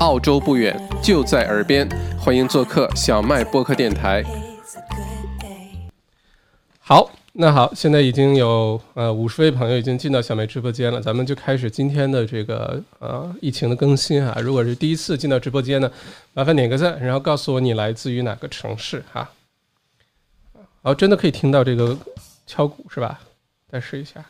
[0.00, 1.88] 澳洲不远，就在耳边，
[2.20, 4.22] 欢迎做客小麦播客电台。
[6.78, 14.38] 好，那好，现在已经有呃五十位朋友已经进到小麦直播间了，咱们就开始今天的这个呃疫情的更新啊。
[14.40, 15.90] 如果是第一次进到直播间呢，
[16.32, 19.28] 麻烦点个赞，然后告诉我你来自于哪个城市哈。
[20.80, 21.98] 好，真的可以听到这个
[22.46, 23.18] 敲鼓是吧？
[23.68, 24.24] 再试一下。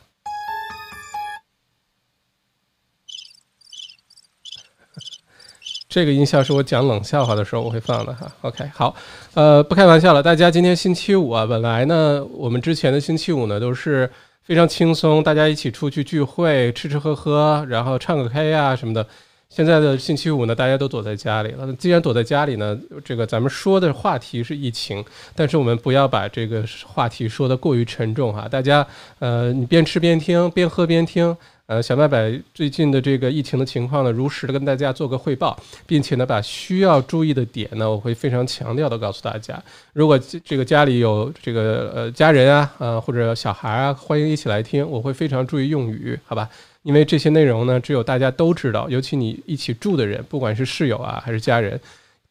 [5.88, 8.30] 这个音效是我讲冷笑话的时候我会放的哈。
[8.42, 8.94] OK，好，
[9.32, 14.10] 呃，不开玩笑了，大家今天星期五啊，本来呢，我们之前的星期五呢都是
[14.42, 19.06] 非常轻松，大家一起出去聚会，吃吃喝喝，然后唱个 K 啊什么的。
[19.48, 21.72] 现在的星期五呢，大家都躲在家里了。
[21.78, 25.02] 既然躲在家里呢，这个咱们说的话题是疫情，
[25.34, 28.46] 但是我们不要把这个话题说的过于沉重哈。
[28.46, 28.86] 大家，
[29.20, 31.34] 呃，你边吃边听，边喝边听。
[31.68, 32.16] 呃，小麦把
[32.54, 35.54] 最近的这个疫情的情况呢，如实的跟大家做个汇报，
[35.86, 39.62] 并且呢，把需要注意的点呢，我会非常强调的告诉大家。
[39.92, 46.48] 如果这个家里有这个呃家人啊，呃或者小孩啊，欢迎一起来听，我会非常注意用语，好吧？
[46.84, 51.78] 因为这些内容呢，只有大家都知道，尤其你一起住的人，不管是室友啊还是家人，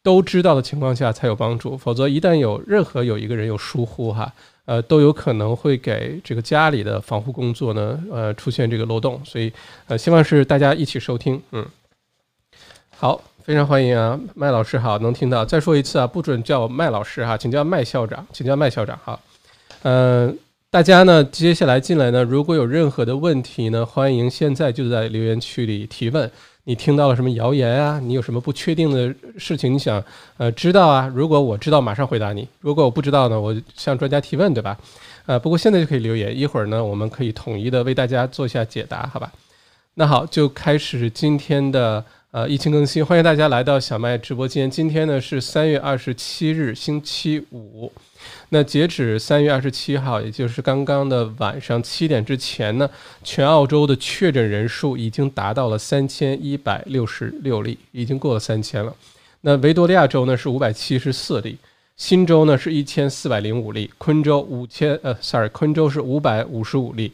[0.01, 1.77] 都知道的情况下才有帮助。
[1.77, 4.33] 否则一旦有任何有一个人有疏忽哈。
[4.67, 9.49] 呃，都有可能会给这个家里的防护工作呢，呃，出现这个漏洞，所以，
[9.87, 11.65] 呃，希望是大家一起收听，嗯，
[12.97, 19.17] 好，非常欢迎啊，麦老师好，能听到，再说一次啊，不准叫麦老师哈，请叫麦校长，请叫麦校长哈，
[19.83, 20.37] 嗯，
[20.69, 26.29] 大家呢，接下来进来呢，如果有任何的问题呢，欢迎现在就在留言区里提问。
[26.67, 27.97] 你听到了什么谣言啊？
[27.97, 30.03] 你有什么不确定的事情你想
[30.35, 31.09] 呃知道啊？
[31.15, 34.77] 如果我知道，马上回答你；如果我不知道呢，我向专家提问，对吧？
[35.27, 39.31] 呃，不过现在就可以留言，一会儿呢，我们可以统一的为大家做一下解答，好吧？
[39.93, 44.69] 那好，就开始今天的呃疫情更新，欢迎大家来到小麦直播间。
[44.69, 47.89] 今天呢是三月二十七日，星期五。
[48.49, 52.89] 那截止三月二十七号，也就是刚刚的晚上七点之前呢，
[53.21, 58.95] 全澳洲的确诊人数已经达到了三千一百六十六例，已经过了三千了。
[59.41, 61.57] 那维多利亚州呢是五百七十四例，
[61.97, 67.11] 新州呢是一千四百零五例，昆州五千呃，sorry，昆州是五百五十五例，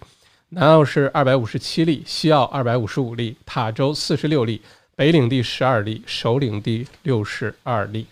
[0.50, 4.62] 南澳是二百五十七例，西澳二百五十五例，塔州四十六例，
[4.96, 8.06] 北领地十二例，首领地六十二例。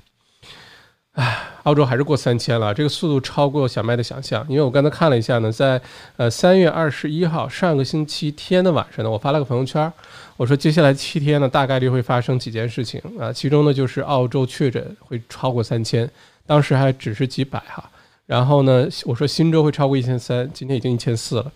[1.13, 4.45] 唉，澳洲还是过三千了，这个速度超过小麦的想象。
[4.47, 5.81] 因为我刚才看了一下呢，在
[6.15, 9.91] 呃三月二十一号上个星期天的晚上呢，我发了个朋友圈，
[10.37, 16.09] 我说接下来七天呢，大概率会发生几件事情啊，其中呢就是澳洲确诊会超过三千，
[16.45, 17.83] 当时还只是几百哈。
[18.25, 21.51] 然后呢，我说新州会超过一千三，今天已经一千四了。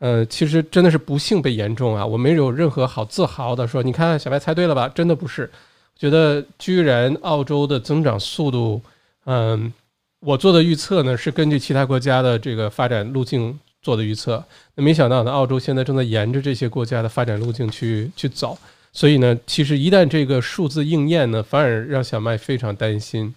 [0.00, 4.88] 呃，其实真的是不幸被言中啊，我没有任何好自豪的说，你看小麦猜对了吧？
[4.88, 5.48] 真的不是，
[5.96, 8.82] 觉得居然澳洲的增长速度。
[9.26, 9.72] 嗯，
[10.20, 14.42] 我做的预测呢是根据其他国家的这个发展路径做的预测。
[14.74, 18.56] 那没想到呢，澳洲现在正在沿着这些国家的发展路径去去走。
[18.92, 23.34] 所以呢，其实一旦这个数字应验呢，反而让小麦非常担心。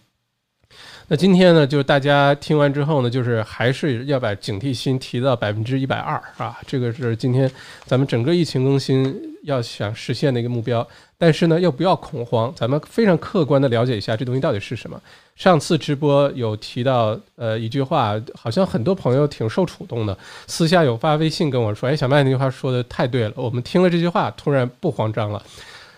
[1.07, 7.49] 那今天呢，就是大家听完之后呢，就是还是要把警惕心提到百分之一百二啊，这个是今天
[7.85, 10.87] 咱们整个疫情更新要想实现的一个目标。
[11.17, 15.01] 但是呢，又不要恐慌，咱们非常客观的了解一下这东西到底是什么。
[15.39, 20.15] 上次直播有提到呃一句话，好像很多朋友挺受触动的，
[20.47, 25.41] 私下有发微信跟我说：“哎，小麦那句话说的太对了。”我们听了这句话，突然不慌张了。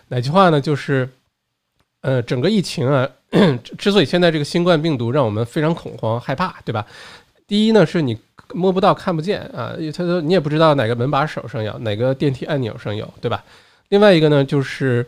[0.09, 0.62] 哪句话呢？
[0.62, 1.09] 就是
[2.02, 3.09] 呃，整个疫情啊，
[3.79, 6.85] 之所以现在这个新冠病毒让我们非常恐慌害怕，对吧？
[7.47, 8.16] 第一呢，是你
[8.53, 13.44] 摸不到看不见啊，他说你也不知道哪个门把手上有，哪个电梯按钮上有，对吧？
[13.90, 15.03] 另外一个呢，就是，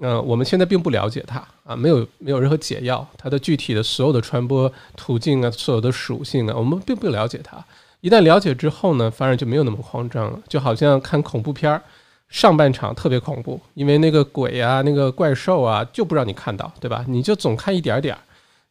[0.00, 7.62] 嗯，我们现在并不了解它啊，没有没有任何解药，它的具体的所有的传播途径啊，所有的属性啊，我们并不了解它。
[8.00, 10.38] 一旦了解之后呢，反而就没有那么慌张了。
[10.48, 11.82] 就好像看恐怖片儿，
[12.28, 17.04] 上半场特别恐怖，因为那个鬼啊、那个怪兽啊，就不让你看到，对吧？
[17.08, 18.20] 你就总看一点点儿，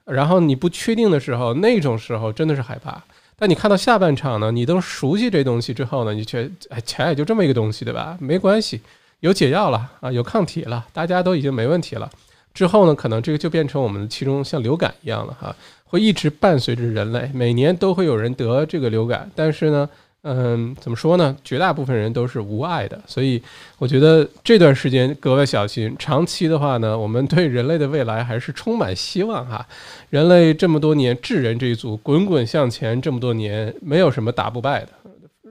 [0.06, 3.04] 然后你不确定的时候，那种时候真的是害怕。
[3.38, 8.18] 但你看到下半场呢，你都熟悉这东西之后呢，你却哎，钱也就这么一个东西，对吧？
[8.22, 8.80] 没关系。
[9.22, 12.10] 有解药了啊，有抗体了，大家都已经没问题了。
[12.54, 19.30] 之后呢，可能这个就变成我们其中像流感一样了哈，会一直伴随着人类，每年都会有人得这个流感。
[19.36, 19.88] 但是呢，
[20.24, 21.36] 嗯，怎么说呢？
[21.44, 23.42] 绝大部分人都是无碍的，所以
[23.78, 25.96] 我觉得这段时间格外小心。
[26.00, 29.66] 长期的话呢，我们对人类的未来还是充满希望哈。
[30.10, 34.90] 人类这么多年智人这一组滚滚向前，这么多年没有什么打不败的。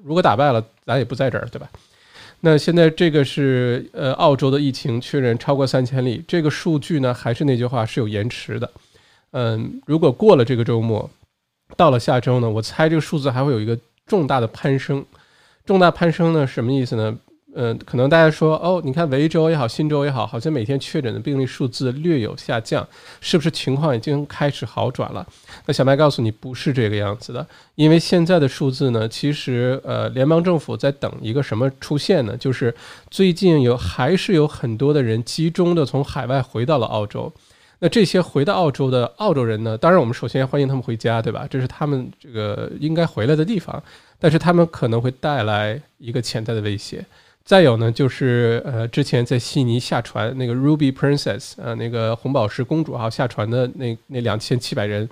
[0.02, 1.68] 如果打败了，咱也不在这儿，对吧？
[2.46, 8.70] 那现在这个是呃澳洲的疫情确认超过三千例，这个数据呢还是那句话是有延迟的。
[9.32, 11.10] 嗯，如果过了这个周末，
[11.76, 13.76] 到了下周呢，我猜这个数字还会有一个
[14.06, 15.04] 重大的攀升。
[15.64, 17.18] 重大攀升呢什么意思呢？
[17.58, 22.86] 嗯，可能大家说哦，你看维州也好，新州也好，好像每天确诊的病例数字略有下降，
[23.18, 25.26] 是不是情况已经开始好转了？
[25.64, 32.36] 那小麦告诉你，不是这个样子的，因为现在的数字呢，其实呃，联邦政府在等一个什么出现呢？
[32.36, 32.74] 就是
[33.10, 37.32] 最近有还是有很多的人集中的从海外回到了澳洲，
[37.78, 41.46] 那这些回到澳洲的澳洲人呢，当然我们首先欢迎他们回家，对吧？
[41.48, 43.82] 这是他们这个应该回来的地方，
[44.20, 47.02] 但是他们可能会带来一个潜在的威胁。
[47.46, 55.08] 再有呢，就是呃，之前在悉尼下船那个 Ruby Princess，呃，那个红宝石公主号下船的那那两千七百人，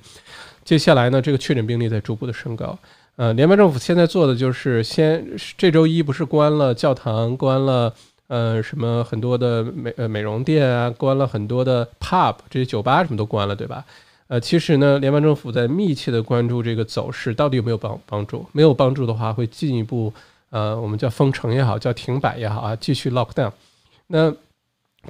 [0.64, 2.76] 接下来呢，这个确诊病例在逐步的升高。
[3.14, 5.25] 呃，联邦政府现在做的就是先
[5.56, 7.94] 这周一不是关了教堂，关了
[8.26, 13.84] 呃什么很多的美呃美容店啊，关了很多的 pub 这些酒吧什么都关了，对吧？
[14.26, 20.12] 呃，其实呢，联邦政府在密切的关注这个走势到底有没有帮帮助，没有帮助的话，会进一步。
[20.54, 23.50] 呃，我们叫封城也好，叫停摆也好啊，继续 lock down。
[24.06, 24.32] 那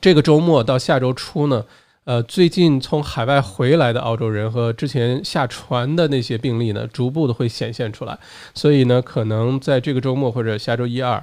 [0.00, 1.66] 这个周末到下周初呢，
[2.04, 8.18] 呃，最近从海外回来的澳洲人和之前下船的那些病例呢，逐步的会显现出来。
[8.54, 11.22] 所以呢，可能在这个周末或者下周一二，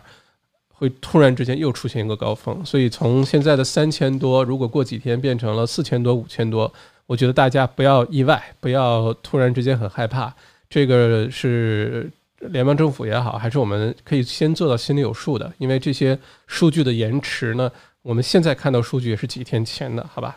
[0.69, 2.63] 会突然之间又出现一个高峰。
[2.63, 6.71] 所以从现在的三千多，如果过几天变成了四千多、五千多，
[7.07, 10.35] 我觉得大家不要意外，不要突然之间很害怕。
[10.69, 12.11] 这个是。
[12.49, 16.17] 联邦政府也好，还是我们可以先做到心里有数的，因为这些
[16.47, 17.71] 数据的延迟呢，
[18.01, 20.35] 我们现在看到数据也是几天前的，好吧？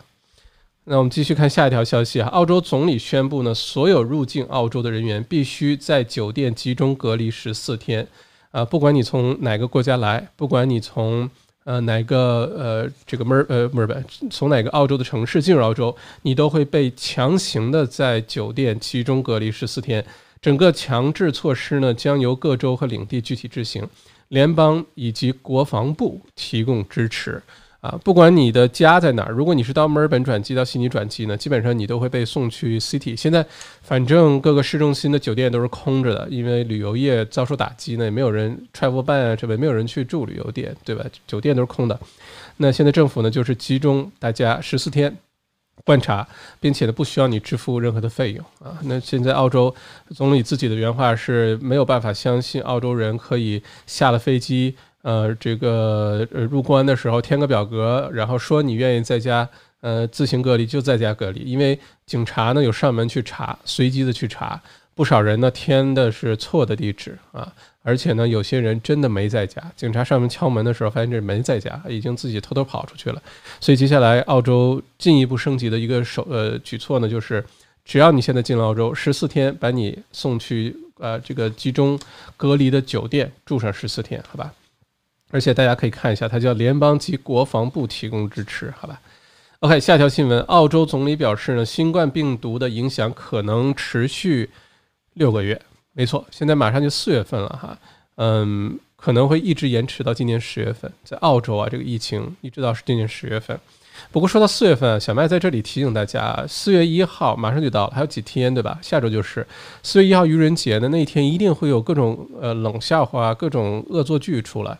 [0.85, 8.07] 那我们继续看下一条消息啊，澳洲总理宣布呢，所有入境澳洲的人员必须在酒店集中隔离十四天，
[8.51, 11.27] 啊，不管你从哪个国家来，不管你从
[11.63, 20.05] 呃哪个呃这个墨尔呃墨尔本从哪个澳洲的城市进入澳洲，你都会被强行的在酒店集中隔离十四天。
[20.41, 23.87] 整个强制措施呢，将由各州和领地具体执行，
[24.27, 27.41] 联邦以及国防部提供支持。
[27.81, 33.15] 啊，不管你的家在哪儿，如果你是到墨尔本转机到悉尼转机呢，基本上你都会被送去 City。
[33.15, 33.45] 现在
[33.83, 41.05] 反正各个市中心的酒店都是空着的，因为旅游业遭受打击呢，也没有人 travel ban 啊，这边没有人去住旅游店，对吧？
[41.27, 41.99] 酒店都是空的。
[42.57, 45.15] 那现在政府呢，就是集中大家十四天。
[45.83, 46.27] 观察，
[46.59, 48.79] 并且呢，不需要你支付任何的费用啊。
[48.83, 49.73] 那现在澳洲
[50.15, 59.47] 总理自己的原话是没有办法相信澳洲人可以下了飞机，呃，这个呃入关的时候填个表格，然后说你愿意在家
[59.81, 64.59] 呃自行隔离就在家隔离，因为警察呢有上门去查，随机的去查，
[64.95, 67.53] 不少人呢填的是错的地址啊。
[67.87, 69.61] 而且呢，有些人真的没在家。
[69.75, 73.21] 警察上门敲门的时候，发现这没在家，已经自己偷偷跑出去了。
[73.59, 77.45] 所以接下来，澳洲进一步升级的一个手呃举措呢，就是
[77.85, 81.99] 只要你现在进了澳洲，十四天把你送去呃这个集中
[82.35, 84.51] 隔离的酒店住上十四天，好吧？
[85.29, 88.99] 而且大家可以看一下，它叫联邦及国防部提供支持，好吧
[89.59, 94.49] ？OK，下条新闻，澳洲总理表示呢，新冠病毒的影响可能持续
[95.15, 95.59] 六个月。
[95.97, 97.77] 没错，现在马上就四月份了哈，
[98.17, 100.91] 嗯，可能会一直延迟到今年十月份。
[101.05, 103.57] 在澳洲啊，这个疫情一直到是今年十月份。
[104.11, 108.77] 不过说到四月份，小麦在这里提醒大家，四月一号马上就到了，还有几天对吧？
[108.81, 109.47] 下周就是
[109.83, 114.77] 四月一号愚人节的那一天，一定会有各种呃冷笑话、各种恶作剧出来。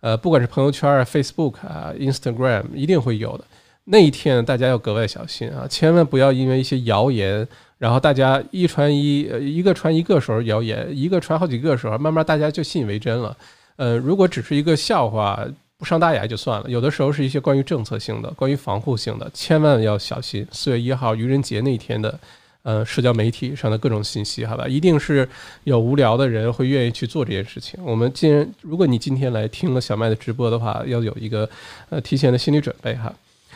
[0.00, 3.44] 呃，不管是朋友圈啊、Facebook 啊、Instagram，一定会有的。
[3.84, 7.48] 那一天大家要格外小心啊，千万不要因为一些谣言。
[7.78, 13.36] 然后大家一传一，呃一个传一个时候谣言，一个传好几个时候，慢慢大家就信以为真了。
[13.76, 15.46] 呃，如果只是一个笑话，
[15.78, 16.68] 不伤大雅就算了。
[16.68, 20.44] 有的时候是一些关于政策性的、关于防护性的，千万要小心。
[20.50, 22.18] 四月一号愚人节那天的，
[22.64, 25.28] 呃，社交媒体上的各种信息，好吧，一定是
[25.62, 27.78] 有无聊的人会愿意去做这件事情。
[27.84, 31.48] 我们既然，如果你今天来听了小麦的直播的话，要有一个
[31.90, 33.14] 呃提前的心理准备哈。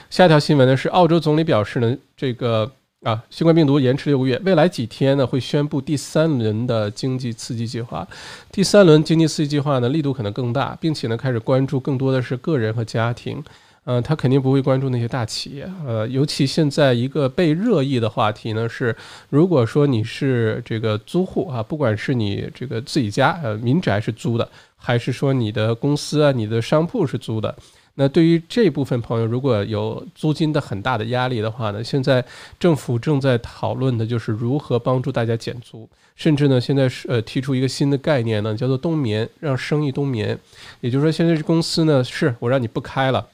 [0.08, 2.70] 下一条新闻呢是澳洲总理表示呢，这个。
[3.02, 8.06] 啊，新冠病毒延迟六个月，未来几天呢会宣布第三轮的经济刺激计划。
[8.52, 13.42] 第三轮经济刺激计划呢力度可能更大，并且呢开始关注更多的是个人和家庭。
[13.86, 15.68] 嗯，他肯定不会关注那些大企业。
[15.84, 18.94] 呃，尤其现在一个被热议的话题呢是，
[19.28, 27.52] 如果说你是这个租户啊，不管是你这个自己家呃民宅是租的，还是说你的公司啊、你的商铺是租的。
[27.94, 32.24] 那对于这部分朋友，如果有租金的很大的压力的话呢，现在
[32.58, 40.38] 政府正在讨论的就是如何帮助大家减租，甚至呢，现在是呃提出一个新的概念呢，叫做冬眠，让生意冬眠。
[40.80, 43.28] 也就是说，现在这公司呢，是我让你不开了，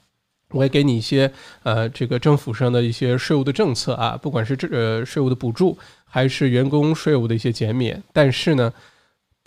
[0.50, 8.72] 我也给你一些呃这个政府上的一些税务的政策啊，不管是这呃税务的补助，还是员工税务的一些减免，但是呢。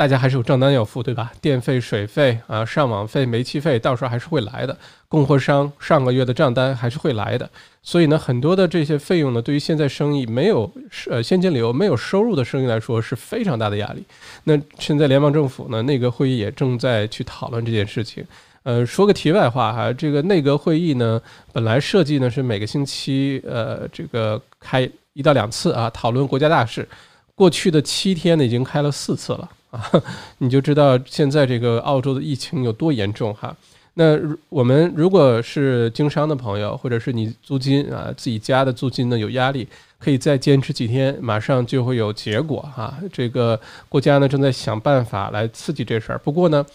[0.02, 1.32] 大家还是有账单要付，对吧？
[1.40, 4.76] 电费、水费啊，上网费、煤气费，到时候还是会来的。
[5.08, 7.48] 供货商上个月的账单还是会来的。
[7.84, 10.68] 所以呢，很多的这些费用呢，对于现在生意没有
[11.08, 14.04] 呃现金流、没有收入的生意来说是非常大的压力。
[14.46, 18.26] 那现在联邦政府呢，内阁会议也正在去讨论这件事情。
[18.64, 21.22] 呃，说个题外话哈，这个内阁会议呢，
[21.54, 26.90] 本来设计呢是每个星期呃这个开一到两次啊，讨论国家大事。
[27.36, 29.48] 过去的七天呢，已经开了四次了。
[29.72, 29.92] 啊，
[30.38, 33.56] 你就知道现在这个澳洲的疫情有多严重哈。
[33.96, 34.18] 那
[34.50, 42.94] 我们如果是经商的朋友，或者是你租金啊自己家的租金呢有压力，可以再坚持几天，马上就会有结果哈。
[43.12, 43.60] 这个
[43.90, 46.20] 国家呢正在想办法来刺激这事儿。
[46.20, 46.66] 不过呢。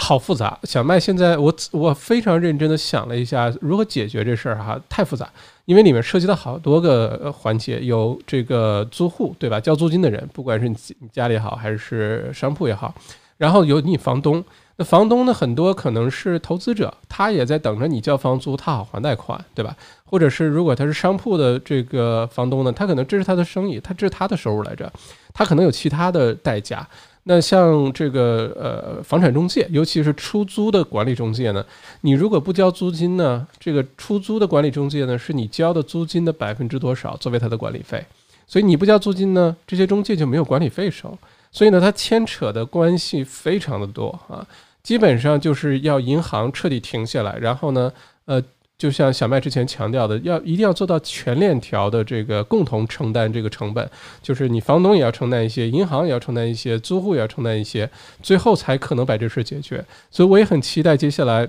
[0.00, 5.28] 好复杂，小麦现在我我非常认真的想了一下如何解决这事儿哈，太复杂，
[5.68, 12.94] 因为里面涉及到好多个环节，有这个租户对吧，交租金的人，不管是你你家里好还是商铺也好，
[13.36, 14.42] 然后有你房东，
[14.76, 19.76] 那房东呢很多可能是投资者，他也在等着你交房租，他好还贷款对吧？
[20.06, 24.90] 或者是如果他是商铺的这个房东呢，他可能这是他的生意，他这是他的收入来着，
[25.34, 26.88] 他可能有其他的代价。
[27.30, 31.62] 那像这个呃房产中介，尤其是出租的管理中介呢，
[32.00, 38.02] 你如果不交租金呢，这个出租的管理中介呢，是你交的租金的百分之多少作为他的管理费，
[38.46, 41.18] 所以你不交租金呢，这些中介就没有管理费收，
[41.52, 44.46] 所以呢，它牵扯的关系非常的多啊，
[44.82, 47.92] 基本上就是要银行彻底停下来，然后呢，
[48.24, 48.42] 呃。
[48.78, 53.90] 就像小麦之前强调的，要一定要做到全链条的这个共同承担这个成本，
[54.22, 57.90] 就是你房东也要承担一些，银行也要承担一些，租户也要承担一些，
[58.22, 59.84] 最后才可能把这事解决。
[60.12, 61.48] 所以我也很期待接下来，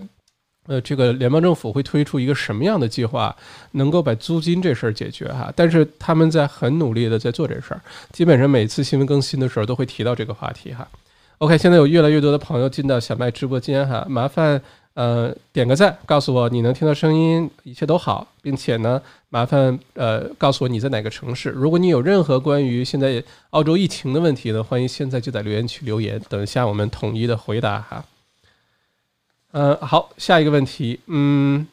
[0.65, 3.35] 呃，这个联邦政府会推出一个什么样的计划，
[3.73, 5.53] 能够把租金这事儿解决哈。
[5.55, 7.81] 但是他们在很努力的在做这事儿，
[8.11, 10.87] 基本上每次新闻更新的时候都会提到这个话题哈。
[11.37, 14.59] OK，现在有越来越多的朋友进到小麦直播间哈，麻烦。
[14.99, 21.51] 呃，点个赞，告诉我你能听到声音，一切都好，并且呢，麻烦呃告诉我你在哪个城市。
[21.51, 28.03] 如果你有任何关于现在澳洲疫情的问题呢，欢迎现在就在留言区留言，等一下我们统一的回答哈。
[29.51, 31.65] 嗯，好，下一个问题，嗯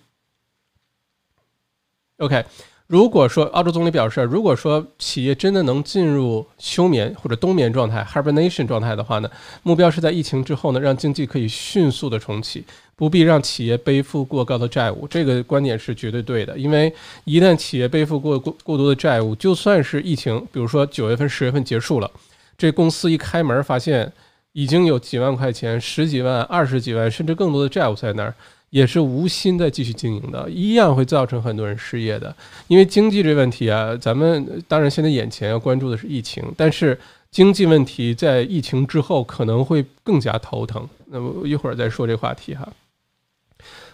[2.18, 2.44] ，OK。
[2.86, 9.28] 如果说澳洲总理表示，如果说企业真的能进入休眠或者冬眠状态 （hibernation 状态）的话呢，
[9.64, 12.64] 目标是在疫情之后呢，让经济可以迅速的重启，
[12.94, 15.04] 不必让企业背负过高的债务。
[15.08, 22.08] 这个观点是绝对对的，因为一旦企业背负过过过多的债务，就算是疫情，比如说九月份、十月份结束了，
[22.56, 24.12] 这公司一开门发现
[24.52, 28.32] 已经有几万块钱、十几万、二十几万，甚至更多的债务在那儿。
[28.70, 32.34] 也是无心再继续经营的，一样会造成很多人失业的。
[32.66, 36.98] 因为经济这问题啊，咱们当然现在眼前要关注的是疫情，但是
[37.30, 40.86] 经济问题在疫情之后可能会更加头疼。
[41.06, 42.68] 那么一会儿再说这话题哈。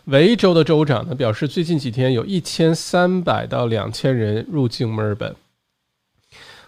[0.06, 5.36] 维州的州长呢表示，最近几天有一千三百到两千人入境墨尔本。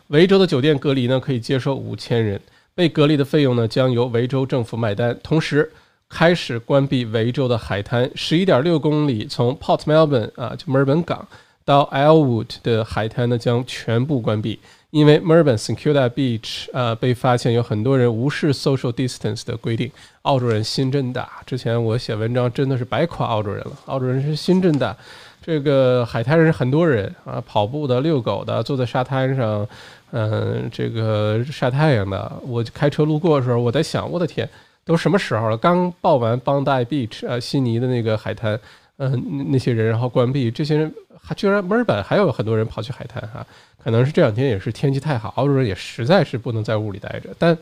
[0.09, 2.41] 维州的酒店隔离呢可以接受五千人，
[2.75, 5.73] 被隔离的费用呢将由维州政府买单，同时。
[6.15, 11.27] 开始关闭维州的海滩，十一点六公里从 Port Melbourne 啊，就墨尔本港
[11.65, 14.61] 到 Elwood 的海滩呢将全部关闭，
[14.93, 19.91] 因为墨尔本 Secure Beach 啊被发现有很多人无视 social distance 的规定。
[20.23, 23.73] 澳洲人心真大，之前我写文章真的是白夸澳洲人了。
[23.87, 24.97] 澳洲人是心真大，
[25.45, 29.67] 这个海滩上很多人啊，跑步的、遛狗的、坐在沙滩上，
[30.13, 32.33] 嗯，这个晒太阳的。
[32.47, 34.49] 我开车路过的时候，我在想，我的天。
[34.85, 35.57] 都什么时候了？
[35.57, 38.59] 刚报完 Bondi Beach 呃悉尼的那个海滩，
[38.99, 43.47] 嗯，那些人然后关闭，这些人还居然墨尔本还有很多人跑去海滩哈，
[43.83, 47.31] 可能是这两天也是天气太好，澳洲人也实在是不能在屋里待着。
[47.39, 47.57] 但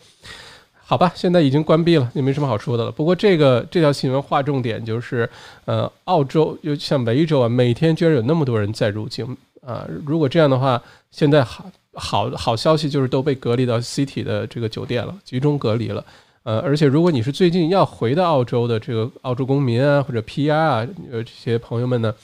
[0.84, 2.90] 好吧，现在已经关闭了，也没什么好说的了。
[2.90, 5.28] 不过这个这条新闻划重点就是，
[5.64, 9.86] 呃，澳洲又像维州啊，每天居然有那么多人在入境啊！
[10.04, 16.04] 如果这样的话，现在好好好消息就是都被隔离到 City 的这个酒店了，集中隔离了。
[16.44, 22.14] 呃，而且如果你是最近要回到澳洲的这个澳洲公民啊，或者 PR 啊，呃，这些朋友们呢，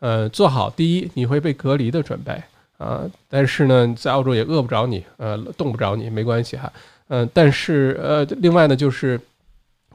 [0.00, 2.32] 呃，做好第一你会被隔离的准备
[2.78, 3.02] 啊。
[3.28, 6.72] 但是呢，在澳洲也饿不着你，呃，冻不着你，没关系哈。
[7.08, 9.20] 嗯，但是呃，另外呢，就是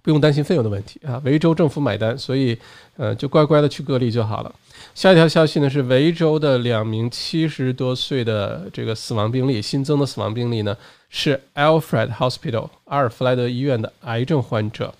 [0.02, 2.58] 不用担心费用的问题啊，维州政府买单，所以
[2.98, 4.54] 呃就乖乖的去隔离就好了。
[4.96, 10.76] 下一条消息呢是维州的两名七十多岁的这个死亡病例，新增的死亡病例呢
[11.10, 14.94] 是 Alfred Hospital 阿尔弗莱德医院的癌症患者。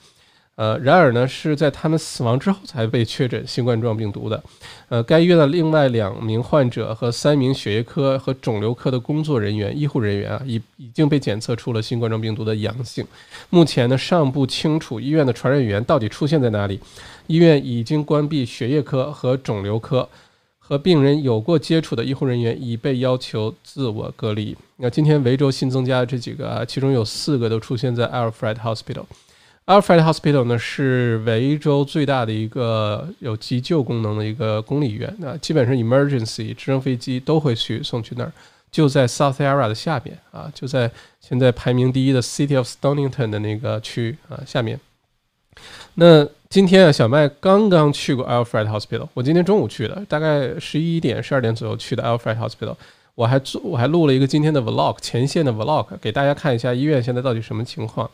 [0.62, 4.44] 呃，然而呢，是在他们死亡之后才被确诊新冠状病毒的。
[4.90, 13.04] 呃，该医院的另外两名患者和三名血液科和肿瘤科的工作人员、医护人员啊，已已经被检测出了新冠状病毒的阳性。
[13.50, 16.80] 目前呢，尚不清楚医院的传染源到底出现在哪里。
[17.26, 20.08] 医院已经关闭血液科和肿瘤科，
[20.60, 24.56] 和病人有过接触的医护人员已被要求自我隔离。
[24.78, 29.06] 那今天维州新增加的这几个啊，其中有四个都出现在 Alfred Hospital。
[29.68, 38.32] Alfred Hospital 呢是维州最大的一个有急救功能的一个公立医院，那基本上 emergency 直升飞机都会去送去那儿，
[38.72, 40.92] 就在 South Yarra 的下边啊，就在
[41.22, 44.80] 现在排名第一的 City of Stonington 的那个区啊下面。
[45.94, 52.76] 那今天啊，小麦刚刚去过 Alfred Hospital，我今天中午去的，大概十一点、十二点左右去的 Alfred Hospital。
[53.14, 58.10] 我还做，我还录了一个今天的 vlog，前线的 vlog，给大家看一下医院现在到底什么情况。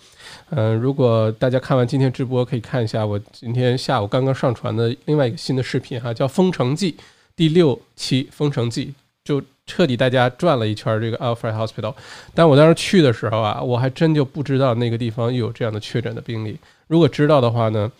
[0.49, 6.93] 嗯，如果大家看完今天直播，可以看一下我今天下午刚刚上传的另外一个新的视频哈，叫《封城记》
[7.35, 8.87] 第六期《封城记》，
[9.23, 11.93] 就彻底大家转了一圈这个 Alfred Hospital。
[12.33, 16.57] 但我当时去的时候啊，我还真就不知道那个地方又有这样的确诊的病例。
[16.87, 17.91] 如果知道的话呢，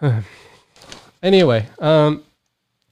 [0.00, 0.24] 嗯
[1.20, 2.22] ，anyway，嗯。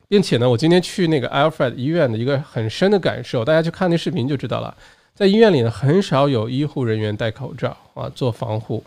[0.09, 4.75] 并且呢，我今天去那个 Alfred 医院的一个很深的感受，大家去看那视频就知道了。
[5.15, 8.83] 在医院里呢，很少有医护人员戴口罩啊，做防护，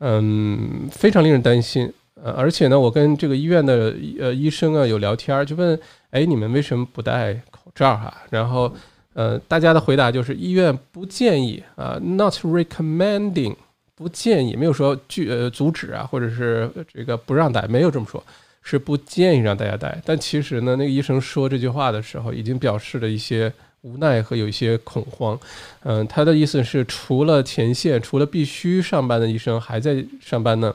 [0.00, 1.92] 嗯，非常令人担心。
[2.14, 5.78] 呃，而且呢，我跟这个医院的呃医生啊有聊天，就问，
[6.10, 8.22] 哎，你们为什么不戴口罩哈？
[8.30, 8.74] 然后，
[9.12, 13.54] 呃，大家的回答就是医院不建议啊，not recommending，
[13.94, 18.24] 不建议，没有说拒呃阻止啊，或者是这个不让戴，没有这么说。
[18.68, 25.38] 是不建议让大家戴，但其实呢，那个医生说这句话的时候，已经表示了一些无奈和有一些恐慌。
[25.84, 30.74] 嗯，他的意思是，除了前线，除了必须上班的医生还在上班呢，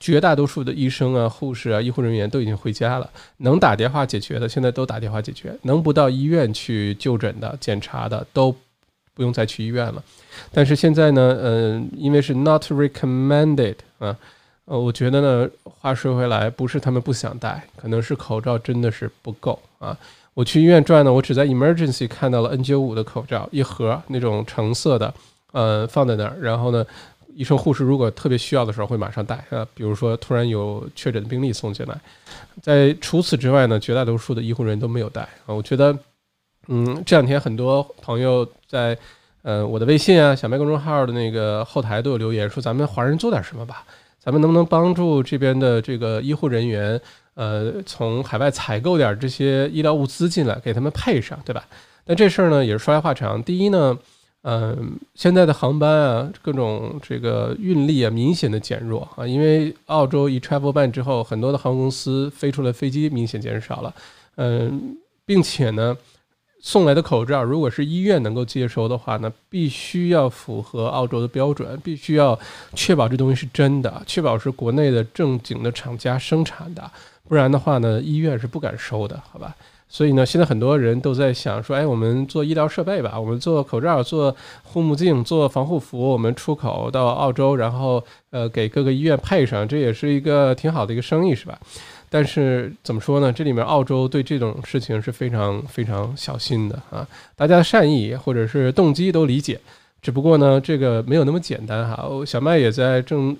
[0.00, 3.08] 绝大多数的医生啊、护士啊、医护人员都已经回家了。
[3.36, 8.50] 能打电话解决的，现在都打电话解决；能不到医院去就诊的、检查的，都
[9.14, 10.02] 不用再去医院了。
[10.50, 14.18] 但是现在呢，嗯，因为是 not recommended 啊。
[14.68, 19.96] 呃，我觉得呢，话说回来，不是他们不想戴，可能是口罩真的是不够啊。
[20.34, 25.12] 我去医院转呢，我只在 emergency 看到了 N95 的口罩一盒，那种橙色的，
[25.52, 26.36] 呃，放在那儿。
[26.38, 26.84] 然后呢，
[27.34, 29.66] 医生护士如果特别需要的时候会马上戴啊。
[29.74, 31.98] 比如说突然有确诊病例送进来，
[32.62, 35.54] 在除此之外呢，绝大多数的医护人都没有戴啊。
[35.54, 35.98] 我觉得，
[36.66, 38.96] 嗯，这两天很多朋友在
[39.42, 43.82] 呃我的微信啊、小麦公众号的那个后台都有留言说，咱们华人做点什么吧。
[44.18, 47.00] 咱们能不能帮助这边的这个医护人员，
[47.34, 51.64] 呃，从海外采购点这些医疗物资进来，给他们配上，对吧？
[52.04, 53.42] 但这事儿呢，也是说来话长。
[53.42, 53.98] 第一呢，
[54.42, 63.94] 嗯，现在的航班啊，各种这个运力啊，明显的减弱啊，因为澳洲一 travel ban 之后，很多的航空公司飞出来飞机明显减少了，
[64.36, 65.96] 嗯，并且呢。
[66.60, 72.38] 送来的口罩，如果是医院能够接收的话呢，必须要符合澳洲的标准，必须要
[72.74, 76.90] 确保这东西是真的，确保是国内的正经的厂家生产的，
[77.28, 79.54] 不然的话呢，医院是不敢收的，好吧？
[79.90, 91.58] 所以呢，现在很多人都在想说，哎，我们做医疗设备吧，我们做口罩、做护目镜、做防护服，我们出口到澳洲，然后呃给各个医院配上，这也是一个挺好的一个生意，是吧？
[92.10, 93.30] 但是怎么说呢？
[93.30, 97.06] 这里面澳洲对这种事情是非常非常小心的啊！
[97.36, 99.60] 大家的善意或者是动机都理解，
[100.00, 102.08] 只不过呢，这个没有那么简单哈。
[102.24, 103.36] 小麦也在正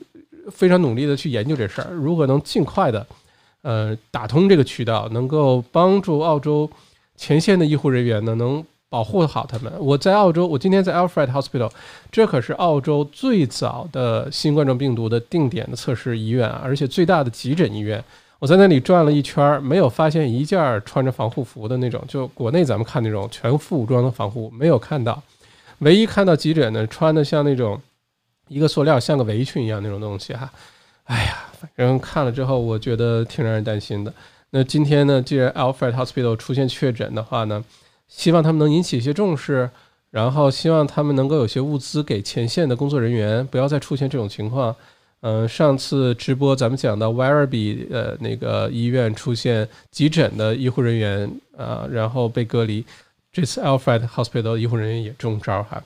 [0.53, 3.07] 非常努力的去研究这事儿，如何能尽快的
[3.63, 6.71] 呃打通这个渠道，能够帮助澳洲
[7.17, 9.73] 前线的医护人员呢，能保护好他们。
[9.81, 11.71] 我在澳洲，我今天在 Alfred Hospital，
[12.13, 18.05] 这可是澳洲最早的新冠状病毒的定点的测试医院啊，而且最大的急诊医院。
[18.41, 25.21] 我在那里转了一圈，没有发现一件穿着防护服的那种，就国内咱们看那种全副武装的防护，没有看到。
[25.81, 27.81] 唯一看到急诊呢穿的像那种
[28.47, 30.49] 一个塑料像个围裙一样那种东西哈。
[31.05, 34.13] 哎呀，反正看了之后，我觉得挺让人担心的。
[34.51, 37.65] 那今天呢，既然 Alfred Hospital 出现确诊的话呢，
[38.07, 39.69] 希望他们能引起一些重视，
[40.11, 44.77] 然后希望他们能够有些物资给前线的工作人员，不要再出现这种情况。
[45.21, 52.85] 嗯，上次直播咱们讲到 Werribee 呃那个医院出现急诊的医护人员啊，然后被隔离。
[53.31, 55.81] 这次 Alfred Hospital 医护人员也中招哈，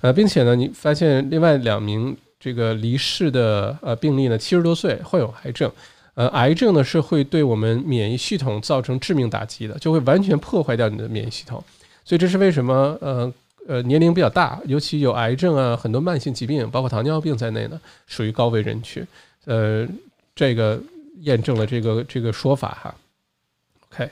[0.00, 5.70] 呃，并且呢，你发现另外两名这个离世的呃病例呢，七十多岁患有癌症，
[6.14, 11.62] 呃，癌症呢是会对我们免疫系统造成致命打击的，就会完全破坏掉你的免疫系统。
[12.04, 13.32] 所以这是为什么呃
[13.66, 19.06] 呃年龄比较大，尤其有癌症啊，很多慢性疾病，包括糖尿病在内呢，属于高危人群。
[19.44, 19.86] 呃，
[20.34, 20.80] 这个
[21.20, 22.94] 验证了这个这个说法哈。
[23.92, 24.10] OK。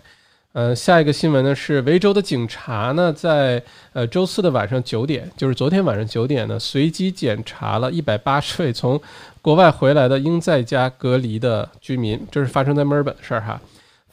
[0.53, 3.61] 呃，下一个新闻呢是维州的警察呢，在
[3.93, 9.01] 呃周四的晚上九点，就是昨天晚上九点呢，随机检查了一百八十位从
[9.43, 13.61] 国外回来的应在家隔离的居民，这是发生在墨尔本的事儿哈。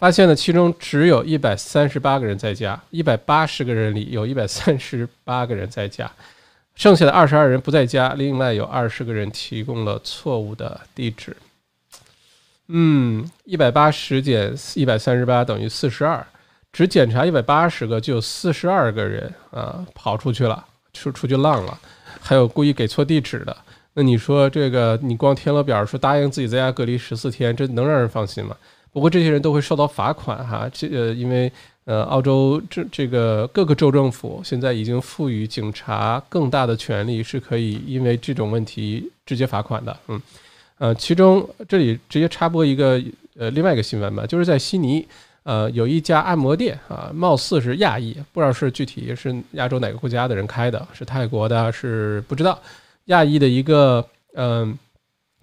[0.02, 6.12] 发现呢，其中只有一百三十八个人在家，一百八十个人里有一百三十八个人在家，
[6.74, 11.38] 剩下的二十二人不在家，另外有二十个人提供了错误的地址。
[12.70, 16.26] 嗯，一百八十减一百三十八等于四十二，
[16.74, 21.80] 只检查一百八十个，就有四十二个人啊跑出去了，出出去浪了，
[22.20, 23.56] 还有故意给错地址的。
[23.94, 28.58] 那你说这个，你光填了表说答应自己在家隔离十四天，这能让人放心吗？
[28.92, 31.52] 不过这些人都会受到罚款哈，这呃，因为
[31.86, 40.22] 呃，澳洲这这个各个州政府现在已经赋予警察更大的权利，是可以因为这种问题直接罚款的，嗯。
[40.78, 43.00] 呃，其中这里直接插播一个
[43.38, 45.08] 呃另外一个新闻吧，就是在悉尼，
[45.44, 52.60] 呃，有一家按摩店啊，貌似是亚裔，不知道是具体是亚洲哪个国家的人开的，是泰国的，是不知道，
[53.06, 54.76] 亚裔的一个嗯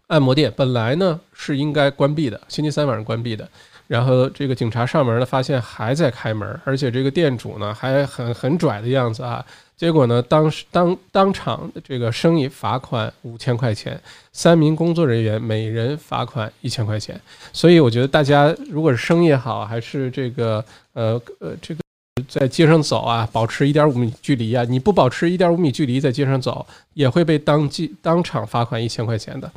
[0.08, 3.48] 按摩店，本来呢是应该关闭的，星期三晚上关闭的，
[3.86, 9.44] 然后这个警察上门呢，发现还在开门，而且这个店主呢还很很拽的样子啊。
[9.76, 10.20] 结果呢？
[10.20, 14.00] 当时当当场这个生意罚款五千块钱，
[14.32, 17.20] 三名工作人员每人罚款一千块钱。
[17.52, 21.80] 所以我觉得大家如果是生意好，还是这个呃呃这个
[22.28, 29.50] 在街上走啊，保持一点五米距离啊，你不保持一点五米距离在街上走，也会被当即当场罚款一千块钱的。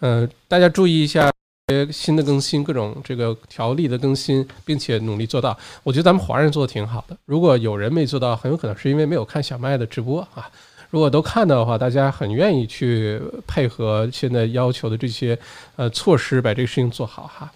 [0.00, 1.30] 嗯，大家注意一下。
[1.68, 5.58] 些新的更新，各种这个条例的更新，并且努力做到。
[5.82, 7.16] 我觉得咱们华人做的挺好的。
[7.24, 10.48] 如果有人没做到，很有可能是因为没有看小麦的直播啊。
[10.90, 15.36] 如果都看到的话，大家很愿意去配合现在要求的这些
[15.74, 17.50] 呃措施，把这个事情做好哈。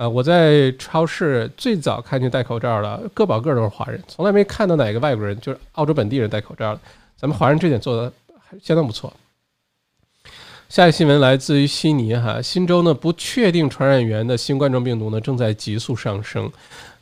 [0.00, 6.80] 呃，我在超市最早看见戴口罩的，个保个都是华人，从来没看到哪个外国人，就是澳洲本地人戴口罩的。
[7.18, 8.10] 咱们华人这点做的
[8.42, 9.12] 还相当不错。
[10.70, 16.50] 下一新闻来自于悉尼哈，新州呢不确定传染源的新冠状病毒呢正在急速上升，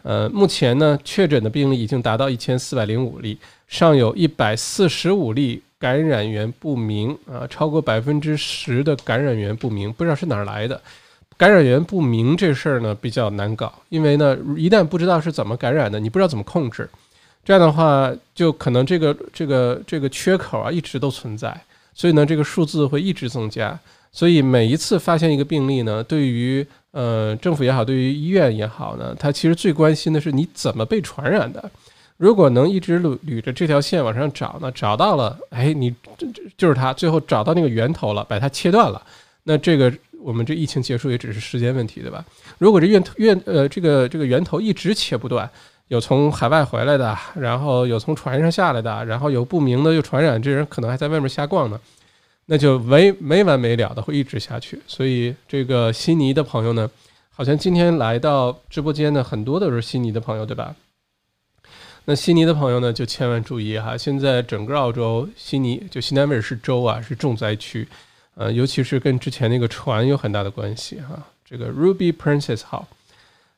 [0.02, 10.82] 呃，目前呢确诊的病例已经达到一千四百零五例，尚有一百四十五例感染源不明啊，超过百分之十的感染源不明，不知道是哪儿来的。
[11.38, 16.86] 感染源不明这事儿呢比较难搞，因为呢一旦不知道是怎么感染的，你不知道怎么控制，
[17.44, 21.58] 这样的话就可能这个这个这个缺口啊一直都存在。
[21.94, 23.78] 所以呢，这个数字会一直增加。
[24.10, 31.70] 所以每一次发现一个病例呢，对于呃政府也好，对于医院也好呢，他其实最关心的是你怎么被传染的。
[32.16, 39.00] 如果能一直捋捋着这条线往上找呢，找到了，哎，你这这就是他，最后找到那个源头了，把它切断了，
[39.44, 42.24] 那这个我们这疫情结束也只是时间问题，对吧？
[42.58, 45.50] 如果这源源呃这个这个源头一直切不断。
[45.88, 51.80] 有从海外回来的，然后有从船上下来的，然后有不明的又传染，这人可能还在外面瞎逛呢，
[52.44, 54.78] 那就没没完没了的会一直下去。
[54.86, 56.90] 所以这个悉尼的朋友呢，
[57.30, 60.76] 好像今天来到直播间的很多都是悉尼的朋友，对吧？
[62.04, 67.88] 那悉尼的朋友呢，就千万注意哈，现在整个澳洲悉尼就西南威尔士州啊是重灾区，
[68.38, 71.20] 呃，尤其是跟之前那个船有很大的关系哈。
[71.44, 72.86] 这个 Ruby Princess 号。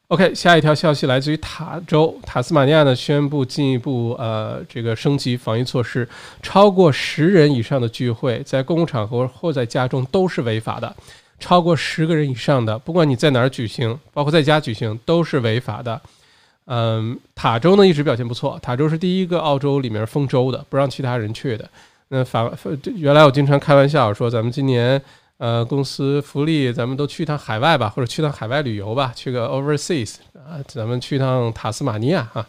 [0.09, 6.09] OK，下一条消息来自于塔州，塔斯马尼亚呢宣布进一步呃这个升级防疫措施，
[6.43, 10.97] 超过十人以上的聚会在公共场合或在家中都是违法的，
[11.38, 16.01] 超过十个人以上的，不管你在哪儿举行，包括在家举行都是违法的。
[16.64, 21.69] 嗯，塔州呢一直表现不错，塔州是第一个澳洲里面封州的，不让其他人去的。
[22.11, 22.49] 那反
[22.94, 25.03] 原来我经常开玩笑说，咱们今年。
[25.38, 32.46] 呃，公司福利，咱们都去一趟海外吧，或者去趟海外旅游吧，去个 overseas 啊，咱们去趟塔斯马尼亚啊。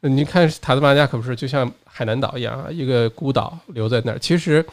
[0.00, 4.18] 你看塔斯马尼亚可不是就像海南岛一样啊，一个孤岛留在那儿。
[4.18, 4.64] 其实，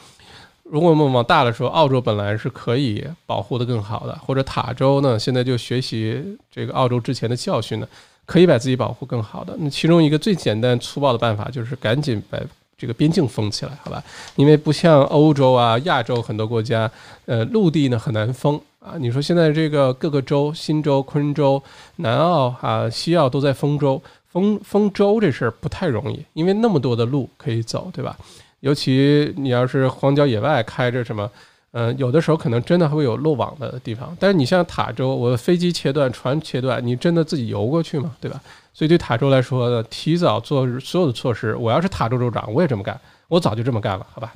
[0.64, 7.88] 如果我们往大了说，澳洲本来是可以保护的更好的，或者塔州呢，现在就学习这个澳洲之前的教训呢，
[8.26, 9.54] 可以把自己保护更好的。
[9.60, 12.40] 那其中一个最简单粗暴的办法就是赶紧把。
[12.80, 14.02] 这个边境封起来，好吧？
[14.38, 16.90] 因为不像欧洲啊、亚洲很多国家，
[17.26, 18.94] 呃，陆地呢很难封啊。
[18.98, 21.62] 你说现在这个各个州，新州、昆州、
[21.98, 28.18] 南澳啊、西澳都在封州，封封州这事儿不太容易，因为那么多的路可以走，对吧？
[28.62, 31.30] 尤其你要是荒郊野外开着什么
[31.72, 34.16] 嗯，有的时候可能真的会有漏网的地方。
[34.20, 38.12] 但是你像塔州，我飞机切断、船切断，你真的自己游过去吗？
[38.20, 38.42] 对吧？
[38.80, 41.54] 所以对塔州来说呢，提早做所有的措施。
[41.54, 44.34] 我要是塔州州长，我也这么干，我早就这么干了，好吧？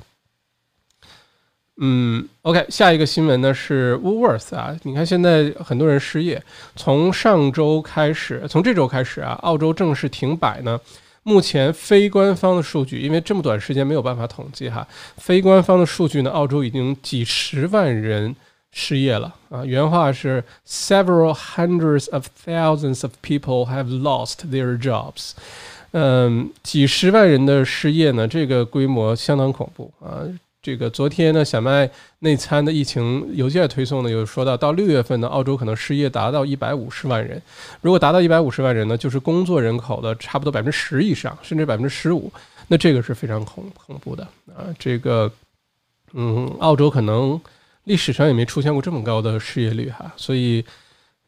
[1.80, 6.44] 嗯，OK，下一个新闻呢是 Woolworth 啊，你看现在很多人失业，
[6.76, 10.78] 从上周开始，从这周开始啊，澳洲正式停摆呢。
[11.22, 18.36] 目前非官方的数据，因为这么短时间没有办法统计哈，非官方的数据呢，澳洲已经几十万人
[18.74, 19.64] 失业了啊。
[19.64, 25.30] 原话是 Several hundreds of thousands of people have lost their jobs。
[25.92, 30.20] 嗯，几十万人的失业呢，这个规模相当恐怖啊。
[30.60, 31.88] 这个昨天呢，小麦
[32.20, 37.40] 内参的疫情邮件推送呢，有说到到六月份呢，澳洲可能失业达到一百五十万人。
[37.80, 42.32] 如果达到一百五十万人呢，就是工作人口的差不多百分之十以上，甚至百分之十五。
[42.66, 44.64] 那这个是非常恐恐怖的啊！
[44.78, 45.30] 这个，
[46.14, 47.38] 嗯，澳洲可能
[47.84, 50.64] 历史上也没出现过这么高的失业率哈，所以，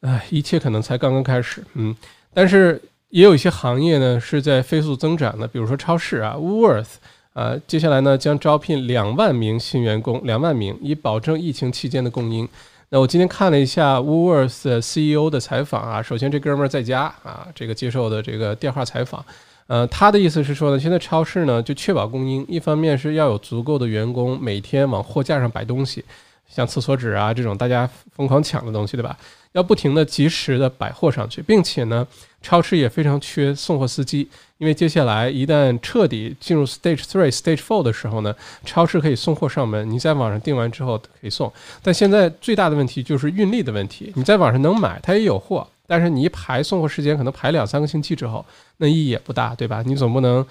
[0.00, 1.64] 唉，一切可能才刚刚开始。
[1.74, 1.94] 嗯，
[2.34, 6.94] 但是也有一些行业呢是在飞速增长的，比如说超市啊，Woolworth。
[7.34, 12.48] 呃，接下来呢，将招聘两万名新员工，两万名，以保证疫情期间的供应。
[12.88, 19.22] 那我今天看了一下 Woolworth CEO 的采访啊，首先这哥们儿在家啊，这个接受的这个电话采访，
[19.66, 26.02] 呃，他的意思是说呢，现在超市呢就确保供应，一方面是要有足够的员工每天往货架上摆东西，
[26.48, 29.16] 像厕所纸啊这种大家疯狂抢的东西，对吧？
[29.52, 32.06] 要不停的及时的摆货上去，并且呢，
[32.42, 34.28] 超市也非常缺送货司机。
[34.58, 41.50] 因为接下来一旦彻底进入 Stage Three、Stage Four 的时候呢，超市可以送货上门，你在网上订完之后可以送。
[41.82, 44.12] 但现在最大的问题就是运力的问题。
[44.14, 48.44] 你在网上能买，它也有货，但是你一排送货时间可能排两三个星期之后，
[48.78, 49.82] 那意义也不大，对吧？
[49.86, 50.46] 你总不能，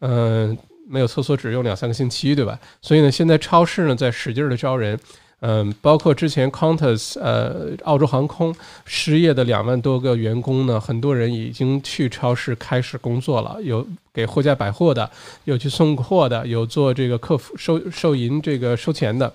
[0.00, 2.58] 嗯，没有厕所纸用两三个星期，对吧？
[2.82, 4.98] 所以呢，现在超市呢在使劲的招人。
[5.40, 15.10] 嗯，包括之前 Qantas，呃，澳洲航空失业的两万多个员工呢，很多人已经去超市开始工作了，有给货架摆货的，
[15.44, 19.32] 有去送货的，有做这个客服收收银这个收钱的。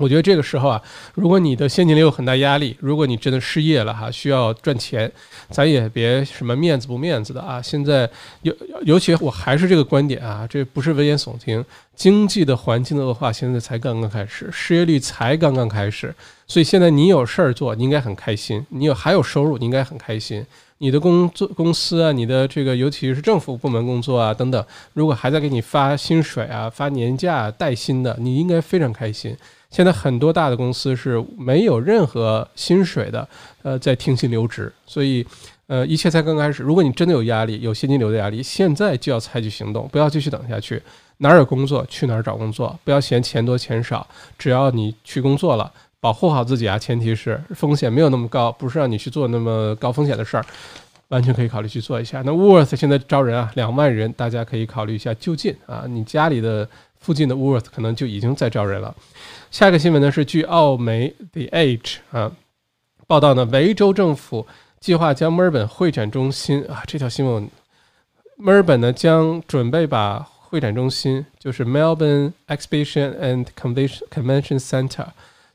[0.00, 0.82] 我觉得这个时候啊，
[1.14, 5.10] 如果你的现金流有很大压力，如果你真的失业了哈，需要赚钱，
[5.50, 7.60] 咱也别什么面子不面子的啊。
[7.60, 8.08] 现在
[8.40, 11.62] 尤尤其我还是这个观点啊，这不是危言耸听，
[11.94, 16.14] 经济的环境的恶化现在才刚刚开始，失业率才刚刚开始，
[16.46, 20.44] 所以现在你有事儿做，你应该很开心，你有还有收入，你应该很开心。
[20.82, 29.36] 你的工作公司啊，你的这个尤其是政府部门工作啊等等，如果还在给你发薪水啊、发年假带薪的，你应该非常开心。
[29.70, 33.28] 现在很多大的公司是没有任何薪水的，
[33.62, 35.24] 呃，在停薪留职，所以，
[35.68, 36.62] 呃，一切才刚开始。
[36.62, 40.82] 如果你真的有压力，有现金流的压力，现在就要采取行动，不要继续等下去。
[41.18, 44.06] 哪儿有工作去哪儿找工作，不要嫌钱多钱少，
[44.38, 50.44] 只要你去工作了，保护好自己啊，前提是风险没有那么高，不是让你去做那么高风险的事儿，
[51.08, 52.22] 完全可以考虑去做一下。
[52.22, 56.66] 那 Worth 现在招人啊，两万人，大家可以考虑一下就近啊，你家里的
[57.00, 58.94] 附近的 Worth 可能就已经在招人了。
[59.50, 62.30] 下一个新闻呢是据澳媒 The Age 啊
[63.06, 64.46] 报道呢，维州政府
[64.78, 67.50] 计划将墨尔本会展中心啊这条新闻，
[68.36, 75.06] 墨尔本呢将准备把会展中心就是 Melbourne Exhibition and Convention Convention Center，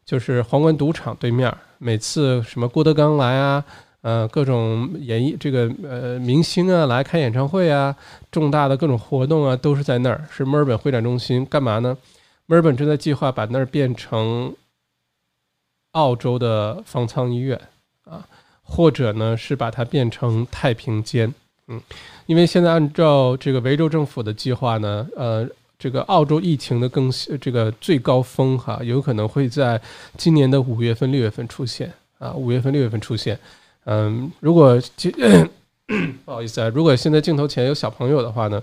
[0.06, 3.64] 就是皇冠赌场对面，每次什么郭德纲来啊，
[4.06, 7.96] 呃各种演艺这个呃明星啊来开演唱会啊，
[8.32, 11.98] 重大的各种活动啊都是在那儿，是墨尔本会展中心，干嘛呢？
[12.46, 14.54] 墨尔本正在计划把那儿变成
[15.94, 17.60] 澳洲的方舱医院
[18.04, 18.24] 啊，
[18.62, 21.34] 或者呢是把它变成太平间。
[21.68, 21.82] 嗯，
[22.28, 29.82] 因为现在按照这个维州政府的计划呢，呃，这个澳洲疫情的更这个最高峰哈，有可能会在
[30.16, 33.40] 今年的五月份、六月份出现啊，五月份、六月份出现。
[33.86, 34.80] 嗯，如果
[36.26, 38.62] 不好意思啊，如果现在镜头前有小朋友的话呢？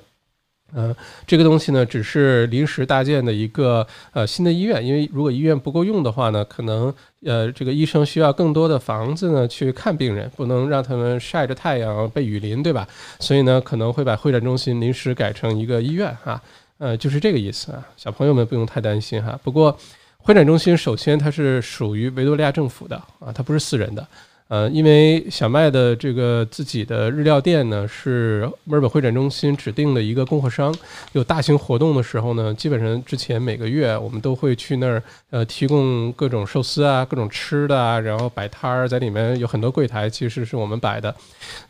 [0.75, 6.93] 嗯，这个东西呢，只是临时搭建的一个呃新的医院，因为如果医院不够用的话呢，可能
[7.27, 12.89] 呃这个医生需要更多的房子呢去看病人，不能让他们晒着太阳被雨淋，对吧？
[13.21, 16.43] 所以呢，可能会把会展中心临时改成一个医院啊，
[16.79, 19.39] 呃，就是这个意思啊，小朋友们不用太担心哈。
[19.45, 19.79] 不过
[20.17, 24.09] 会展中心首先它是属于维多利亚政府的啊，它不是私人的。
[24.53, 30.75] 呃，因为小麦的这个自己的日料店呢，是墨尔本会展中心指定的一个供货商。
[31.13, 41.17] 有大型活动的时候呢，基本上之前每个月我们都会去那儿，呃，提供各种寿司啊、各种吃的啊，然后摆摊儿，在里面有很多柜台，其实是我们摆的。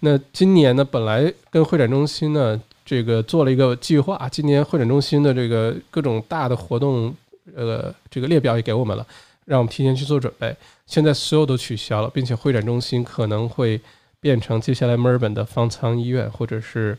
[0.01, 7.14] 那今年呢，本来跟会展中心呢，这个做了一个计划，今年会展中心的这个各种大的活动。
[7.57, 9.07] 呃这个列表也给我们了，
[9.45, 10.57] 让我们提前去做准备。
[10.87, 13.81] 现在所有都取消了，并且会展中心可能会
[14.21, 16.97] 变成接下来墨尔本的方舱医院或者是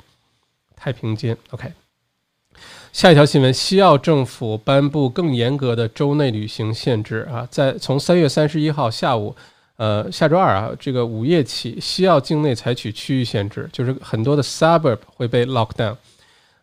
[0.76, 1.38] 太平间。
[1.52, 1.72] OK，
[2.92, 9.36] 下一条新闻：西澳政府颁布更严格的州内旅行限制啊，在从三月三十一号下午。
[9.76, 15.98] 呃，下周二啊，这个午夜起，西澳境内采取区域限制，就是很多的 suburb 会被 lock down。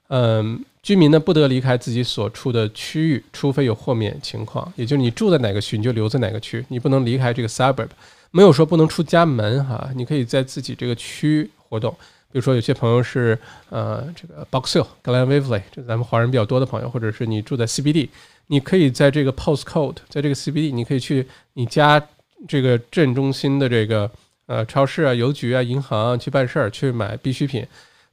[0.06, 7.88] 嗯，居民呢不得离开自己所处的区域，除非有豁免情况，也就是你住在哪个区，你就留在哪个区，你不能离开这个 suburb。
[8.30, 11.90] 没有说不能出家门哈，你可以在自己这个区活动。
[12.32, 13.38] 比如说，有些朋友是
[13.70, 18.08] 呃这个 Box Hill、Glen Waverly，这是咱们华人比较多的朋友，或者是你住在 CBD，
[18.46, 22.02] 你可以在这个 postcode，在这个 CBD，你可以去你家。
[22.48, 24.10] 这个镇中心的这个
[24.46, 27.62] 呃超市啊、邮局啊、银行啊去办事儿、去买必需品，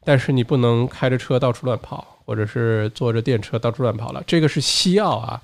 [0.07, 4.23] 但是你不能开着车到处乱跑，或者是坐着电车到处乱跑了。
[4.25, 5.41] 这个是西澳啊，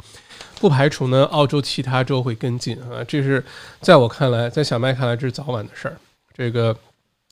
[0.62, 3.04] 不排除呢澳洲其他州会跟进啊。
[3.06, 3.44] 这是
[3.82, 5.98] 在我看来，在小麦看来这是早晚的事儿。
[6.34, 6.74] 这个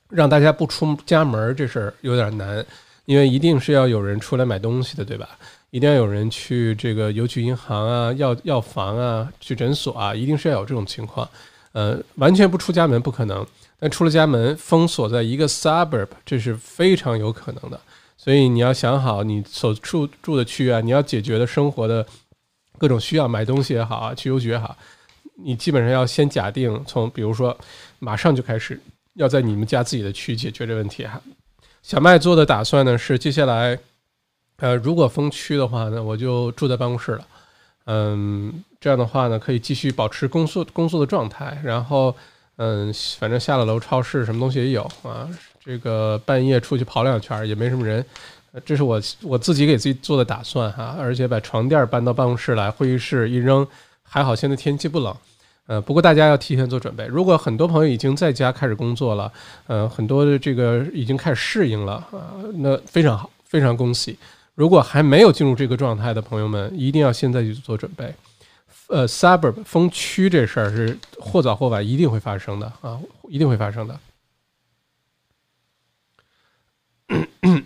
[0.10, 2.66] 让大家不出家门这事儿有点难，
[3.06, 5.30] 因为一定是要有人出来买东西的，对吧？
[5.70, 11.26] 一定要有人去这个邮局、银行啊、药药房啊、去诊所啊，一定是要有这种情况。
[11.72, 13.48] 呃，完全不出家门不可能，
[13.82, 17.82] 但出了家门封锁在一个 suburb，这是非常有可能的。
[18.16, 22.06] 所以你要想好你所住住的区啊，你要解决的生活的
[22.78, 24.78] 各种需要，买东西也好啊，去邮局也好，
[25.44, 27.58] 你基本上要先假定从，比如说
[27.98, 28.80] 马上就开始
[29.16, 31.20] 要在你们家自己的区解决这问题哈。
[31.82, 33.80] 小麦做的打算呢是接下来。
[34.58, 37.28] 呃，如果封区的话呢，我就住在办公室了。
[37.86, 41.60] 嗯，这样的话呢，可以继续保持工作工作的状态。
[41.64, 42.16] 然后，
[42.64, 45.28] 嗯，反正下了楼，超市什么东西也有啊。
[45.60, 48.06] 这个半夜出去跑两圈也没什么人。
[48.64, 50.96] 这是我我自己给自己做的打算哈。
[51.00, 53.68] 而且把床垫搬到办公室来，会议室一扔，
[54.04, 55.16] 还好现在天气不冷。
[55.66, 57.08] 呃，不过大家要提前做准备。
[57.08, 59.32] 如果很多朋友已经在家开始工作了，
[59.66, 64.16] 呃，很多的这个已经开始适应了啊，那非常好，非常恭喜。
[64.54, 68.14] 如果还没有进入这个状态的朋友们，一定要现在去做准备。
[68.92, 73.00] 呃，suburb 封区这事儿是或早或晚一定会发生的啊，
[73.30, 74.00] 一定会发生的。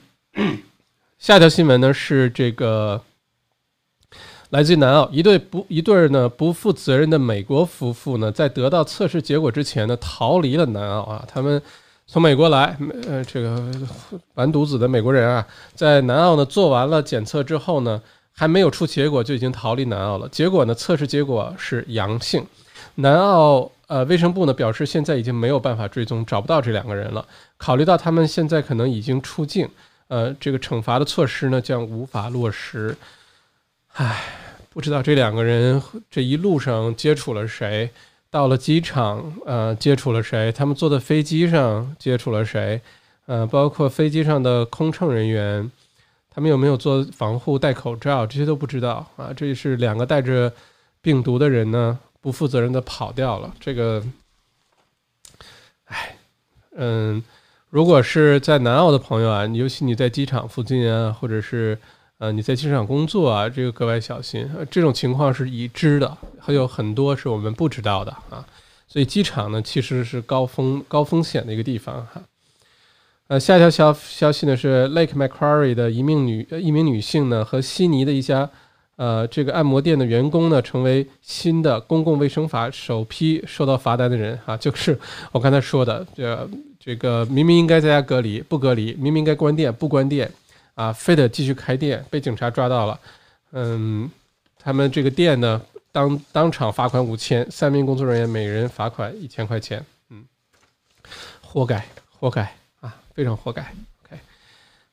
[1.17, 3.01] 下一条新闻呢是这个
[4.51, 11.61] 来自于南澳一对不一对呢不负责任的美国夫妇呢，在得到测试结果之前呢逃离了南澳啊，他们。
[12.07, 13.59] 从美国来，呃，这个
[14.35, 17.99] 完犊子的美国人啊，在南澳呢做完了检测之后呢，
[18.35, 20.27] 还没有出结果就已经逃离南澳了。
[20.29, 22.45] 结果呢，测试结果是阳性。
[22.95, 27.25] 南澳呃卫生部呢表示，现在已经没有办法追踪，找不到这两个人了。
[27.57, 29.67] 考虑到他们现在可能已经出境，
[30.09, 32.95] 呃，这个惩罚的措施呢将无法落实。
[33.93, 34.23] 唉，
[34.69, 37.89] 不知道这两个人这一路上接触了谁。
[38.29, 40.51] 到了机场，呃，接触了谁？
[40.51, 42.81] 他们坐的飞机上接触了谁？
[43.27, 45.71] 呃，包括飞机上的空乘人员，
[46.35, 48.27] 他们有没有做防护、戴口罩？
[48.27, 49.31] 这些都不知道啊！
[49.33, 50.51] 这是两个带着
[51.01, 53.51] 病毒的人呢，不负责任的跑掉了。
[53.59, 54.03] 这个，
[55.85, 56.17] 哎，
[56.75, 57.23] 嗯，
[57.69, 61.79] 如果是在南澳的朋友啊，尤其你在机场附近啊，或者是。
[62.17, 64.49] 呃，你在机场工作啊，这个格外小心。
[64.71, 68.47] 这种情况是已知的，还有很多是我们不知道的啊。
[68.87, 72.21] 所以机场呢，其实是高风高风险的一个地方哈。
[73.27, 78.49] 呃，下一条消消息呢是 Lake Macquarie 的一名女一名女性呢和悉尼的一家
[78.97, 84.55] 呃这个按摩店的员工呢，成为新的公共卫生法首批受到罚单的人啊。
[84.55, 84.97] 就是
[85.31, 90.31] 我刚才说的，这这个明明应该在家隔离不隔离，明明应该关店不关店。
[90.75, 92.99] 啊，非得继续开店，被警察抓到了。
[93.53, 94.11] 嗯，
[94.59, 99.85] 他们这个店呢，当当场罚款五千，三名工作人员每人罚款一千块钱。
[100.09, 100.25] 嗯，
[101.41, 101.85] 活该，
[102.19, 102.53] 活该，
[103.15, 103.63] 非常活该。
[104.03, 104.19] OK，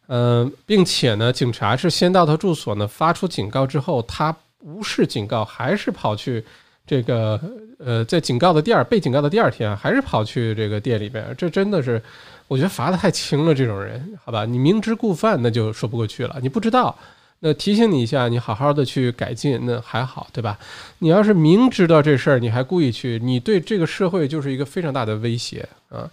[0.06, 6.42] 嗯，并且呢，警察是先到他住所呢，发出警告之后，他无视警告，还是跑去
[6.86, 7.38] 这个
[7.78, 12.00] 呃，在警告的第二被警告的第二天，还是跑去这个店里边，这真的是。
[12.48, 16.38] 我觉得罚的太轻了，这种人，好吧，你明知故犯，那就说不过去了。
[16.42, 16.94] 你不知道，
[17.38, 20.58] 那提醒你一下，你好好的去改进，那还好，对吧？
[20.98, 26.10] 你要是明知道这事儿，你还故意去，你对这个社会就是一个非常大的威胁啊，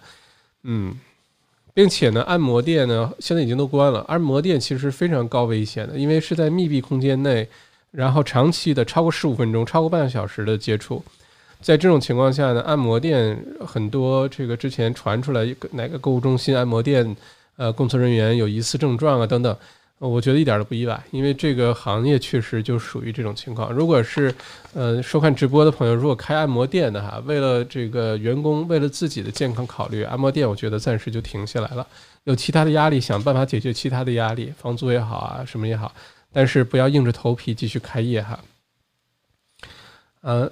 [0.62, 0.94] 嗯，
[1.72, 7.46] 并且呢，按摩店呢现在已经都关了，按摩店其实非常高危险的，因为是在密闭空间内，
[7.90, 11.02] 然后长期的超过十五分钟、超过半个小时的接触。
[11.60, 17.16] 在这种情况下呢，按摩店很多这个之前传出来哪个购物中心按摩店，
[17.56, 19.54] 呃，工作人员有疑似症状啊等等，
[20.08, 23.70] 我觉得一点都不意外，因为这个行业确实就属于这种情况。
[23.70, 24.34] 如果是
[24.72, 31.86] 呃收看直播的朋友，如果开按摩店的哈，为了这个员工，为了自己的健康考虑，按摩店我觉得暂时就停下来了。
[32.24, 35.94] 有其他的压力，想办法解决其他的压力，房租也好啊，什么也好，
[36.32, 38.40] 但是不要硬着头皮继续开业哈。
[40.22, 40.50] 嗯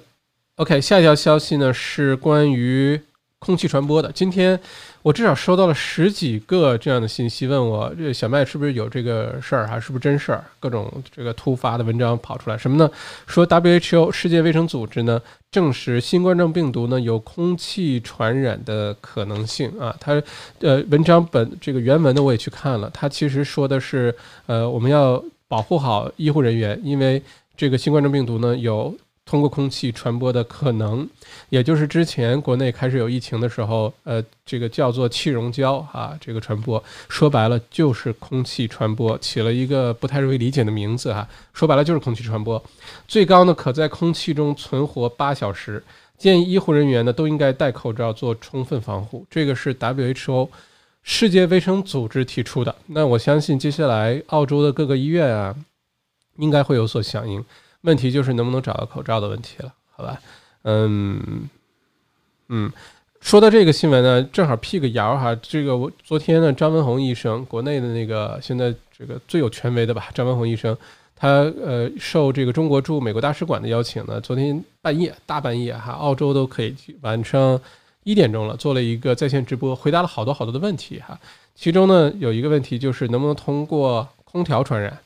[0.57, 3.01] ，OK，下一条消息呢是关于
[3.39, 4.11] 空气传播的。
[4.11, 4.59] 今天
[5.01, 10.43] 我至少收到了十几个这样的信息，问我这小麦是不是有这个事儿哈，是不是真事儿？
[10.59, 12.89] 各种这个突发的文章跑出来，什么呢？
[13.25, 19.95] 说 WHO 世界卫生组织呢证实新冠状病毒呢有空气传染的可能性啊。
[19.99, 20.21] 它
[20.59, 24.13] 呃文章本这个原文呢我也去看了，它其实说的是
[24.47, 27.21] 呃我们要保护好医护人员，因为
[27.55, 28.93] 这个新冠状病毒呢有。
[29.29, 31.07] 通过空气传播的可能，
[31.49, 41.29] 也就是之前国内开始有疫情的时候，呃，这个叫做气溶胶啊，这个传播说白了就是空气传播，起了一个不太容易理解的名字哈。
[41.53, 42.59] 说白了就是空气传播，
[43.07, 45.83] 最高呢可在空气中存活八小时。
[46.17, 49.23] 建议医护人员呢都应该戴口罩做充分防护。
[49.29, 50.49] 这个是 WHO
[51.03, 52.75] 世界卫生组织提出的。
[52.87, 55.55] 那我相信接下来澳洲的各个医院啊，
[56.37, 57.45] 应该会有所响应。
[57.81, 60.19] 问题就是能不能找到口罩的问题了，好吧？
[60.63, 61.47] 嗯
[62.49, 62.71] 嗯，
[63.21, 65.33] 说到这个新闻呢，正好辟个谣哈。
[65.41, 70.75] 这个我昨天呢，张文宏医生，国内的那个现在这个最有权威的吧，张文宏医生，
[71.15, 71.27] 他
[71.63, 77.59] 呃受这个中国驻美国大使馆的邀请呢，昨天半夜大半夜哈，澳洲都可以晚上
[78.03, 81.17] 一点钟了，做了一个在线直播，回答了好多好多的问题哈。
[81.55, 84.99] 其中呢有一个问题就是能不能通过空调传染？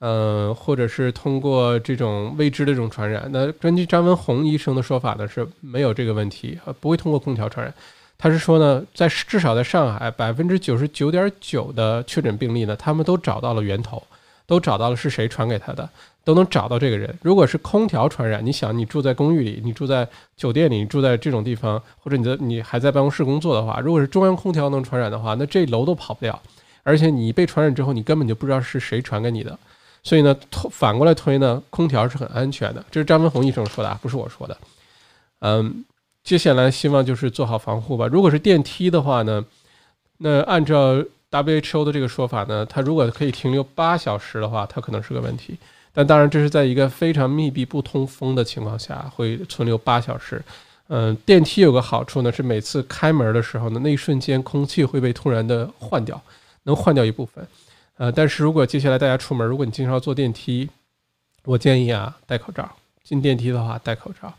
[0.00, 7.74] 呃，或者是通过这种未知的这种传染，那根据张文宏医生的说法呢，是没有这个问题，不会通过空调传染。
[8.16, 14.02] 他是说呢，在至少在上海，百分之九十九点九的确诊病例呢，他们都找到了源头，
[14.46, 15.88] 都找到了是谁传给他的，
[16.24, 17.16] 都能找到这个人。
[17.22, 26.40] 如果是空调传染，你想你住在公寓里，你住在酒店里，你住在这种地方，或者你的你还在办公室工作的话，如果是中央空调能传染的话，那这楼都跑不掉。
[26.82, 29.58] 而且你被传染之后，你根本就不知道是谁传给你的。
[30.08, 30.34] 所以呢，
[30.70, 32.82] 反过来推呢，空调是很安全的。
[32.90, 34.56] 这是张文宏医生说的啊，不是我说的。
[35.40, 35.84] 嗯，
[36.24, 38.06] 接下来希望就是做好防护吧。
[38.06, 39.44] 如果是电梯的话呢，
[40.16, 40.94] 那按照
[41.30, 45.58] WHO 的这个说法呢，它如果可以停留八小时的话，它可能是个问题。
[45.92, 50.42] 但当然，这是在一个非常密闭、不通风的情况下会存留八小时。
[50.86, 56.18] 嗯，电梯有个好处呢，是每次开门的时候呢，那一瞬间空气会被突然的换掉，
[56.62, 57.46] 能换掉一部分。
[57.98, 60.70] 呃，但是如果接下来大家出门，如果你经常坐电梯，
[61.44, 62.68] 我建议啊戴口罩。
[63.04, 64.30] 进电梯的话戴口罩，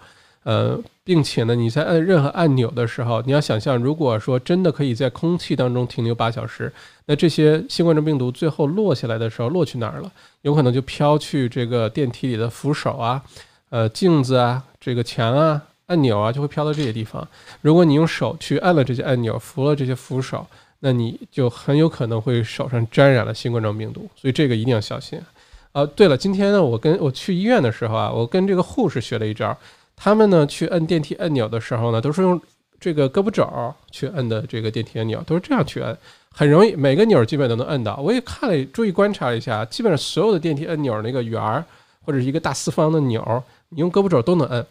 [0.44, 6.72] 呃，并且呢，你在按任何按钮的时候，你要想象，如果说真的可以在空气当中停留八小时，
[7.08, 10.12] 那这些新冠状病毒最后落下来的时候落去哪儿了？
[10.44, 13.24] 有可能就飘去这个电梯里的扶手啊、
[13.72, 17.28] 呃镜子啊、这个墙啊、按钮啊，就会飘到这些地方。
[17.62, 20.46] 如果你用手去按了这些按钮，扶了这些扶手。
[20.82, 25.20] 那你就很有可能会手上沾染了新冠状病毒，所以这个一定要小心。
[25.72, 29.56] 啊，对了，今天呢，我跟我去医院的时候啊，我跟这个护士学了一招，
[29.96, 32.42] 他们呢去摁电梯按钮的时候呢，都是用
[32.80, 33.48] 这个胳膊肘
[33.92, 35.96] 去摁的这个电梯按钮，都是这样去摁，
[36.32, 37.98] 很容易，每个钮基本都能摁到。
[37.98, 41.64] 我也看了，注意观察了一下，基本上所有的电梯按钮那个圆儿
[42.04, 44.66] 或者是一个大四方的钮，你用胳膊肘都能摁。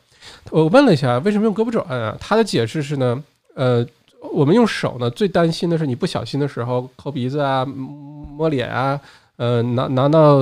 [0.50, 2.16] 我问了一下，为什么用胳膊肘摁啊？
[2.18, 3.22] 他的解释是呢，
[3.54, 3.86] 呃。
[4.20, 9.00] 我们用手呢，最担心的是你不小心的时候抠鼻子啊、摸脸啊、
[9.36, 10.40] 呃拿拿到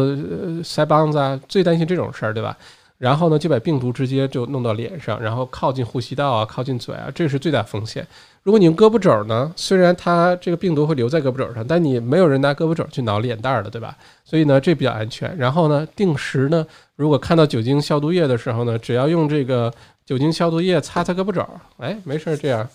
[0.63, 2.57] 腮帮子啊，最担心这种事儿，对吧？
[2.99, 8.07] 然后呢，就把病毒直接就弄到脸上，然后靠近呼吸道啊、靠近嘴啊，这是最大风险。
[8.43, 13.95] 如果你用胳膊肘呢，虽然它这个病毒会留在胳膊肘上，但你没有人拿胳膊肘去挠脸蛋儿的，对吧？
[14.25, 15.37] 所以呢，这比较安全。
[15.37, 19.71] 然后呢，定时呢，如果看到酒精消毒液的时候呢，只要用这个
[20.07, 21.47] 酒精消毒液擦擦胳膊肘，
[21.77, 22.67] 哎，没事儿，这样。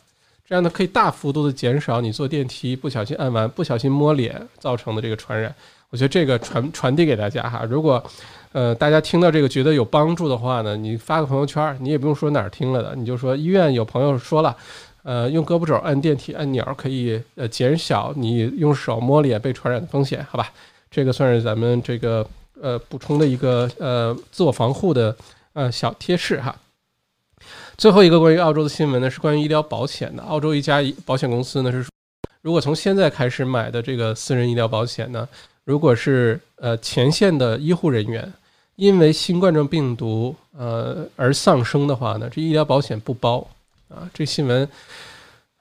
[0.52, 5.56] 这样呢，可以大幅度的减少你坐电梯不小心按完、不小心摸脸造成的这个传染。
[5.90, 8.04] 我觉得这个传传递给大家哈，如果
[8.52, 14.54] 呃大家听到这个觉得有帮助的话呢，你发个朋友圈，你也不用说哪儿听了的，你就说医院有朋友说了，
[15.04, 20.52] 呃，用胳膊肘按电梯按钮可以呃减少你用手摸脸被传染的风险，好吧？
[20.90, 22.28] 这个算是咱们这个
[22.62, 25.16] 呃补充的一个呃自我防护的
[25.54, 26.54] 呃小贴士哈。
[27.82, 30.22] 最后一个关于澳洲的新闻呢，是关于医疗保险的。
[30.22, 31.90] 澳洲一家保险公司呢是说，
[32.44, 35.28] 如果从现在开始买的这个私人医疗保险呢，
[35.64, 38.32] 如果是呃前线的医护人员
[38.76, 43.48] 因为新冠状病毒呃而丧生的话呢，这医疗保险不包
[43.90, 44.08] 啊。
[44.14, 44.62] 这新闻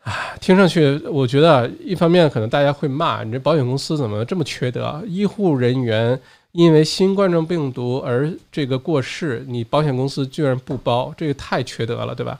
[0.02, 6.20] 啊，听上去我觉得一方面可能大家会骂你这保险公司怎么这么缺德，啊医护人员
[6.52, 12.38] 因为新冠状病毒而这个过世，你保险公司居然不包，这个太缺德了，对吧？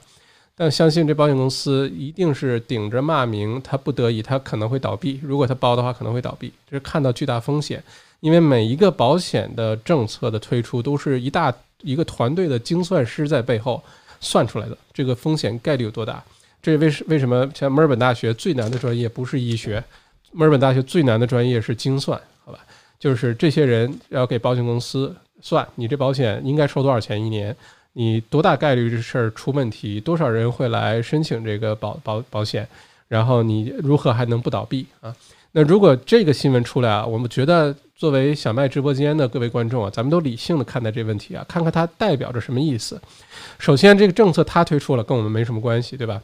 [0.53, 5.19] 但相信这保险公司一定是顶着骂名，他不得已，他可能会倒闭。
[5.23, 6.51] 如果他包的话，可能会倒闭。
[6.69, 7.81] 这是看到巨大风险，
[8.19, 11.51] 因为每一个保险的政策的推出，都是一大
[11.81, 13.81] 一个团队的精算师在背后
[14.19, 14.77] 算出来的。
[14.93, 16.21] 这个风险概率有多大？
[16.61, 19.83] 这为什为什么像墨尔本大学最难的专业不是医学？
[20.33, 22.21] 墨尔本大学最难的专业是精算，
[23.01, 27.53] 就是这些人要给保险公司算，你这保险应该收多少钱一年？
[27.93, 29.99] 你多大概率这事儿出问题？
[29.99, 32.65] 多少人会来申请这个保保保险？
[33.07, 35.13] 然后你如何还能不倒闭啊？
[35.51, 43.01] 那如果这个新闻出来啊，我们觉得作为小麦直播间的各位观众啊，咱们都理性的看待这问题啊，看看它代表着什么意思。
[43.57, 46.21] 首先，这个政策它推出了，跟我们没什么关系，对吧？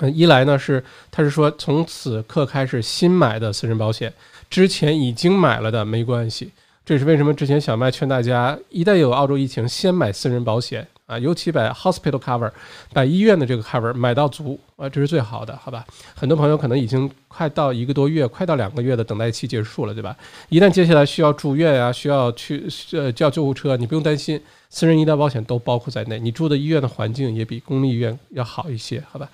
[0.00, 4.12] 嗯，一来呢是他是说从此刻开始新买的私人保险，
[4.50, 6.50] 之前已经买了的没关系。
[6.84, 7.32] 这是为什么？
[7.32, 12.50] 之前小麦劝大家，一旦有澳洲疫情，先买私人保险啊，尤其把 hospital cover，
[12.92, 15.86] 把医院的这个 cover 买到足啊，这是最好的，好吧？
[16.16, 20.16] 很多朋友可能已经快到一个多月，快到两个月的等待期结束了，对吧？
[20.48, 26.18] 一旦接下来需要住院啊，需要去呃叫救护车，你不用担心，私人医疗保险都包括在内。
[26.18, 29.28] 你住的医院的环境也比公立医院要好一些，好吧？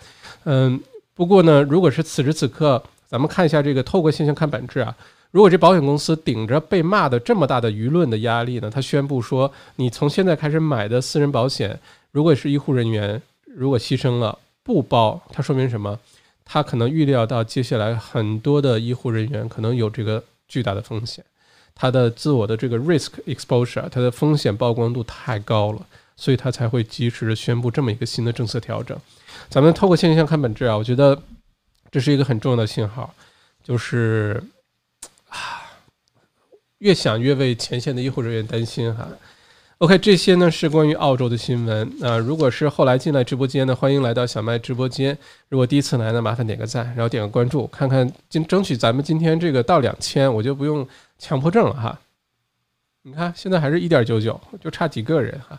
[0.45, 0.79] 嗯，
[1.14, 4.95] 不过呢，如果是此时此刻，咱们看一下这个，透过现象看本质啊。
[5.31, 11.79] 如果这保险公司顶着被骂的这么大的舆论的压力呢，他宣布说，你从现在开始买的私人保险，
[12.13, 15.99] 如果是医护人员如果牺牲了不包，它说明什么？
[16.45, 21.25] 他可能预料到接下来很多的医护人员可能有这个巨大的风险，
[21.75, 25.85] 他的自我的这个 risk exposure，他的风险曝光度太高了，
[26.17, 28.97] 所以他才会及时的宣布这么一个新的政策调整。
[29.51, 31.21] 咱们透过现象看本质啊，我觉得
[31.97, 33.15] 这是一个很重要的信号，
[33.65, 34.43] 就是
[35.31, 35.63] 啊。
[36.77, 39.09] 越想越为前线的医护人员担心哈。
[39.79, 42.19] OK，这些呢是关于澳洲的新闻啊。
[42.19, 45.17] 如果是后来进来直播间的，欢迎来到小麦直播间。
[45.49, 50.87] 如果第一次来呢，麻烦点个赞，然后点个关注，看看今争取咱们今天这个到两千，我就不用
[51.19, 51.99] 强迫症了哈。
[53.05, 55.59] 你看现在还是一点九九，就差几个人哈。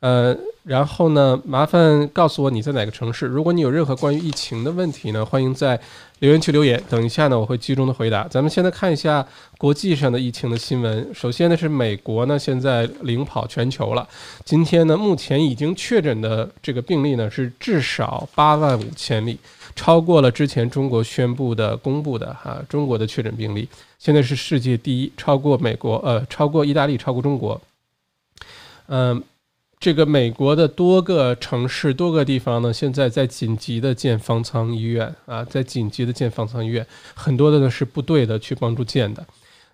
[0.00, 3.26] 呃，然后呢，麻烦告诉我你在哪个城市。
[3.26, 5.80] 如果你有任何关于疫情的问题呢，欢迎在
[6.20, 6.80] 留言区留言。
[6.88, 8.22] 等一下呢，我会集中的回答。
[8.28, 9.26] 咱们现在看一下
[9.56, 11.12] 国际上的疫情的新闻。
[11.12, 14.08] 首先呢，是美国呢现在领跑全球了。
[14.44, 19.36] 今天呢，目前已经确诊的这个病例呢是至少八万五千例，
[19.74, 23.68] 超过了之前中国宣布的公布的哈中国的确诊病例，
[23.98, 27.60] 现在是世界第一，超过美国，呃，超过意大利，超过中国。
[28.86, 29.20] 嗯。
[29.80, 39.24] 这个美国的多个城市、多个地方呢，现在在紧急的建方舱医院啊，在紧急的建方舱医院，很多的呢是部队的去帮助建的，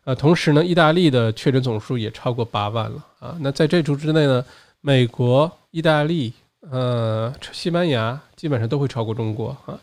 [0.04, 3.34] 呃，同时呢，意大利的确诊总数也超过八万了啊。
[3.40, 4.44] 那在这周之内呢，
[4.82, 6.34] 美国、意大利、
[6.70, 9.80] 呃，西班牙基本上都会超过中国啊，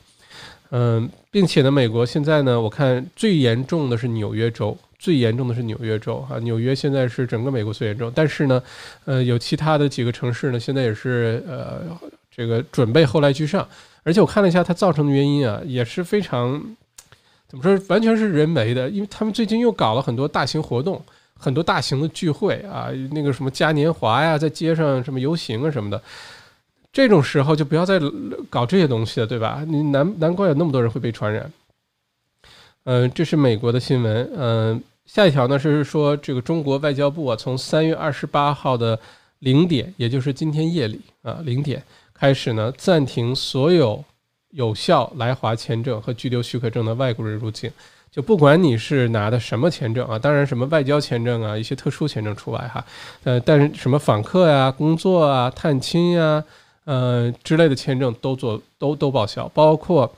[0.70, 4.78] 嗯，并且呢，美国现在呢，我看最严重的是纽约州。
[5.02, 8.62] 最严重的是纽约州啊，纽约现在是整个美国最严重，但是呢，
[9.06, 11.82] 呃，有其他的几个城市呢，现在也是呃，
[12.30, 13.68] 这个准备后来居上，
[14.04, 16.64] 而且我看了一下它造成的原因啊，也是非常
[17.48, 26.00] 怎么说，完全是人为的，因为他们最近又搞了很多大型活动，很多大型的聚会啊，那个什么嘉年华呀，在街上什么游行啊什么的，
[26.94, 28.00] 这种时候就不要再
[28.52, 29.64] 搞这些东西了，对吧？
[29.68, 31.52] 你难难怪有那么多人会被传染。
[32.84, 34.84] 嗯，这是美国的新闻，嗯。
[35.14, 38.98] 下一条呢是说，这个中国外交部啊，从三月二十八号的
[39.40, 41.84] 零点，也就是今天夜里啊零点
[42.14, 44.02] 开始呢，暂停所有
[44.52, 47.70] 有效来华签证和居留许可证的外国人入境。
[48.10, 52.82] 就不管你是拿的什么签证啊，当然什么外交签证啊，一些特殊签证除外哈。
[53.26, 56.42] 呃，但是什么访客呀、工作啊、探亲呀、
[56.86, 60.10] 呃之类的签证都做都都报销，包括。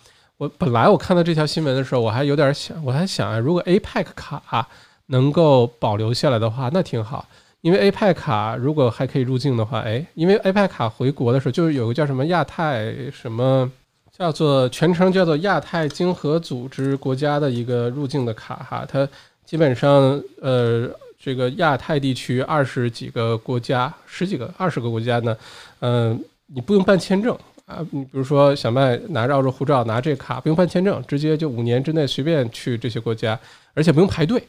[0.43, 4.67] 我本来我看到这条新闻的时候，我还有点想，我还想啊，如果 APEC 卡
[5.05, 7.25] 能够保留下来的话，那挺好。
[7.61, 13.71] 因为 APEC 卡如果还可以入境的话，哎，因为 APEC 卡回国的时候，就是有个叫什么亚太什么，
[14.11, 19.07] 叫做全称叫做亚太经合组织国家的一个入境的卡哈，它
[19.45, 25.37] 基本上呃，这个亚太地区二十几个国家，十几个二十个国家呢，
[25.79, 27.33] 嗯，你不用办签证。
[27.66, 33.39] 啊，你比如说小麦拿着澳洲护照，拿这卡不用办签证，直接就五年之内随便去这些国家，
[33.74, 34.43] 而且不用排队。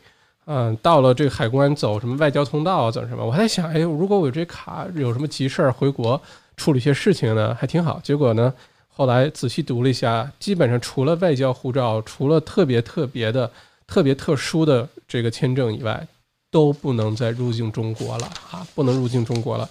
[0.47, 3.25] 嗯，到了这个海关走什么外交通道啊，走什么？
[3.25, 6.21] 我还在想，哎，如果我这卡，有什么急事儿回国
[6.57, 7.99] 处理一些事情呢，还挺好。
[8.03, 8.53] 结果呢，
[8.89, 13.51] 后来仔细读了一下，基本上除了外交护照，除了特别特别的、
[13.87, 16.07] 特别特殊的这个签证以外，
[16.51, 19.67] 都不能再入境中国了啊，不能入境中国了。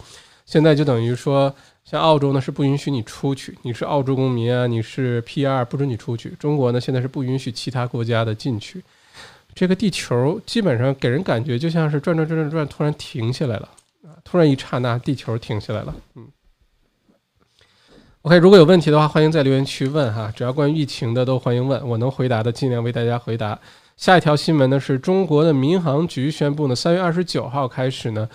[0.46, 1.54] 现在就等于说，
[1.86, 6.29] 像澳洲呢是不允许你出去，你是澳洲公民啊，你是 PR 不准你出去。
[6.39, 8.84] 中国呢现在是不允许其他国家的进去。
[9.53, 13.69] 这个地球基本上给人感觉就像是转转转转转，突然停下来了
[14.03, 14.17] 啊！
[14.23, 16.27] 突然一刹那，地球停下来了，嗯。
[18.23, 20.31] OK，如果有问题的话，欢迎在留言区问哈。
[20.36, 23.59] 只要关于疫情的都欢迎问，我能回答的尽量为大家回答。
[23.97, 28.27] 下一条新闻呢是中国的民航局宣布呢，三月二十九号开始呢，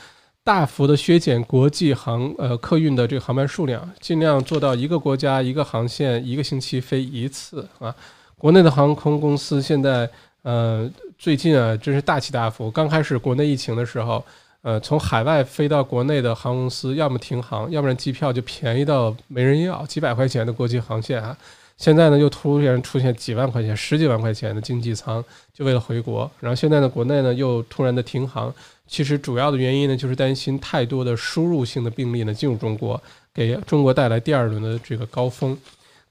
[0.48, 7.94] 大幅的削减国际航呃客运的这个航班数量，尽量做到一个国家一个航线一个星期飞一次啊。
[8.38, 10.08] 国内的航空公司现在
[10.40, 14.24] 呃最近啊真是大起大伏，刚开始国内疫情的时候。
[14.62, 21.36] 呃，从海外飞到国内的航空公司，要么停航，要不然机票就便宜到没人要，几百块钱的国际航线啊。
[21.78, 25.24] 现在呢，又突然出现几万块钱、十几万块钱的经济舱，
[25.54, 26.30] 就为了回国。
[26.40, 28.52] 然后现在呢，国内呢又突然的停航。
[28.86, 33.00] 其实主要的原因呢，就是担心太多的输入性的病例呢进入中国，
[33.32, 35.56] 给中国带来第二轮的这个高峰。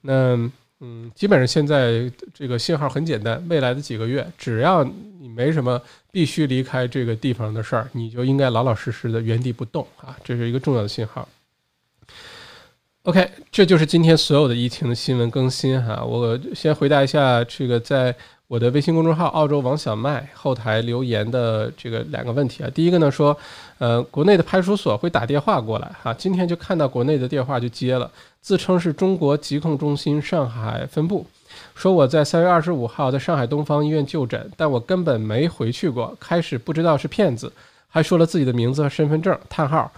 [0.01, 0.37] 那
[0.79, 4.83] 嗯，基本上现在这个信号很简单，未来的几个月，只要
[5.19, 11.27] 你没什么必须离开这个地方的事儿，你就应该老老实实的原地不动啊，这是一个重要的信号。
[13.07, 16.03] OK，这就是今天所有的疫情的新闻更新哈。
[16.03, 18.13] 我先回答一下这个在
[18.49, 22.69] 我的微信公众号“澳洲王小麦”后台留言的这个两个问题啊。
[22.75, 23.37] 第一个呢说，
[23.77, 28.11] 呃，国内的派出所会打电话过来哈，今天就看到国内的电话就接了。
[28.41, 31.25] 自称是中国疾控中心上海分部，
[31.75, 36.13] 说我在三月二十五号在上海东方医院就诊，但我根本没回去过。
[36.19, 37.49] 开始不知道是骗子，
[37.87, 39.39] 还说了自己的名字和身份证。
[39.47, 39.89] 叹号，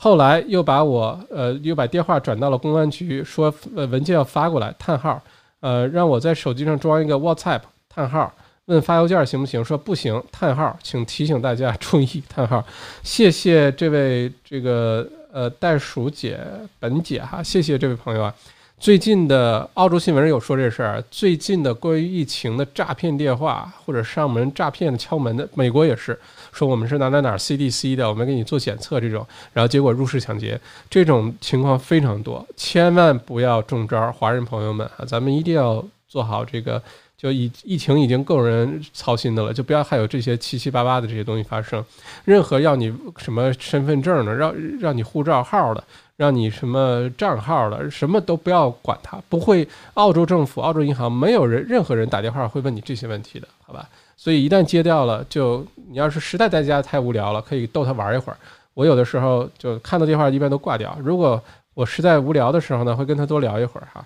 [0.00, 4.72] 后来又把我呃又把电话转到了公安局，说呃文件要发过来。
[4.78, 5.20] 叹号，
[5.60, 7.62] 呃让我在手机上装一个 WhatsApp。
[7.88, 8.32] 叹号，
[8.66, 9.64] 问发邮件行不行？
[9.64, 10.22] 说不行。
[10.30, 12.22] 叹号，请提醒大家注意。
[12.28, 12.64] 叹号，
[13.02, 15.06] 谢谢这位这个。
[15.30, 16.40] 呃，袋鼠姐、
[16.80, 18.34] 本姐哈，谢谢这位朋友啊。
[18.80, 26.16] 最近的澳洲新闻有说这事儿，最近的关于疫情的诈骗电话或者上门诈骗的敲门的，美国也是
[26.52, 30.58] 说我们是哪哪哪 CDC 的，我们给你做检测这种，然后结果入室抢劫，
[30.88, 36.80] 这种情况非常多，千万不要中招，华人朋友们啊，咱们一定要做好这个。
[37.16, 41.84] 就疫疫情已经够人操心的了，就不要还有这些七七八八的这些东西发生。
[42.24, 45.82] 任何要你什么身份证的，让让你护照号的，
[46.18, 49.16] 让你什么账号了，什么都不要管它。
[49.28, 53.88] 不会，澳洲政府、澳洲银行没有人任何人打电话会问你这些问题的，好吧？
[54.16, 58.36] 所以一旦接掉了，就你要是实在在家太无聊了，可以逗他玩一会儿。
[58.74, 60.98] 我有的时候就看到电话一般都挂掉。
[61.00, 61.40] 如果
[61.72, 64.04] 我实在无聊的时候呢，会跟他多聊一会儿哈。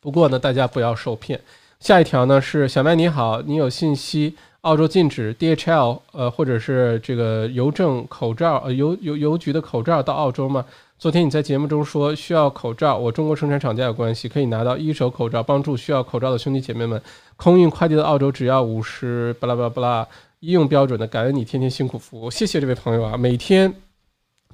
[0.00, 1.40] 不过呢，大家不要受骗。
[1.78, 10.64] 下一条呢是小麦你好，你有信息澳洲禁止 DHL 呃或者是这个邮政口罩呃邮邮邮局的口罩到澳洲吗？
[10.98, 17.00] 昨天你在节目中说需要口罩，我中国生产厂家有关系可以拿到一手口罩，帮助需要口罩的兄弟姐妹们。
[17.36, 20.08] 空运快递到澳洲只要五十，巴拉巴拉巴拉，
[20.40, 21.06] 医用标准的。
[21.06, 23.72] 感恩你天天辛苦服务，谢谢这位朋友啊，每天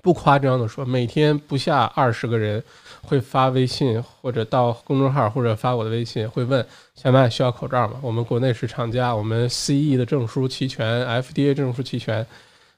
[0.03, 2.63] 不夸张的说，每天不下二十个人。
[3.07, 7.99] 会发微信或者到公众号或者发我的微信，会问小麦需要口罩吗？
[8.01, 12.27] 我们国内是厂家，我们 CE 的证书齐全，FDA 证书齐全。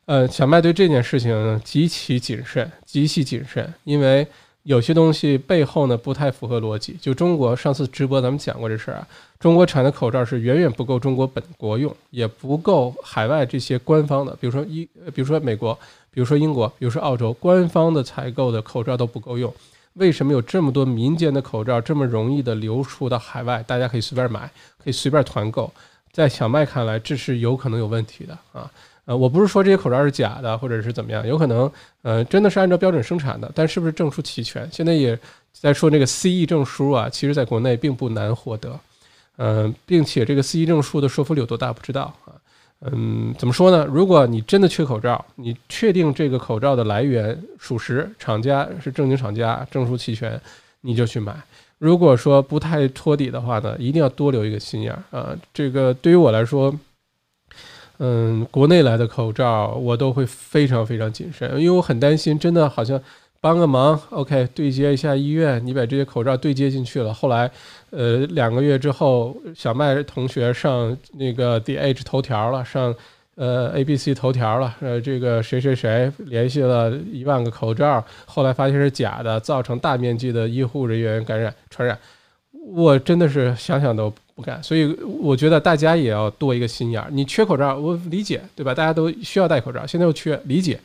[0.06, 4.24] 呃，小麦对这件事情极其谨慎，极其谨慎，因为
[4.62, 6.96] 有些东西背后呢不太符合逻辑。
[7.00, 9.08] 就中国上次直播咱们讲过这事儿啊，
[9.40, 15.76] 中国产的口罩是远远不够中国本国用，也不够海外这些官方的，比如说一，比如说美国，
[16.12, 19.52] 比如说英国，比如说澳洲官方的采购的口罩都不够用。
[19.94, 23.60] 为什么有这么多民间的口罩这么容易的流出到海外？
[23.64, 24.48] 大家可以随便买，
[24.84, 25.72] 可以随便团购。
[26.12, 28.70] 在小麦看来，这是有可能有问题的啊！
[29.06, 31.70] 呃，我不是说这些口罩是假的，或者是怎么样，有可能
[32.02, 34.68] 呃真的是按照标准生产的，但是不是证书齐全？
[34.70, 35.18] 现在也
[35.52, 38.78] 在说那个 CE 证书啊，其实在国内并不难获得，
[39.38, 42.34] 嗯，并且这个 CE 证书的说服力有多大不知道啊。
[42.80, 43.86] 嗯，怎么说呢？
[43.86, 50.38] 如果你真的缺口罩，你确定这个口罩的来源属实，厂家是正经厂家，证书齐全，
[50.82, 51.34] 你就去买。
[51.78, 55.34] 如果说不太托底的话呢，一定要多留一个心眼儿啊。
[55.54, 56.74] 这个对于我来说，
[57.98, 63.00] 嗯，国内来的口罩我都会非常非常谨慎，因为我很担心，真的好像。
[63.38, 67.14] 帮个忙，OK，对接一下医院，你把这些口罩对接进去了。
[67.14, 67.48] 后来，
[67.90, 72.92] 呃，两个月之后，小麦同学上那个 The Age 头条了，上
[73.36, 81.96] 呃，A B C 头条了，呃，这个谁谁谁联系了一万个口罩，后来发现是假的，造成大面积的医护人员感染传染，
[82.74, 84.62] 我真的是想想都不敢。
[84.62, 87.08] 所以我觉得大家也要多一个心眼儿。
[87.10, 88.72] 你缺口罩，我理解，对吧？
[88.72, 90.78] 大家都需要戴口罩，现在又缺，理解。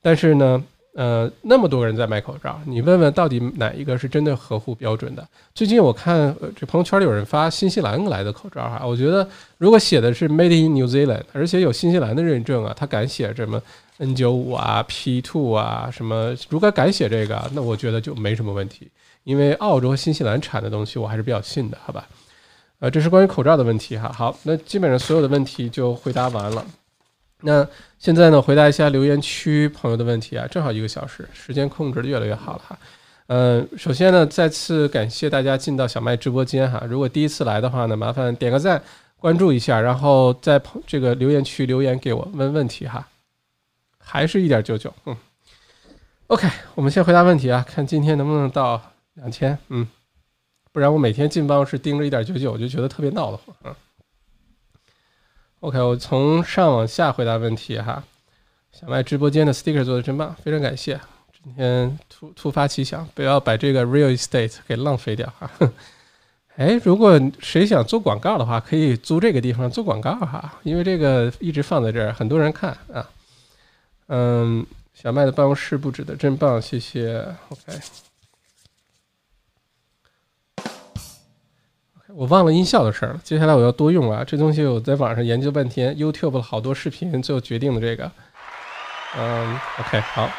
[0.00, 5.28] 但是呢，呃，那么多人在买口罩，你问问到底哪一个是真的合乎标准的？
[5.54, 9.28] 最近我看这朋友圈里有人发新西兰来的口罩哈，我觉得
[9.58, 13.62] 如果写的是 Made in New Zealand，而且有新西兰的认证啊，他敢写什么
[13.98, 18.88] N 九五啊、P two 啊什么，如果敢写这个，那我觉得就没什么问题，
[19.24, 22.06] 因为澳洲和新西兰产的东西我还是比较信的，好吧？
[22.82, 24.10] 呃，这是关于口罩的问题哈。
[24.10, 26.66] 好，那基本上所有的问题就回答完了。
[27.42, 27.64] 那
[27.96, 32.76] 现在呢，回答一下留言区朋友的问题啊，正好一个小时，时间控制的越来越好了哈。
[33.28, 36.82] 嗯，首先呢，再次感谢大家进到小麦直播间哈。
[36.88, 38.82] 如果第一次来的话呢，麻烦点个赞，
[39.16, 43.06] 关注一下，然后在这个留言区留言给我问问题哈。
[44.00, 45.16] 还是一点九九，嗯
[46.26, 48.82] ，OK，我们先回答问题啊，看今天能不能到
[49.14, 49.86] 两千，嗯，
[50.72, 53.74] 不然我每天进办公室盯着一点九九，我就觉得特别闹得慌，嗯。
[55.60, 58.02] OK，我从上往下回答问题哈。
[58.72, 60.98] 小麦直播间的 sticker 做的真棒，非常感谢。
[61.44, 65.50] 今天突突发奇想，不要把这个 real estate 给浪费掉哈。
[66.56, 73.08] 哎，如果谁想做广告的话，可以租这个地方做广告哈，因为这个一直放在这儿，很多人看啊。
[74.08, 77.24] 嗯，小麦的办公室布置的真棒，谢谢。
[77.50, 77.78] OK。
[82.14, 84.22] 我忘了音效的事儿了，接下来我要多用啊！
[84.22, 88.10] 这东西我在网上研究半天，YouTube 好多视频，最后决定的这个。
[89.16, 90.30] 嗯，OK，好。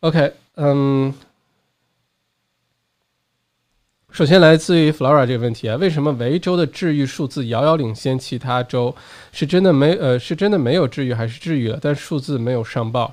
[0.00, 1.12] OK，嗯，
[4.12, 8.94] 首先来自于 Flora 这个问题啊，为什么维州的治愈数字遥遥领先其他州？
[9.32, 13.12] 是真的没呃，是真的没有治愈，还是治愈了，但数字没有上报？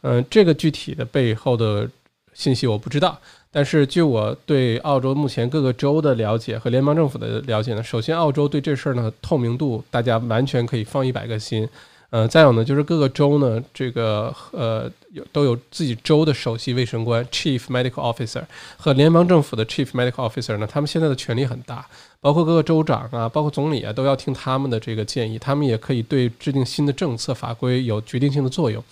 [0.00, 1.90] 嗯，这个具体的背后的
[2.32, 3.20] 信息我不知道。
[3.56, 11.66] 但是，据我对澳洲目前各个州的了解和联邦政府的了解呢，首先，澳洲对这事儿呢透明度，大家完全可以放一百个心。
[12.10, 18.42] 呃，再有呢，就是各个州呢，这个呃有都有自己州的首席卫生官 （Chief Medical Officer）
[18.76, 21.86] 和联邦政府的 Chief Medical Officer 呢，他们现在的权力很大，
[22.20, 28.84] 包括各个州长啊，包括总理啊，都要听他们的这个建议，他们也可以对制定新的政策法规有决定性的作用。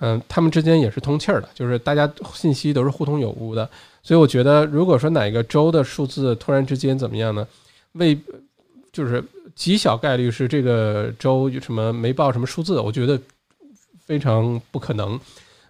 [0.00, 3.68] 嗯，他们之间也是通气儿的，就是大家信息都是互通有无的。
[4.06, 7.44] 所以我觉得，如果说哪个州的数字突然之间怎么样呢？
[7.94, 8.16] 未
[8.92, 9.20] 就是
[9.56, 13.20] 极小概率是这个州有什么没报什么数字，我觉得
[14.04, 15.18] 非常不可能。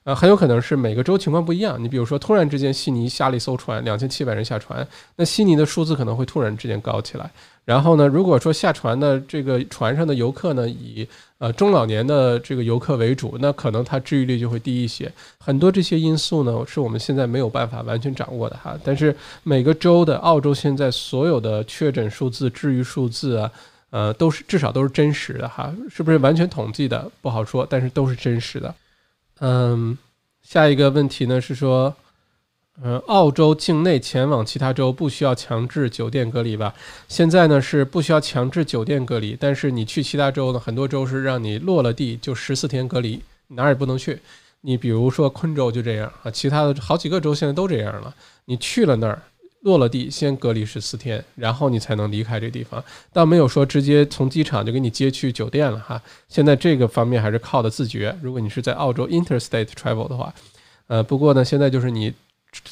[0.06, 1.82] 呃，很有可能是每个州情况不一样。
[1.82, 4.86] 你比如说，突然之间悉尼下了一艘船，两千七百人下船，
[5.16, 7.28] 那悉尼的数字可能会突然之间高起来。
[7.64, 11.04] 然后呢，如果说下船的这个船上的游客呢，以
[11.38, 15.10] 呃中老年的这个游客为主，那可能它治愈率就会低一些。
[15.40, 18.78] 很多这些因素呢，是我们现在没有办法完全掌握的哈。
[18.84, 23.50] 但是每个州的澳洲现在所有的确诊数字、治愈数字啊，
[23.90, 25.74] 呃，都是至少都是真实的哈。
[25.90, 28.72] 是不是完全统计的不好说，但是都是真实的。
[29.40, 29.98] 嗯，
[30.42, 31.94] 下一个问题呢是说，
[32.82, 36.74] 呃，澳洲境内前往其他州不需要强制酒店隔离吧？
[37.08, 44.18] 现在呢是不需要强制酒店隔离，但是你去其他州呢，很多州是让你落了地就十四天隔离，哪儿也不能去。
[44.62, 48.14] 你比如说昆州就这样啊，其他的好几个州现在都这样了，
[48.46, 49.22] 你去了那儿。
[49.66, 52.82] 落了地，先隔离十四天，然后你才能离开这地方。
[53.12, 56.00] 倒没有说直接从机场就给你接去酒店了哈。
[56.28, 58.16] 现在这个方面还是靠的自觉。
[58.22, 60.32] 如果你是在澳洲 interstate travel 的话，
[60.86, 62.14] 呃，不过呢，现在就是你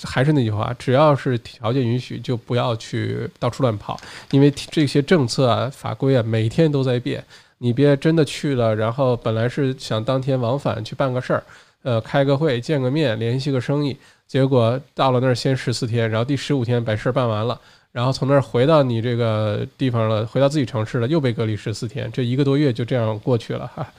[0.04, 3.98] 还是那句话，只要是条件允许，就不要去到处乱跑，
[4.30, 7.24] 因为这些政策啊、法规啊，每天都在变。
[7.58, 11.42] 你别真的去了，然后本来是想当天往返去办个事儿，
[11.82, 13.96] 呃，开个会、见个面、联系个生意。
[14.34, 17.60] 结果到了那儿先十四天，然后第十五天把事儿办完了，
[17.92, 23.92] 然后从那儿回到你这个地方了，回到自己城市了，又被隔离十四天，这一个多月就这样过去了哈。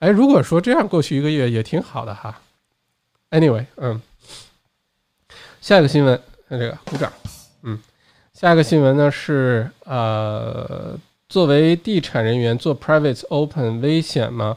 [0.00, 2.40] 哎，如果说这样过去一个月也挺好的哈。
[3.30, 4.02] Anyway，嗯，
[5.60, 7.12] 下一个新闻，看这个鼓掌，
[7.62, 7.78] 嗯，
[8.34, 10.98] 下一个新闻呢是呃，
[11.28, 14.56] 作为地产人员做 private open 危险吗？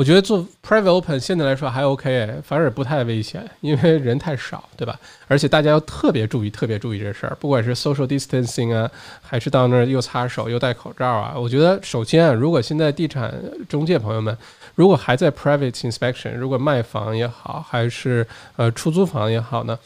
[0.00, 4.98] 我觉得做 private open 现在来说还 OK，反而不太危险，因为人太少，对吧？
[5.28, 8.90] 而且大家要特别注意，特别注意这事儿，不管是 social distancing 啊，
[9.20, 11.34] 还是到那儿又擦手又戴口罩啊。
[11.36, 13.30] 我觉得首先啊，如果现在地产
[13.68, 14.34] 中介朋友们
[14.74, 18.26] 如果还在 private inspection，如果卖房也好，还是
[18.56, 19.78] 呃出租房也好呢，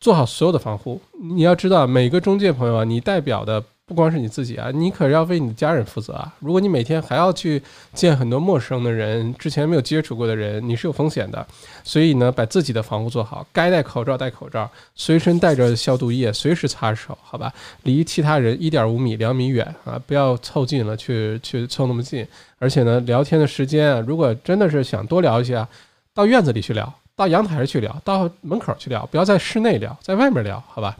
[0.00, 0.98] 做好所有的防护。
[1.34, 3.62] 你要知道，每个中介朋友啊，你代表的。
[3.90, 6.32] 不光是你自己啊，你可要为你的家人负责啊。
[6.38, 7.60] 如果你每天还要去
[7.92, 11.44] 见很多陌生的人，之前没有接触过的人，你是有风险的。
[11.82, 17.52] 所以呢，把自己的防护做好，该戴口罩戴口罩，随身带着消毒液，随时擦手，好吧？
[17.82, 22.24] 离其他人一点五米、两米远啊，不要凑近了去去凑那么近。
[22.60, 25.66] 而且呢，聊天的时间啊，如果真的是想多聊一些，
[26.14, 26.94] 到院子里去聊。
[27.16, 30.96] 到阳台去聊，到门口去聊，不要在室内聊，在外面聊，好吧？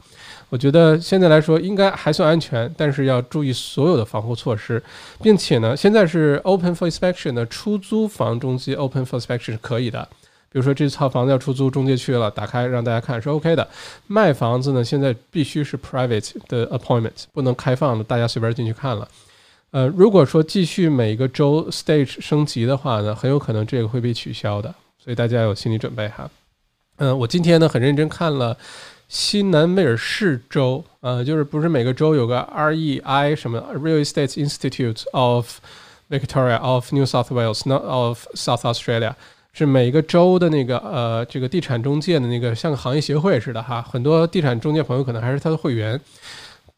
[0.51, 4.83] 我觉得现在来说应该还算安全，但是要注意所有的防护措施，
[5.23, 10.05] 并且呢，现在是 open for inspection 的出租房中介 open for inspection 是可以的。
[10.51, 13.65] 比如说这套房子要出租，中介去了，打开让大家看是 OK 的。
[14.07, 19.07] 卖房子呢，现在必须是 private 的 appointment，不能开放的，大家随便进去看了。
[19.71, 24.75] 呃，如果说继续每个周 stage 升级的话呢，很有可能这个会被取消的。
[25.01, 26.29] 所以大家有心理准备哈，
[26.97, 28.55] 嗯，我今天呢很认真看了
[29.11, 35.59] 新南威尔士州，呃，就是不是每个州有个 REI 什么 Real Estate Institute of
[36.09, 39.13] Victoria of New South Wales，not of South Australia，
[39.51, 45.99] 是每个州的那个呃这个地产中介的那个像个行业协会似的哈，很多地产中介朋友可能还是他的会员。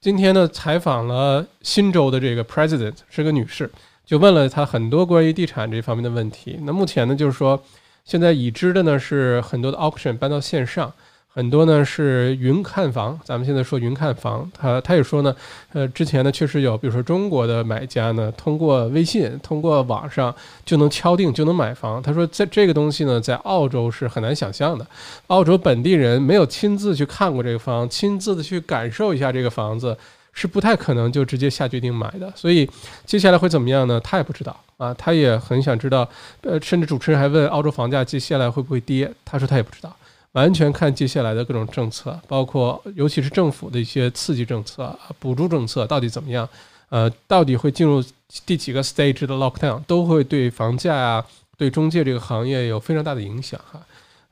[0.01, 3.69] 今天呢采访了新州的这个 President 是个女士，
[4.07, 6.57] 就问了她很多关于地产这方面的问题。
[6.63, 7.63] 那目前呢就是说。
[8.05, 10.91] 现在已知的呢是很多的 auction 搬到线上，
[11.35, 13.19] 很多呢是云看房。
[13.23, 15.35] 咱们现在说云看房，他他也说呢，
[15.73, 22.01] 呃，之前呢确实有，比如说中国的买家呢，通过微信、通过网上就能敲定就能买房。
[22.01, 24.85] 他说，在这个东西呢，在澳洲是很难想象的，
[25.27, 29.97] 澳洲本地人没有亲自去看过这个房，亲自的去感受一下这个房子。
[30.35, 32.67] 是不太可能就直接下决定买的，所以
[33.05, 33.99] 接下来会怎么样呢？
[33.99, 36.09] 他也不知道啊，他也很想知道。
[36.41, 39.95] 呃，甚至主持人还问澳洲房价接下来会不会跌，他说他也不知道，
[40.33, 46.47] 完全看接下来的各种政策，包括尤其是政府的一些刺激政策、补助政策到底怎么样，
[46.89, 48.03] 呃，到底会进入
[48.45, 51.25] 第几个 stage 的 lockdown，都会对房价啊、
[51.57, 53.81] 对中介这个行业有非常大的影响哈。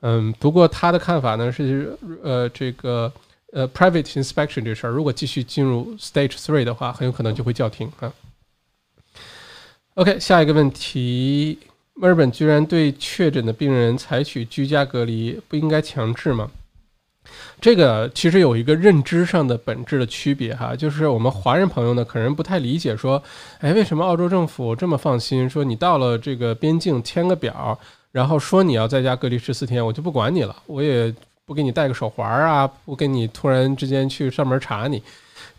[0.02, 3.12] 嗯，不过他的看法呢是，呃，这个。
[3.54, 8.14] 呃，private inspection 这事儿，如果继续进入 stage three 的话，很有可能就会叫停啊。
[9.96, 11.60] OK，下一个问题，
[11.96, 16.50] 墨尔本居然对确诊的病人采取居家隔离，不应该强制吗？
[17.60, 23.22] 这个其实有一个认知上的本质的区别哈，就是我们华人朋友呢，可能不太理解说，
[23.60, 27.80] 哎，为什么澳洲政府这么放心，说你到了这个边境签个表，
[28.12, 31.14] 然后说你要在家隔离十四天，我就不管你了，我也。
[31.44, 32.66] 不给你戴个手环啊！
[32.86, 35.04] 不给你突然之间去上门查你。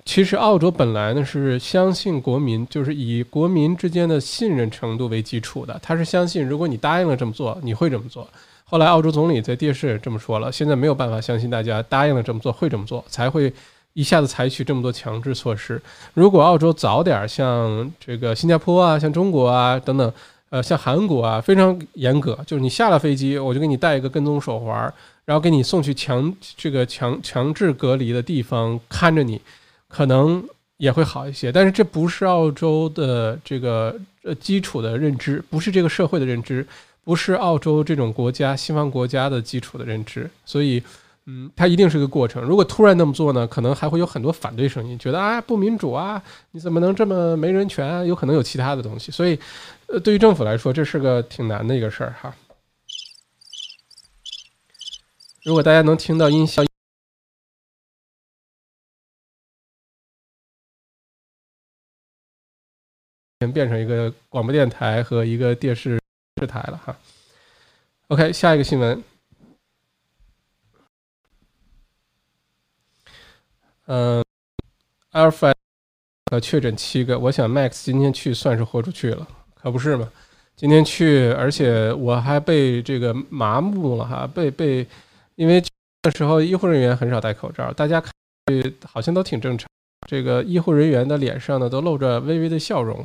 [0.04, 5.78] 其实澳洲本来呢是相信国民，就是以国民之间的信任程度为基础的。
[5.82, 8.28] 他是相信，如果你答应了这么做，你会这么做。
[8.64, 13.52] 后来澳洲总理在电视也这么说了，现在没有办法相信大家答应了这么做会这么做，才会
[13.92, 15.80] 一下子采取这么多强制措施。
[16.14, 20.12] 如果澳洲早点像这个新加坡啊、像中国啊等等，
[20.50, 24.92] 呃，像韩国啊，非常严格，就是你下了飞机，我就给你戴一个跟踪手环。
[25.24, 29.40] 然后给你送去强这个强强制隔离的地方看着你，
[29.92, 30.42] 可能
[30.78, 31.52] 也会好一些。
[31.52, 36.66] 但是这不是澳洲的这个呃基础的认知，不是这个社会的认知，
[37.04, 40.28] 不是澳洲这种国家西方国家的基础的认知。
[40.46, 40.82] 所以，
[41.26, 42.42] 嗯，它一定是个过程。
[42.42, 46.20] 如果突然那么做呢，可能还会有很多反对声音，觉得啊不民主啊，
[46.52, 48.02] 你怎么能这么没人权啊？
[48.02, 49.12] 有可能有其他的东西。
[49.12, 49.38] 所以，
[49.88, 52.34] 呃，对于政府来说，这是个挺难的一个事儿哈。
[55.44, 56.64] 如果大家能听到音效，
[63.50, 65.98] 变成一个广播电台和一个电视
[66.46, 66.96] 台了哈。
[68.08, 69.02] OK，下一个新闻。
[73.86, 74.22] 嗯
[75.12, 75.52] ，Alpha
[76.40, 80.10] 确诊七个，我想 Max 今天去算是豁出去了，可不是吗？
[80.54, 84.86] 今天去，而且我还被这个麻木了哈，被被。
[85.34, 85.64] 因为
[86.02, 88.12] 那时候医护人员很少戴口罩，大家看
[88.84, 89.66] 好像都挺正常。
[90.06, 93.04] 这个医护人员的脸上呢都露着微微的笑容，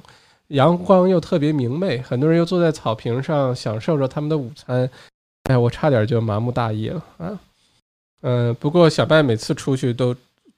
[0.49, 4.89] 阳光又特别明媚，很多人又坐在草坪上享受着他们的午餐。
[5.43, 7.39] 哎，我差点就麻木大意了啊！
[8.21, 10.15] 嗯，不过小白每次出去都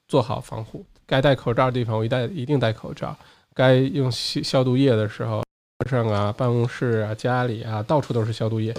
[0.08, 3.16] 做好防护，该戴口罩的地方我一戴一定戴口罩，
[3.54, 5.44] 该用消消毒液的时候。
[5.86, 8.76] 车上啊，办公室啊，家里啊，到处都是消毒液。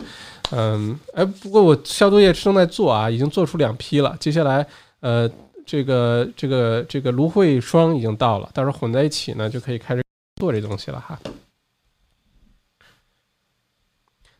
[0.51, 4.15] 嗯，哎，不过我消毒液正在做啊，已经做出两批了。
[4.21, 4.67] 接下来，
[5.01, 5.27] 呃，
[5.65, 10.03] 这个这个这个芦荟霜已经到了，到时候混在一起呢，就可以开始
[10.41, 11.21] 做这东西了哈。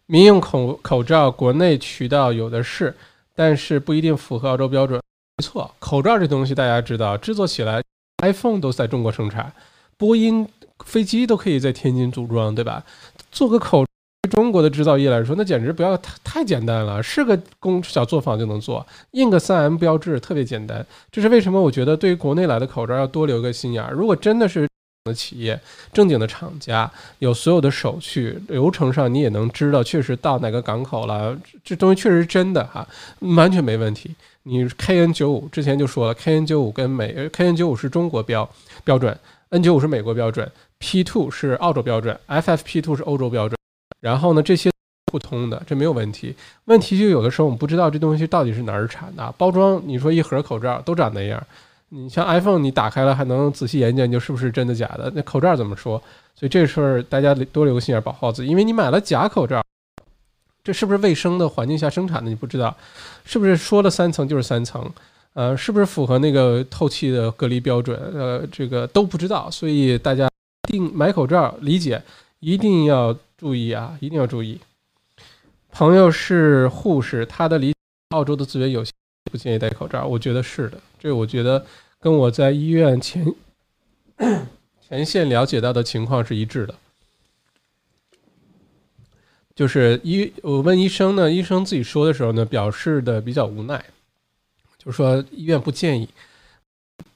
[0.07, 2.97] 民用口口罩，国内渠道有的是，
[3.33, 5.01] 但是不一定符合澳洲标准。
[5.37, 7.81] 没错，口罩这东西大家知道，制作起来
[8.21, 9.53] iPhone 都在中国生产，
[9.97, 10.49] 波音
[10.85, 12.85] 飞机都可以在天津组装，对吧？
[13.31, 13.87] 做个口，
[14.29, 20.85] 中国的制造业来说，那简直不要太太简单了，是个工小作坊就能做，印个三 M 标志特别简单。
[21.13, 21.61] 这是为什么？
[21.61, 23.93] 我觉得对于国内来的口罩要多留个心眼儿。
[23.93, 24.69] 如果真的是
[25.05, 25.59] 的企业
[25.95, 26.91] 正经的厂家
[27.21, 31.35] 有所有的手续流程上，你也能知道确实到哪个港口了，
[31.65, 32.87] 这东西确实是真的哈，
[33.21, 34.15] 完全没问题。
[34.43, 38.47] 你 KN 九五之前就说了，KN 九五跟美 KN 九五是中国标
[38.85, 43.59] 标准，N 九五是美国标准，P two 是澳洲标准，FFP two 是欧洲标准。
[44.01, 44.71] 然后呢，这些
[45.07, 46.35] 不通的，这没有问题。
[46.67, 51.43] 问题就有的时候我们不知道这东西到底是哪儿产的，包装你说一盒口罩都长那样。
[51.93, 55.11] 你像 iPhone，你打开了还能仔细研究研究是不是真的假的？
[55.15, 56.01] 那口罩怎么说？
[56.37, 58.49] 所以这事儿大家多留个心眼，保护好自己。
[58.49, 59.61] 因为你买了假口罩，
[60.63, 62.31] 这是不是卫生的环境下生产的？
[62.31, 62.77] 你不知道，
[63.25, 64.89] 是不是说了三层就是三层？
[65.35, 67.99] 呃，是不是符合那个透气的隔离标准？
[68.15, 69.51] 呃，这个都不知道。
[69.51, 70.29] 所以大家
[70.69, 72.01] 定买口罩，理解
[72.39, 74.61] 一定要注意啊，一定要注意。
[75.73, 77.75] 朋友是护士，他的理
[78.11, 78.93] 澳洲的资源有限。
[79.25, 80.81] 不建议戴口罩，我觉得是的。
[80.99, 81.65] 这我觉得
[82.01, 83.35] 跟我在医院前
[84.81, 86.75] 前线了解到的情况是一致的。
[89.55, 93.85] 就是医，我问医生呢，医生自己说的时候呢，表示的比较无奈，
[94.79, 96.09] 就是说医院不建议。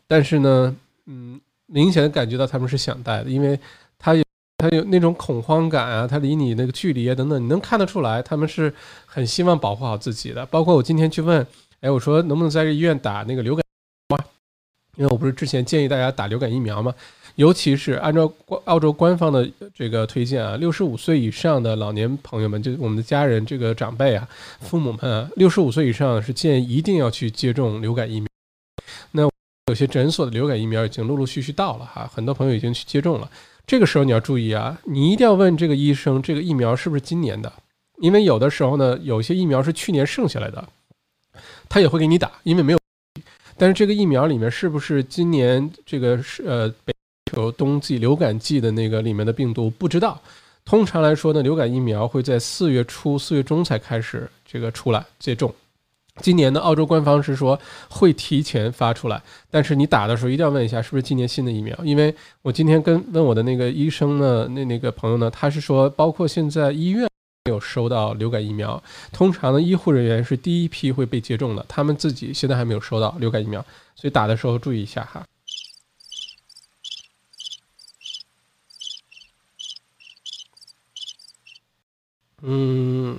[0.06, 0.76] 但是呢，
[1.06, 3.58] 嗯，明显的感觉到他们是想戴的，因为
[3.98, 4.22] 他有
[4.58, 8.72] 他有那种恐慌感啊，他离你那个距离啊等等，你能看得出来，他们是
[9.06, 10.44] 很希望保护好自己的。
[10.46, 11.44] 包括我今天去问。
[11.84, 13.62] 哎，我说能不能在这医院打那个流感
[14.08, 14.24] 吗？
[14.96, 16.94] 因为我不是之前建议大家打流感疫苗吗？
[17.34, 18.32] 尤其是按照
[18.64, 24.26] 澳洲官方的这个推荐啊，六十五岁以上的老年朋友们，就我们的家人这个长辈啊、
[24.60, 28.26] 父母们啊，六十五岁以上是建议一定要去接种流感疫苗。
[29.10, 29.28] 那
[29.66, 33.30] 有些诊所的流感疫苗已经陆陆续续到了哈，很多朋友已经去接种了。
[33.66, 37.52] 这个时候你要注意啊，你一定要问这个医生，这个疫苗是不是今年的？
[38.00, 40.66] 因为有的时候呢，有些疫苗是去年剩下来的。
[41.68, 42.78] 他也会给你打，因为没有。
[43.56, 46.92] 但是这个疫苗里面是不是今年这个是呃北
[47.30, 50.20] 球冬季流感季的那个里面的病毒不知道。
[50.64, 55.54] 通常来说呢，流感疫苗会在四月初、四月中才开始这个出来接种。
[56.22, 57.58] 今年呢，澳洲官方是说
[57.88, 67.08] 会提前发出来，但是你打的时候一定要问一下是不是今年新的疫苗，因为我今天跟问我的那个医生呢，那那个朋友呢，他是说包括现在医院。
[67.46, 68.82] 没有收到流感疫苗，
[69.12, 73.60] 通常呢，医护人员是第一批会被接种的，他们自己现在还没有收到流感疫苗，
[73.94, 75.22] 所以打的时候注意一下哈。
[82.40, 83.18] 嗯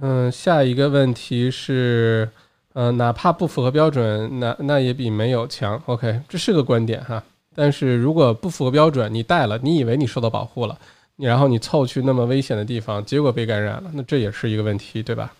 [0.00, 2.28] 嗯，下一个问题是，
[2.72, 5.80] 呃，哪怕不符合标准，那那也比没有强。
[5.86, 7.22] OK，这是个观点哈，
[7.54, 10.76] 但是如果不符合标准，你戴了，你以为你受到保护了？
[11.16, 15.32] 然后你凑去那么危险的地方，结果被感染了，那这也是一个问题，对吧？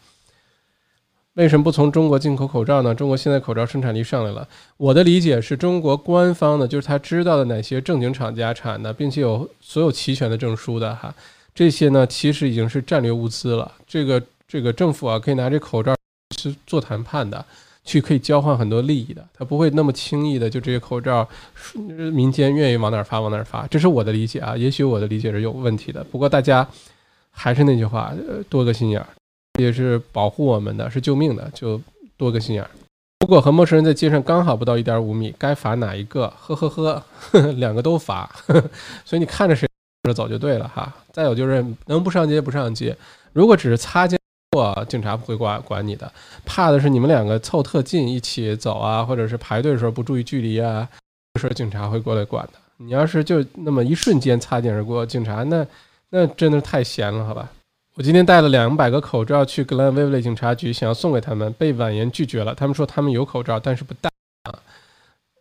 [1.34, 2.94] 为什么不从中国进口口罩呢？
[2.94, 4.48] 中国现在口罩生产力上来了。
[4.78, 11.14] 我的理解是中国官方的，就是他知道的哪些正经厂家产的，并且有所有齐全的证书的哈，
[11.54, 13.70] 这些呢其实已经是战略物资了。
[13.86, 15.94] 这个这个政府啊，可以拿这口罩
[16.34, 17.44] 去做谈判的。
[17.86, 21.26] 去可以交换很多利益的，他不会那么轻易的就这些口罩，
[22.12, 26.02] 民间愿意往哪儿发往哪儿发，这是我的理解啊，也许我的理解是有问题的。
[26.04, 26.66] 不过大家
[27.30, 28.12] 还是那句话，
[28.50, 29.06] 多个心眼儿，
[29.60, 31.80] 也是保护我们的，是救命的，就
[32.16, 32.70] 多个心眼儿。
[33.20, 36.26] 如果和陌生人在街上刚好不到一点五米，该罚哪一个？
[36.38, 37.02] 呵呵呵，
[37.56, 38.70] 两个都罚呵呵。
[39.06, 39.68] 所以你看着谁
[40.12, 40.92] 走就对了哈。
[41.12, 42.96] 再有就是能不上街不上街，
[43.32, 44.18] 如果只是擦肩。
[44.56, 46.10] 过警察不会管管你的，
[46.46, 50.88] 怕的是你们两个凑特近一起走啊，或者是排队的时候不注意距离啊，
[51.34, 52.52] 这时候警察会过来管的。
[52.78, 55.66] 你要是就那么一瞬间擦肩而过，警察那
[56.08, 57.50] 那真的是太闲了，好吧？
[57.96, 62.54] 我今天带了两百个口罩去格兰威维警察局，想要送给他们，被婉言拒绝了。
[62.54, 64.08] 他们说他们有口罩，但是不戴
[64.44, 64.58] 啊。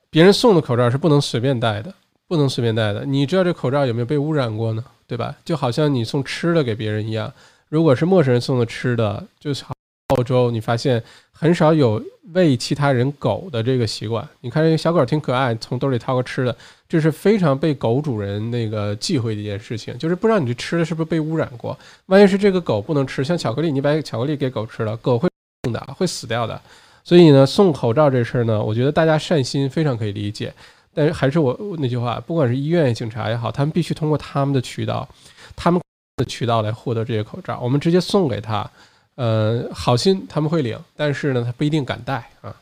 [0.09, 1.93] 别人送的口罩是不能随便戴的，
[2.27, 3.05] 不能随便戴的。
[3.05, 4.83] 你知道这口罩有没有被污染过呢？
[5.07, 5.35] 对吧？
[5.45, 7.31] 就好像你送吃的给别人一样。
[7.69, 9.63] 如果是陌生人送的吃的，就是
[10.09, 11.01] 澳洲，你发现
[11.31, 12.01] 很少有
[12.33, 14.27] 喂其他人狗的这个习惯。
[14.41, 16.55] 你看小狗挺可爱，从兜里掏个吃的，
[16.87, 19.97] 这是非常被狗主人那个忌讳的一件事情。
[19.97, 21.77] 就是不知道你这吃的是不是被污染过？
[22.05, 25.27] 万一是这个狗不能吃，像巧克力，你把巧克力给狗吃了，狗会
[25.73, 26.61] 的，会死掉的。
[27.03, 30.53] 所以呢，送口罩这事儿呢，我觉得大家善心非常可以理解。
[30.93, 35.09] 但是还是我那句话，不管是医院、警察也好，他们必须通过他们的渠道，
[35.55, 35.81] 他们。
[36.17, 38.69] 的渠道来获得这些口罩，我们直接送给他，
[39.15, 42.55] 呃，好心他们会领，但是呢，他不一定敢戴啊。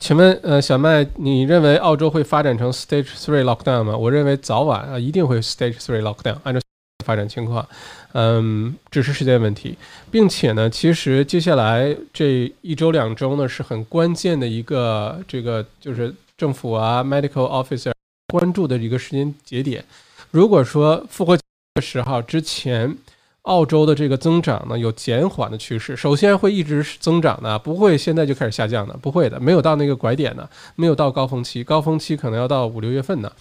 [0.00, 3.96] 请问，呃，小麦，你认为澳洲会发展成 Stage Three Lockdown 吗？
[3.96, 6.60] 我认为早晚啊一定会 Stage Three Lockdown，按照
[7.04, 7.68] 发展情况，
[8.12, 9.76] 嗯，只是时间问题，
[10.10, 17.92] 并且呢，其实接下来这一周两周呢是很关键的一个这个就是政府啊 Medical Officer
[18.26, 19.84] 关注的一个时间节点。
[20.30, 21.42] 如果说复活节
[21.80, 22.96] 十号之前。
[23.44, 33.32] 澳洲的这个增长呢有减缓的趋势，首先会一直增长的，不会现在就开始下降的，不会的，没有到那个拐点呢，没有到高峰期，高峰期可能要到五六月份呢。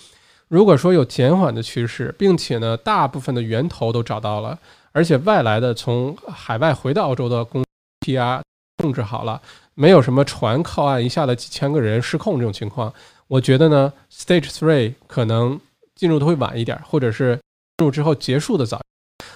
[0.48, 4.58] 如果说有减缓的趋势，并且呢大部分的源头都找到了，
[4.94, 7.66] 而且外来的从海外回到澳洲的公
[8.00, 8.40] PR
[8.78, 9.42] 控制好了，
[9.76, 12.92] 没有什么船靠岸一下子几千个人失控这种情况，
[13.28, 15.60] 我觉得呢，Stage Three 可能
[16.00, 17.38] 进入的会晚一点，或者是
[17.78, 18.82] 进入之后结束的早。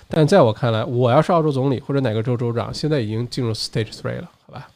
[0.07, 4.69] 但在我看来，我要是澳洲总理或者哪个州州长，现在已经进入 Stage Three 了，好吧？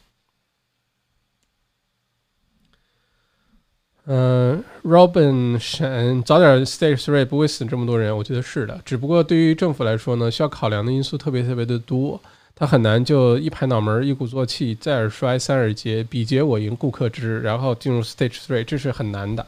[4.03, 8.81] 嗯，Robin 沈早点 Stage Three 不会死这么多人，我觉得是的。
[8.83, 12.19] 只不过对于政府来说呢，需要考量的因素特别特别的多，
[12.53, 19.45] 他很难就一拍脑门一鼓作气，再而衰，三而竭，比劫我赢，顾客知，然后进入 Stage Three，这是很难的。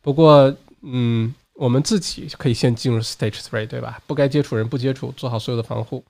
[0.00, 1.34] 不过，嗯。
[1.62, 4.00] 我们自己可以先进入 stage three，对吧？
[4.04, 6.02] 不该接触人不接触，做好所有的防护。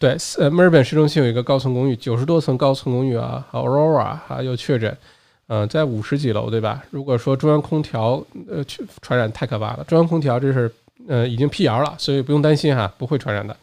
[0.00, 4.98] 对，呃，墨尔本市中心有一个高层公寓，九十多层高层公寓啊，Aurora 啊又确诊，
[5.46, 6.82] 嗯，在五十几楼，对吧？
[6.90, 8.64] 如果说中央空调呃
[9.00, 10.68] 传染太可怕了，中央空调这是
[11.06, 13.56] 呃已经辟谣了，所以不用担心哈，不会传染的。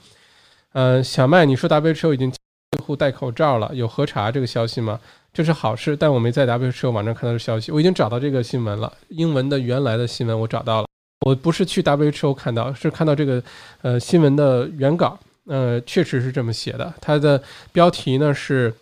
[0.72, 2.40] 嗯，小麦，你说 WHO 已经几
[2.82, 4.98] 乎戴口罩了，有核查这个消息吗？
[5.34, 10.88] 这是好事，但我没在 WHO 网站看到这消息，我已经找到这个新闻了，英文的原来的新闻我找到了。
[11.28, 13.44] 我不是去 WHO 看到，是看到这个
[13.82, 16.94] 呃新闻的原稿，呃，确实是这么写的。
[17.02, 18.74] 它的标题呢是，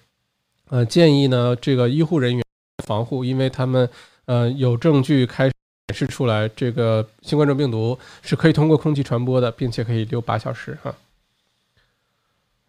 [0.70, 2.43] 呃，建议呢这个医护人员
[2.86, 3.89] 防护，因为他们
[4.26, 5.46] 呃有证据开
[5.88, 10.93] 显示出来，这个新冠状病毒是可以通过空气传播的，并且可以留八小时哈。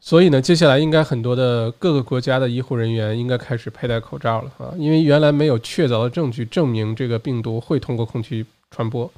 [0.01, 9.13] 所以呢，接下来应该很多的各个国家的医护人员应该开始佩戴口罩了啊，因为原来没有确凿的证据证明这个病毒会通过空气传播。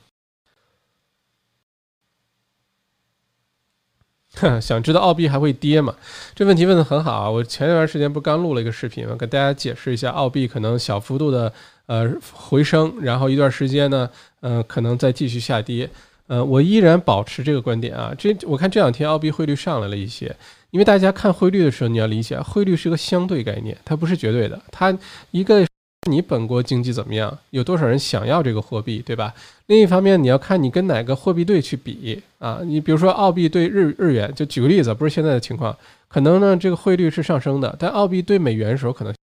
[4.60, 5.94] 想知道澳币还会跌吗？
[6.34, 7.30] 这问题问得很好啊！
[7.30, 9.14] 我前一段时间不刚录了一个视频吗？
[9.16, 11.52] 跟大家解释一下，澳币可能小幅度的
[11.86, 14.08] 呃回升，然后一段时间呢，
[14.40, 15.88] 呃，可能再继续下跌。
[16.26, 18.12] 呃，我依然保持这个观点啊。
[18.18, 20.34] 这我看这两天澳币汇率上来了一些，
[20.70, 24.96] 因为大家看汇率的时候，你要理解，汇率是个相对概念，它不是绝对的，它
[25.30, 25.66] 一个。
[26.10, 27.38] 你本国经济怎么样？
[27.50, 29.32] 有多少人想要这个货币，对吧？
[29.66, 32.60] 另一方面，你要看你跟哪个货币对去比啊。
[32.64, 35.76] 你比如说澳币对日日元，就举个例子，不是现在的情况，
[36.08, 39.14] 可能呢这个汇率是上升的，但澳币对美元的时候可能，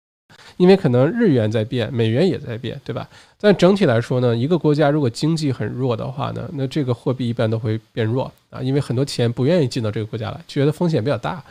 [0.57, 3.09] 因为可能日元在变，美元也在变，对吧？
[3.41, 11.43] 但整体来说呢，一个国家如果经济很弱的话呢，那这个货币一般都会变弱啊，因为很多钱不愿意进到这个国家来，觉得风险比较大。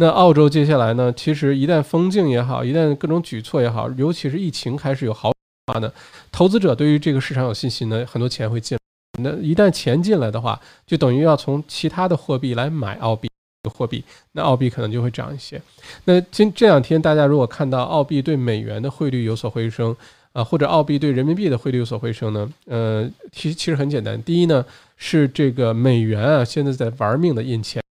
[0.00, 1.12] 那澳洲接下来呢？
[1.12, 5.32] 其实一旦封禁也好，一旦各种举措也好，尤其是疫情开始有好
[5.66, 5.92] 转呢，
[6.30, 8.78] 投资者对于这个市场有信心呢，很多钱会进。
[9.20, 13.28] 那一旦钱进来的话，就等于要从其他的货币来买澳币
[13.68, 15.60] 货币，那澳币可能就会涨一些。
[16.04, 19.94] 那今这两天大家如果看到澳币对美元的汇率有所回升
[20.32, 22.48] 啊，或者澳币对人民币的汇率有所回升呢？
[22.66, 24.64] 呃，其实其实很简单，第一呢
[24.96, 27.82] 是这个美元啊现在在玩命的印钱。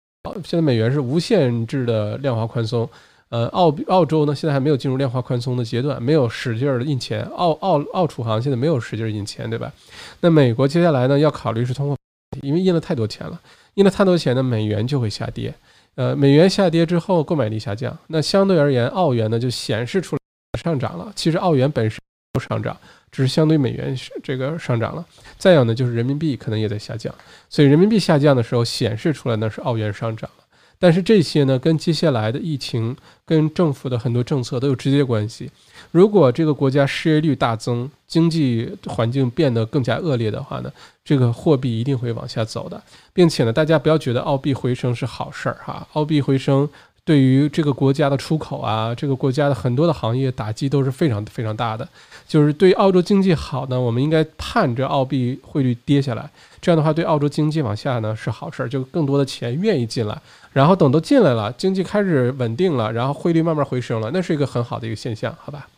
[0.45, 2.89] 现在美元是无限制的量化宽松，
[3.29, 9.73] 呃，澳澳洲呢现在还没有进入量化宽松的阶段，没有使劲儿的印钱，澳澳澳储行现在没有使劲儿印钱，对吧？
[10.21, 11.97] 那美国接下来呢要考虑是通货，
[12.43, 13.41] 因为印了太多钱了，
[13.75, 15.55] 印了太多钱呢，美元就会下跌，
[15.97, 20.21] 呃，美元下跌之后购买力下降，那相对而言澳元呢就显示出来
[20.63, 21.99] 上涨了，其实澳元本身
[22.33, 22.77] 不上涨。
[23.17, 25.03] 只是相对美元这个上涨了，
[25.39, 27.15] 再有呢就是人民币可能也在下降，
[27.49, 30.45] 所以人民币下降的时候显示出来呢是澳元上涨了，
[30.79, 35.51] 但是这些呢跟接下来的疫情跟政府的很多政策都有直接关系。
[35.93, 40.71] 如果这个国家失业率大增，经济环境变得更加恶劣的话呢，
[41.03, 42.83] 这个货币一定会往下走的，
[43.15, 46.69] 并且呢大家不要觉得澳币回升是好事儿哈，澳币回升。
[47.07, 51.89] 对于这个国家的出口啊，这个国家的很多的行业打击都是非常非常大的。
[52.27, 56.29] 就是对澳洲经济好呢，我们应该盼着澳币汇率跌下来，
[56.61, 60.21] 这样的话对澳洲经济往下呢是好事儿，就更多的钱愿意进来。
[60.53, 65.69] 然后等都进来了，经济开始稳定了，然后汇率慢慢回升了，那是一个很好的一个现象，好吧？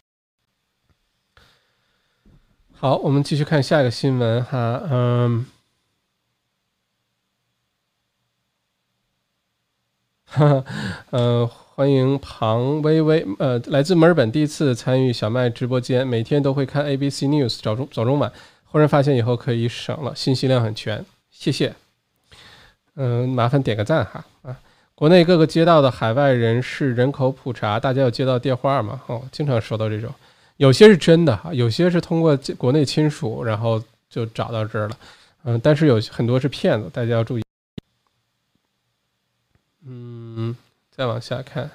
[2.78, 5.44] 好，我们继续看下一个新闻哈，嗯。
[10.30, 10.62] 哈，
[11.10, 18.30] 呃，欢迎庞微微，呃，来自墨尔本，第一次参与小麦直播间，每天都会看 ABC News 早中早中晚，
[18.66, 21.74] 忽然发现以后可以省了，信息量很全，谢谢。
[22.96, 24.58] 嗯，麻烦点个赞哈啊！
[24.94, 29.00] 国内各个街道的海外人士人口普查，大家有接到电话吗？
[29.06, 30.12] 哦，经常收到这种，
[30.58, 34.96] 有些是真的，有些是通过国内亲属，然后就找到这儿了。
[35.44, 37.42] 嗯，但是有很多是骗子，大家要注意。
[40.40, 40.54] 嗯，
[40.88, 41.68] 再往下看，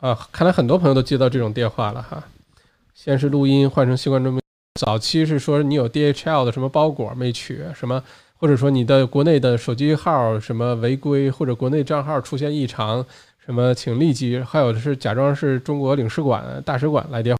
[0.00, 2.24] 啊，看来很多朋友都接到这种电话了哈。
[2.94, 4.40] 先是录音换成习惯中，
[4.80, 8.02] 早期是说你有 DHL 的什么包裹没取，什么，
[8.36, 13.04] 或者说你的国内的手机号什么违规，或者国内账号出现异常，
[13.44, 17.36] 什么请立即，还有的是假装是中国领事馆、大使馆来电，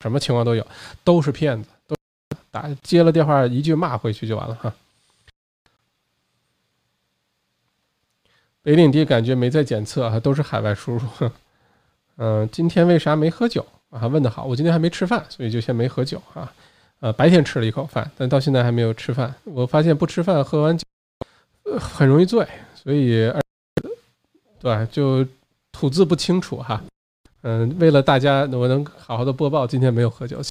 [0.00, 0.66] 什么情况都有，
[1.04, 1.68] 都是骗子。
[1.86, 1.94] 都
[2.50, 4.72] 打接了电话，一句骂回去就完了哈。
[8.66, 11.00] 北领地感觉没在检测哈，都是海外输入。
[12.16, 14.08] 嗯， 今天为啥没喝酒啊？
[14.08, 16.52] 问的好，我今天还没吃饭，所以就先没喝酒啊。
[16.98, 19.32] 呃，白天吃了一口饭，但到现在还没有吃饭。
[19.44, 20.84] 我发现不吃饭喝完酒，
[21.78, 22.44] 很容易醉，
[22.74, 23.32] 所以
[24.58, 25.24] 对就
[25.70, 26.82] 吐字不清楚哈。
[27.42, 30.42] 嗯，为了大家我能好好的播报，今天没有喝酒。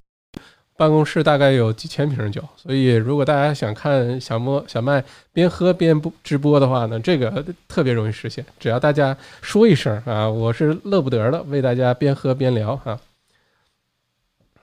[0.77, 8.45] 办公室大概有几千瓶酒，所以如果大家想看小莫小麦边喝边不直播的话呢，这个特别容易实现。
[8.59, 12.99] 只要大家说一声啊，我是乐不得的，为大家边喝边聊哈。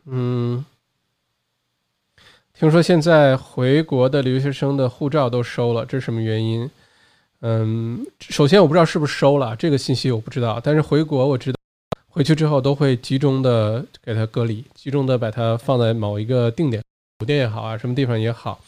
[0.05, 0.63] 嗯，
[2.53, 6.71] 听说现在回国的留学生的护照都收了，这是什么原因？
[7.41, 11.62] 嗯，首先我不知道是不是收了这个信息，我不知道，但是回国我知道。
[12.15, 16.83] 回去之后都会集中的给他隔离，集中的把它放在某一个定点
[17.19, 18.61] 酒店也好啊，什么地方也好。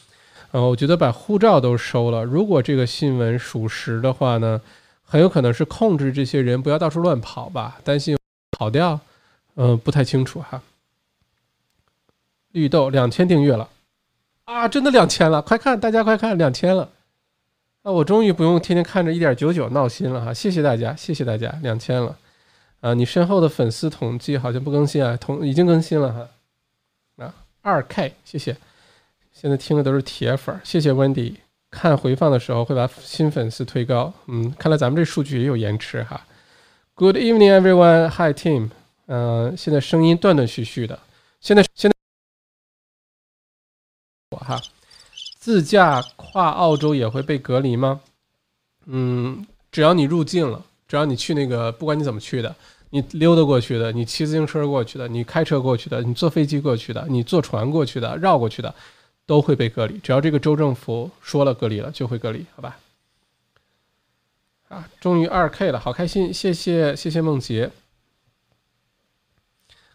[0.51, 2.25] 呃，我觉得把护照都收了。
[2.25, 4.59] 如果这个新闻属实的话呢，
[5.03, 8.17] 很有可能是控制这些人不要到处乱跑吧，担心
[8.53, 8.99] 跑掉。
[9.57, 10.63] 嗯，不太清楚哈。
[12.53, 13.69] 绿豆两千订阅了
[14.45, 16.89] 啊，真的两千了，快看大家快看两千了。
[17.83, 22.17] 那我终于不用天天看着一点九九闹心了哈，谢谢大家，谢谢大家，两千了。
[22.85, 27.25] 啊，你身后的粉丝统计好像不更新啊，同已经更新了哈。
[27.25, 28.55] 啊，二 K，谢谢。
[29.33, 31.37] 现在听的都是铁粉，谢谢 Wendy。
[31.71, 34.13] 看回放的时候会把新粉丝推高。
[34.27, 36.27] 嗯，看来咱们这数据也有延迟哈。
[36.95, 38.11] Good evening, everyone.
[38.11, 38.69] Hi, team.
[39.07, 41.01] 嗯，现在声音断断续续的。
[41.41, 41.97] 现在现在
[44.33, 44.61] 我哈，
[45.39, 48.03] 自驾跨澳洲也会被隔离吗？
[48.85, 52.55] 嗯，只要你入境了，只要你去那个，不管你怎么去的。
[52.95, 58.73] 你溜达过去的，你骑自行车过去的，你开车过去的，你坐飞机过去的，你坐船过去的，绕过去的，
[59.27, 59.99] 都会被隔离。
[59.99, 62.79] 只要这个州政府说了隔离了，就会隔离，好吧？
[64.69, 66.33] 啊，终于二 K 了，好开心！
[66.33, 67.73] 谢谢谢谢梦洁。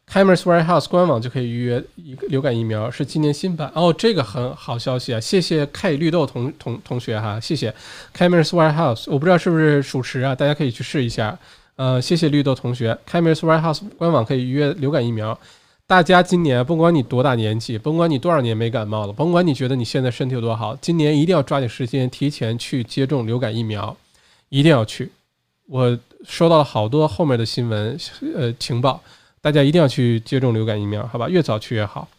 [0.05, 5.21] Cameras Warehouse 官网就可以预约一个流感疫苗，是今年新版哦，这个很好消息啊！
[5.21, 7.73] 谢谢 K 绿豆同同同学哈，谢谢
[8.13, 11.39] Cameras Warehouse，我不知道是不是属实啊，大家可以去试一下。
[11.79, 12.89] 呃，谢谢绿豆同学。
[13.09, 15.39] c a m e r s warehouse 官网可以预约流感疫苗。
[15.87, 23.95] 大家今年甭管你多大年纪，甭管你多少年没感冒了，甭管你觉得你现在身体有多好，今年一定要抓紧时间提前去接种流感疫苗，
[24.49, 25.09] 一定要去。
[25.67, 27.97] 我收到了好多后面的新闻，
[28.35, 29.01] 呃，情报，
[29.39, 31.29] 大家一定要去接种流感疫苗，好吧？
[31.29, 32.09] 越早去越好。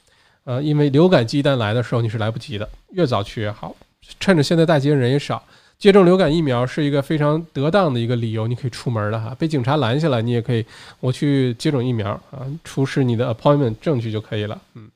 [0.44, 3.76] 呃，因为流感季一旦来的时候，你是来不及的，越早去越好。
[4.18, 5.44] 趁着现在大街人也少。
[5.80, 9.34] 接种流感疫苗是一个非常得当的一个理由，你可以出门了哈。
[9.38, 10.64] 被警察拦下来，你也可以
[11.00, 14.60] 我去接种疫苗啊，出示你的 appointment 证据就可以了。
[14.74, 14.90] 嗯。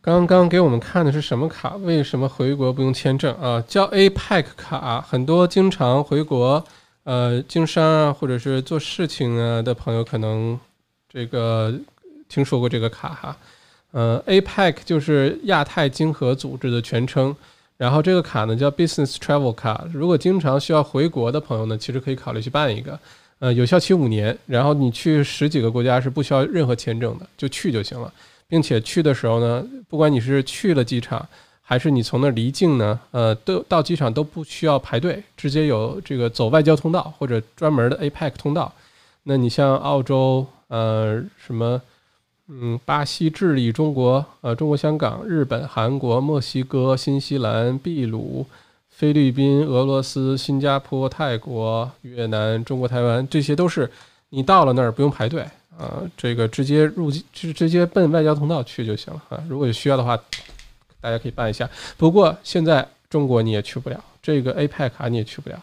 [0.00, 1.74] 刚刚给我们看的是什么卡？
[1.76, 3.60] 为什么回国不用签证啊？
[3.66, 6.64] 叫 APEC 卡，很多经常回国
[7.02, 10.56] 呃经商啊或者是做事情啊的朋友可能
[11.08, 11.74] 这个
[12.28, 13.36] 听说过这个卡哈。
[13.94, 17.32] 呃，APEC 就是亚太经合组织的全称，
[17.76, 19.86] 然后这个卡呢叫 Business Travel 卡。
[19.92, 22.98] 如果经常需要回国的朋友呢，其实可以考虑去办一个。
[23.38, 28.12] 呃，有效期五年，然后你去十几个国家是不需要任何签证的，就去就行了，
[28.48, 31.24] 并且去的时候呢，不管你是去了机场，
[31.62, 38.72] 还是你从那儿离境呢，呃，都到机场都不需要排队，直接有这个走外交通道或者专门的 APEC 通道。
[39.22, 41.80] 那你像澳洲，呃，什么？
[42.48, 48.46] 嗯，巴西、智利、中国、呃，中国香港、日本、韩国、墨西哥、新西兰、秘鲁、
[48.90, 53.90] 菲律宾、俄罗斯、新加坡、泰国、越南、中国台湾，这些都是
[54.28, 55.40] 你到了那儿不用排队
[55.78, 59.42] 啊，这个直接入境，直直接奔外交通道去就行了啊。
[59.48, 60.14] 如果有需要的话，
[61.00, 61.68] 大家可以办一下。
[61.96, 65.58] 不过现在中国你也去不了，这个 APEC 卡你也去不了。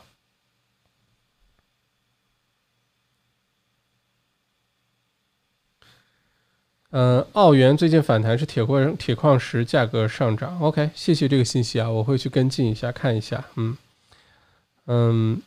[6.92, 10.60] 嗯，澳元最近反弹是铁矿铁矿石价格上涨。
[10.60, 13.46] OK，谢谢这个信息啊，我会去跟进一下看一下。
[13.56, 13.78] 嗯
[14.88, 15.42] 嗯，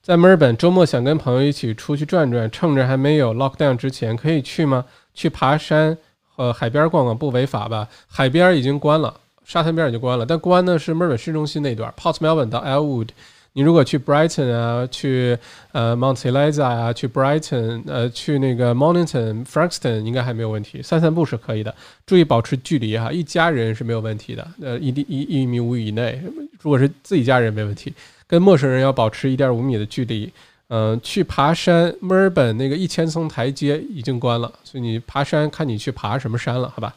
[0.00, 4.86] 在墨尔本周末想跟朋友一起出去转转，趁着还没有 lockdown 之前可以去吗？
[5.14, 5.96] 去爬山
[6.34, 7.88] 和海边逛逛不违法吧？
[8.08, 13.10] 海边已经关了，沙滩边已经关了，但关的是墨尔本市中心那段，Port Melbourne 到 Elwood。
[13.54, 15.36] 你如果去 Brighton 啊，去
[15.72, 21.74] 呃 Mount Eliza 啊，去 Brighton，呃，去那个 Mornington、Frankston 应该还没有问题，散散步是可以的，
[22.06, 26.22] 注意保持距离哈，一家人是没有问题的，呃，一一一米五以内，
[26.60, 27.92] 如果是自己家人没问题，
[28.26, 30.32] 跟陌生人要保持一点五米的距离。
[30.74, 36.94] 嗯，去爬山，墨尔本那个一千层台阶已经关了，所以你爬山看你去爬什么山了，好吧？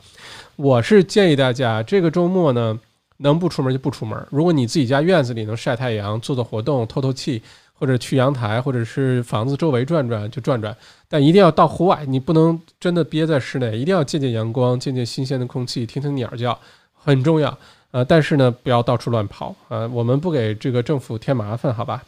[0.55, 2.79] 我是建议大家这个周末呢。
[3.17, 4.27] 能不出门就不出门。
[4.29, 7.41] 如果你自己家院子里能晒太阳、做做活动、透透气，
[7.73, 10.75] 或者去阳台，或者是房子周围转转就转转，
[11.07, 16.59] 但一定要到户外，你不能真的憋在室内，一定要见见阳光、见见新鲜的空气、听听鸟叫，
[16.93, 17.57] 很重要。
[17.91, 22.03] 呃，但是呢，不要到处乱跑啊，我们不给这个政府添麻烦，好吧？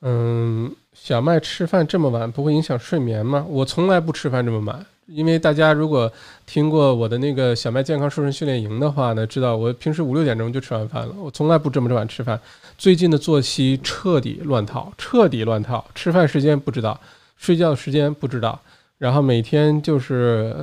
[0.00, 3.44] 嗯，小麦吃饭这么晚不会影响睡眠吗？
[3.48, 4.86] 我从来不吃饭这么晚。
[5.06, 6.12] 因为大家如果
[6.44, 12.38] 听过我的那个小麦健康瘦身训练营的话呢，知道我平时五六点钟就吃完饭了，我从来不这么晚吃饭。
[12.76, 16.98] 最近的作息彻底乱套，彻底乱套，吃饭时间不知道，
[17.36, 18.60] 睡觉时间不知道，
[18.98, 20.54] 然后每天就是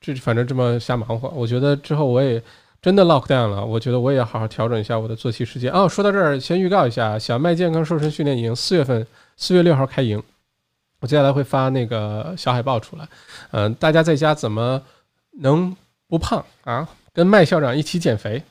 [0.00, 1.28] 这反正这么瞎忙活。
[1.28, 2.42] 我觉得之后我也
[2.82, 5.70] 真的 lock down 了，我觉得我也要好好调整一下我的作息时间。
[5.72, 9.06] 哦，说到这儿，先预告一下，小麦健康瘦身训练营四月份
[9.36, 10.20] 四月六号开营。
[11.04, 13.06] 我接下来会发那个小海报出来，
[13.50, 14.80] 嗯，大家在家怎么
[15.32, 15.76] 能
[16.08, 16.88] 不胖啊？
[17.12, 18.42] 跟麦校长一起减肥，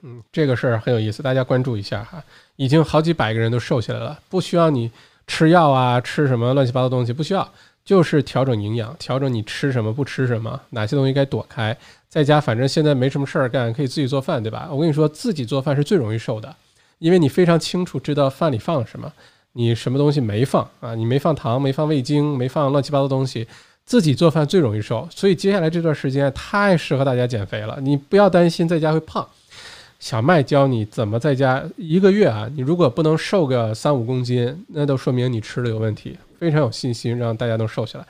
[0.00, 2.24] 嗯，这个事儿很有意思，大家关注一下哈。
[2.56, 4.90] 已经好几百个人都瘦下来了，不需要你
[5.26, 7.46] 吃药啊，吃什么乱七八糟东西，不需要，
[7.84, 11.76] 就是调整营养，调整你吃什么不吃什么，哪些东西该躲开。
[12.08, 14.70] 在家反正现在没什么事儿干，可以自己做饭，对吧？
[14.70, 16.56] 我跟你说，自己做饭是最容易瘦的，
[16.96, 19.12] 因为你非常清楚知道饭里放什么。
[19.54, 20.94] 你什么东西没放啊？
[20.94, 23.46] 你没放糖，没放味精，没放乱七八糟东西，
[23.84, 25.08] 自己做饭最容易瘦。
[25.10, 27.78] 所以接下来这段时间太适合大家减肥了。
[27.80, 29.26] 你不要担心在家会胖，
[30.00, 36.18] 小麦教你怎么在家一个月啊，你如果不能瘦个三五公斤，那都说明你吃的有问题。
[36.38, 38.06] 非常有信心让大家都瘦下来。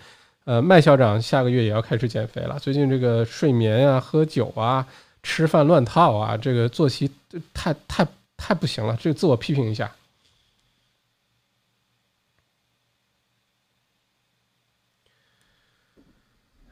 [0.46, 2.58] 呃，麦校长下个月也要开始减肥了。
[2.58, 4.84] 最近这个睡眠啊、喝酒啊、
[5.22, 7.10] 吃饭乱套啊，这个作息
[7.52, 8.06] 太太
[8.36, 9.90] 太不行了，这个自我批评一下。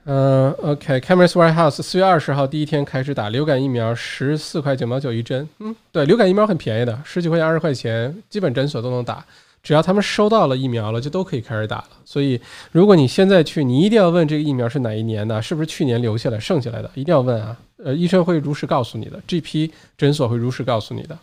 [0.04, 5.48] 嗯，OK，Cameras Warehouse 四月二十号第一天开始打流感疫苗，十四块九毛九一针。
[5.60, 9.24] 嗯，对，流感疫苗很便宜的，十几块钱、二十块钱，基本诊所都能打。
[9.62, 11.88] 只要他们收到了疫苗了，就都可以开始打了。
[12.04, 12.40] 所以，
[12.72, 17.56] 如果你现在去，你一定要问这个疫苗是哪一年的，是不是去年留下来剩下来的，一定要问啊。
[17.84, 21.16] 呃，医生会如实告诉你的，GP 诊所会如实告诉你的。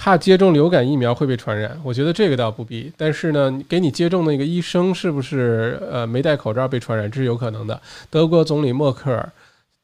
[0.00, 2.90] 怕接种流感疫苗会被传染，我觉得这个倒不必。
[2.96, 7.78] 但是呢，给你接种那个医生是不是呃没戴口罩被传染，这是有可能的。
[8.08, 9.28] 德国总理默克尔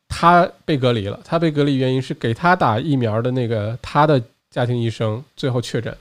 [0.08, 5.98] 他被隔离了，他被隔离原因是给他打疫苗的那个他的家庭医生最后确诊了。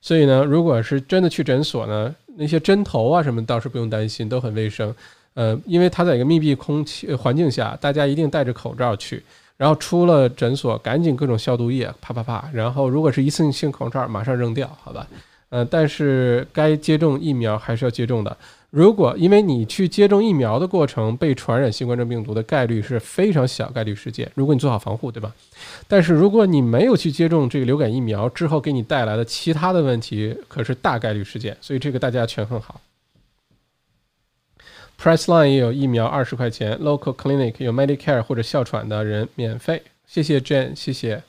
[0.00, 4.92] 所以呢，如果是真的去诊所呢，那些针头啊什么倒是不用担心，都很卫生。
[5.34, 9.22] 呃，因为他在一个密闭空气环境下，大家一定戴着口罩去。
[9.62, 12.50] 然后出了诊所，赶紧各种消毒液，啪啪啪。
[12.52, 15.06] 然后如果是一次性口罩，马上扔掉，好吧？
[15.50, 18.36] 呃，但是该接种疫苗还是要接种的。
[18.70, 25.32] 如果因为你去接种疫苗的过程被传染新冠状病毒的概率是非常小概率事件，如果你做好防护，对吧？
[25.86, 31.56] 但是如果你没有去接种这个流感疫苗之后给你带来的其他的问题，可是大概率事件。
[31.60, 32.80] 所以这个大家权衡好。
[35.02, 36.78] Priceline 也有疫苗，二十块钱。
[36.78, 39.82] Local clinic 有 Medicare 或者哮喘的人免费。
[40.06, 41.20] 谢谢 Jane，谢谢。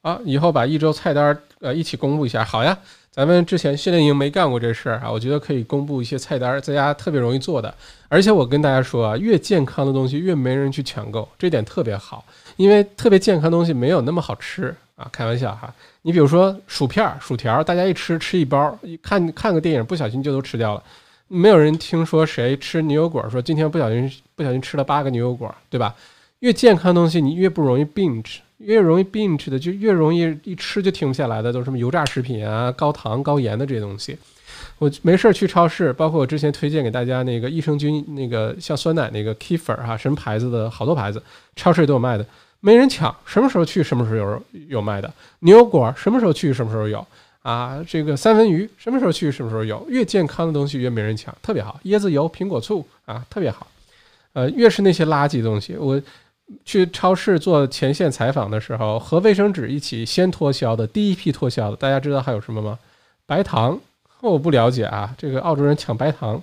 [0.00, 2.44] 好，以后把一周菜单呃一起公布一下。
[2.44, 2.78] 好呀，
[3.10, 7.74] 咱们之前训练营没干过这事儿啊，我觉得可以公布一些菜单，在家特别容易做的。
[8.08, 12.24] 而且我跟大家说啊，越健康的东西越没人去抢购，这点特别好，
[12.56, 15.08] 因为特别健康的东西没有那么好吃啊。
[15.10, 15.72] 开玩笑哈。
[16.02, 20.82] 你比如说薯片、薯条，大家一吃吃一包，一看看个电影，不小心就都吃掉了。
[21.28, 25.94] 没有人听说谁吃牛油果，说今天不小心不小心吃了八个牛油果，对吧？
[26.40, 34.16] 越健康的东西你越不容易 binge，越容易 binge 的就越容易一吃就停不下来的，都是什么油炸食品啊、高糖高盐的这些东西。
[34.78, 41.22] 我没事儿去超市，包括我之前推荐给大家那个益生菌那个像酸奶那个 Kefir 哈，什么牌子的好多牌子，
[41.54, 42.26] 超市里都有卖的，
[42.60, 45.12] 没人抢，什么时候去什么时候有有卖的。
[45.40, 47.04] 牛油果什么时候去什么时候有
[47.42, 47.82] 啊？
[47.88, 51.80] 这个三文鱼什么时候去什么时候有，越健康的东西越没人抢，特别好。
[51.84, 53.66] 椰子油、苹果醋啊，特别好。
[54.32, 56.00] 呃，越是那些垃圾东西，我。
[56.64, 62.76] 去超市做前线采访的时候，和卫生纸一起先脱销的第一批脱销的，大家知道还有什么吗？
[63.24, 63.78] 白糖，
[64.20, 65.14] 我不了解啊。
[65.16, 66.42] 这个澳洲人抢白糖，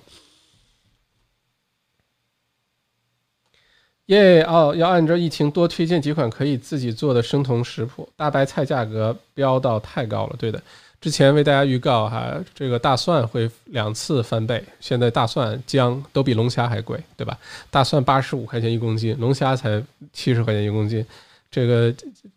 [4.08, 4.42] 耶！
[4.42, 8.08] 哦，要按照疫情多推荐几款可以自己做的生酮食谱。
[8.16, 10.60] 大白菜价格飙到太高了，对的。
[11.00, 17.38] 之前为大家预告哈，这个大蒜会两次翻倍，现在大蒜、姜都比龙虾还贵，对吧？
[17.70, 19.80] 大蒜八十五块钱一公斤，龙虾才
[20.12, 21.04] 七十块钱一公斤。
[21.50, 21.94] 这个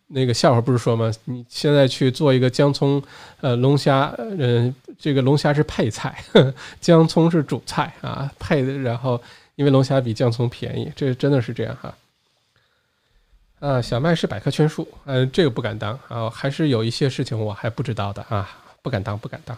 [0.08, 1.12] 那个笑话不是说吗？
[1.24, 3.02] 你现在去做一个姜葱，
[3.40, 6.22] 呃，龙虾，嗯，这个龙虾是配菜，
[6.80, 8.72] 姜葱是主菜啊，配的。
[8.78, 9.20] 然后
[9.54, 11.94] 因为龙虾比姜葱便宜，这真的是这样哈。
[13.60, 18.48] 啊，小麦是百科全书，嗯，这个不敢当啊，还是有一些事情我还不知道的啊，
[18.82, 19.56] 不敢当，不敢当。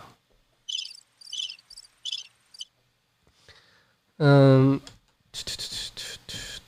[4.19, 4.81] 嗯，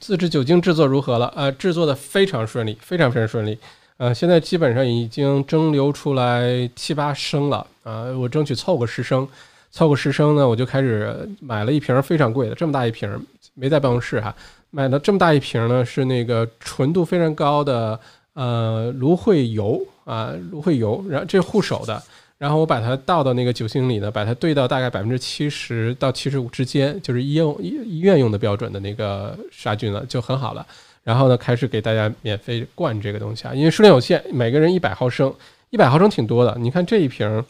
[0.00, 1.26] 自制酒精制作如何了？
[1.28, 3.58] 啊，制作的非常顺利，非常非常顺利。
[3.98, 9.28] 呃，现在基本上已经蒸馏出来七八升了啊，我争取凑个十升，
[9.70, 13.08] 凑个十升呢，我就开始买了一瓶非常贵的，这么大一瓶，
[13.54, 14.34] 没在办公室哈。
[14.70, 17.98] 买了这么大一瓶呢，是那个纯度非常高的
[18.34, 22.02] 呃芦荟油啊，芦荟油，然后这护手的，
[22.36, 30.66] 然后我把它倒到那个酒精里呢，把它兑到大概百分之七十到七十五之间，就是医用医医院用的标准的那个杀菌了，就很好了。
[31.02, 35.32] 然后呢，开始给大家免费灌这个东西啊，因为数量有限，每个人一百毫升，
[35.70, 36.54] 一百毫升挺多的。
[36.58, 37.44] 你看这一瓶，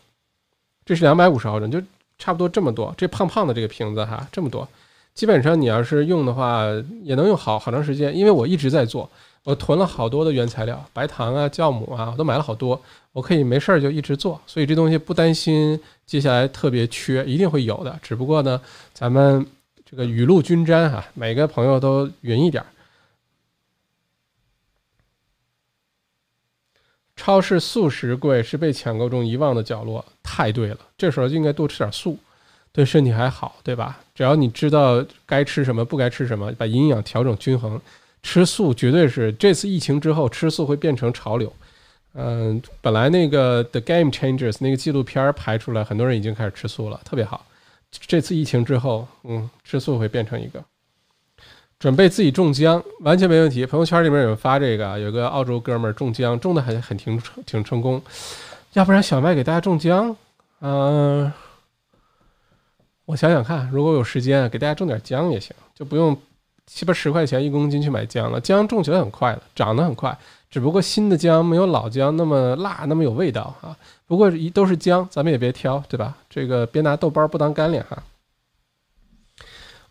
[0.84, 1.80] 这是两百五十毫升，就
[2.18, 4.66] 差不多这么多，这胖胖的这个瓶子哈，这么多。
[5.14, 6.64] 基本上你要是用的话，
[7.02, 8.14] 也能用好好长时间。
[8.14, 9.09] 因为我一直在做，
[9.44, 12.78] 我囤了好多的原材料，白糖啊、酵母啊，我都买了好多，
[13.12, 14.38] 我可以没事儿就一直做。
[14.47, 17.98] 所以这东西不担心接下来特别缺，一定会有的。
[18.02, 18.60] 只不过呢，
[18.93, 19.47] 咱们
[19.88, 22.66] 这个雨露均沾哈，每个朋友都匀一点儿。
[27.16, 32.16] 超市素食柜是被抢购中遗忘的角落，太对了，这时候就应该多吃点素。
[32.72, 33.98] 对身体还好，对吧？
[34.14, 37.80] 只要你知道该吃什么，不该吃什么，把营养调整均衡，
[38.22, 41.51] 吃素绝对是这次疫情之后吃素会变成潮流。
[42.12, 47.47] 嗯，本来那个《The Game Changers》那个纪录片拍出来，很多人已经开始吃素了，特别好。
[47.90, 50.62] 这次疫情之后，嗯，吃素会变成一个。
[51.86, 53.64] 准备自己种姜，完全没问题。
[53.64, 58.02] 朋友圈里面有人发这个，有个澳洲哥们儿种姜，种的很很挺挺成功。
[58.72, 60.16] 要不然小麦给大家种姜，
[60.62, 61.32] 嗯。
[63.04, 66.20] 我想想看，如果有时间，给大家种点姜也行，就不用
[66.66, 68.40] 七八十块钱一公斤去买姜了。
[68.40, 70.18] 姜种起来很快的，长得很快，
[70.50, 73.76] 只不过新的姜没有老姜那么辣，那么有味道啊。
[74.08, 76.16] 不过一都是姜，咱们也别挑，对吧？
[76.28, 77.96] 这个别拿豆包不当干粮哈。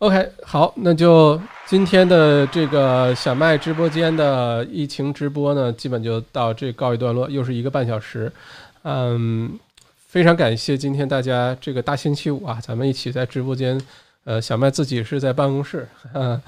[0.06, 8.32] OK，好，那就今天的这个小麦直播间的疫情直播呢，基本就到这告一段落，又是一个半小时，
[8.84, 9.58] 嗯。
[10.08, 13.82] 非常感谢今天大家这个大星期五啊，咱们一起在直播间，
[14.26, 16.40] 呃，小麦自己是在办公室，啊，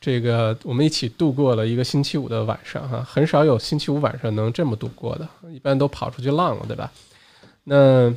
[0.00, 6.90] 这个我们一起度过了一个星期五的晚上哈，很少有星期五晚上能这么度过的，一般都跑出去浪了，对吧？
[7.64, 8.10] 那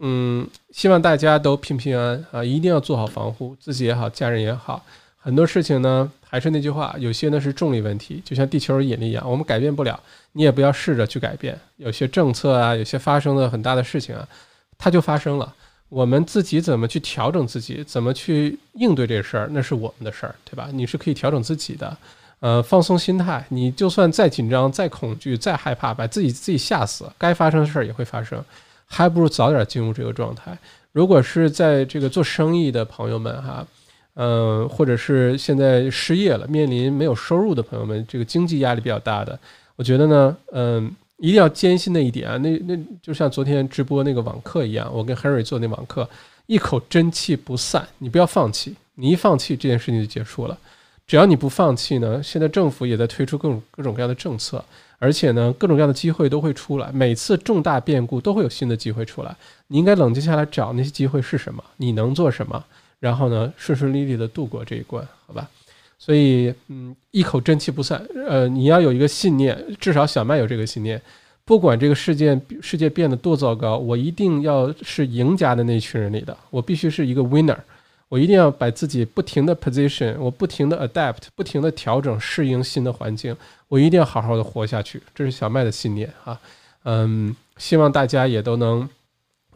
[0.00, 4.84] 嗯，希望大家都平平安啊，一定要做好防护，自己也好，家人也好。
[5.18, 10.00] 很多事情呢，还是那句话，有些呢是重力问题，就像地球引力一样，我们改变不了，
[10.32, 11.58] 你也不要试着去改变。
[11.76, 14.26] 有些政策啊，有些发生的很大的事情啊。
[14.82, 15.54] 它就发生了，
[15.90, 20.70] 我们自己怎么去调整自己，怎么去应对这事儿，那是我们的事儿，对吧？
[20.72, 21.94] 你是可以调整自己的，
[22.38, 23.44] 呃，放松心态。
[23.50, 28.42] 你就算再紧张、再恐惧、再害怕，把自己自己吓死，该发生的事儿也会发生，
[28.90, 30.58] 还不如早点进入这个状态。
[30.92, 33.66] 如果是在这个做生意的朋友们哈，
[34.16, 39.38] 嗯，或者是现在失业了、面临没有收入的朋友们，这个经济压力比较大的，
[39.76, 40.94] 我觉得呢，嗯。
[41.22, 46.08] 一定要坚信那一点啊，那那就像昨天直播那个网课一样，我跟 Henry 做那网课，
[46.46, 50.56] 一口真气不散，你不要放弃，你一放弃这件事情就结束了。
[51.06, 54.64] 只要你不放弃呢，现在政府也在推出各种各种各样的政策，
[55.00, 59.34] 而且呢，各种各样的机会都会出来，每次重大变故都会有新的机会出来，
[59.66, 62.62] 你应该冷静下来找那些机会是什么，你能做什么，
[63.00, 65.48] 然后呢，顺顺利利的度过这一关，好吧？
[65.98, 68.02] 所以，嗯，一口真气不散。
[68.26, 71.00] 呃，你要有一个信念，至少小麦有这个信念，
[71.44, 77.56] 不管这个世界世界变得多糟糕，我一定要是赢家的那群人里的，我必须是一个 winner，
[78.10, 83.34] 我一定要把自己不停的 position，我不停的 adapt，不停的调整适应新的环境，
[83.68, 85.00] 我一定要好好的活下去。
[85.14, 86.38] 这是小麦的信念啊。
[86.82, 88.88] 嗯，希望大家也都能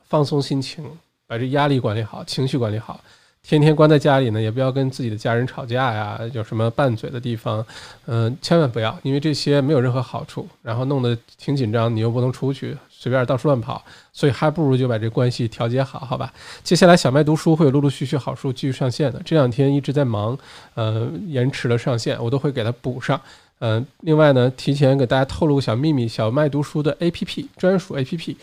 [0.08, 0.84] 放松心情，
[1.26, 3.00] 把这压力管理好，情绪管理好。
[3.46, 7.64] 天天关在家里呢，也不要跟自己的家人吵架呀，有什么拌嘴的地方，
[8.06, 13.84] 嗯，千万不要，因为这些没有任何好处，然后弄得挺紧张，你又不能出去，随便到处乱跑，
[14.14, 16.32] 所以还不如就把这关系调节好，好吧？
[16.62, 20.38] 接下来小麦读书会有陆陆续续好书继续上线的，这两天一直在忙，
[20.74, 23.20] 呃，延迟了上线，我都会给它补上，
[23.58, 28.36] 嗯，另外呢，提前给大家透露个小秘密，小麦读书的 APP 专属 APP。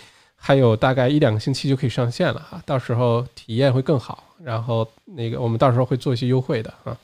[0.43, 4.23] 还有大概一两个星期就可以上线了哈，到时候体验会更好。
[4.43, 6.97] 然后那个我们到时候会做一些优惠的啊。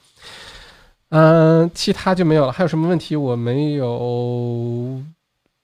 [1.10, 2.52] 嗯，其他就没有了。
[2.52, 3.16] 还有什么问题？
[3.16, 5.02] 我没有，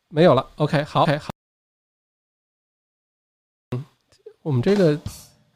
[0.10, 0.48] 没有了。
[0.56, 1.30] OK，好，OK，好。
[3.72, 3.84] 嗯，
[4.41, 4.98] 我们这个，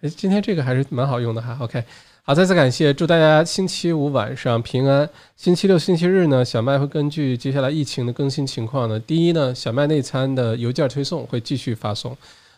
[0.01, 1.57] 哎，今天这个还是蛮好用的哈。
[1.61, 1.83] OK。
[2.23, 5.09] 好，再次感谢，祝大家星期五晚上平安。
[5.37, 12.17] 星期六、星期日呢，小麦会根据接下来疫情的更新情况呢，第一呢，小麦内参的邮件推送会继续发送。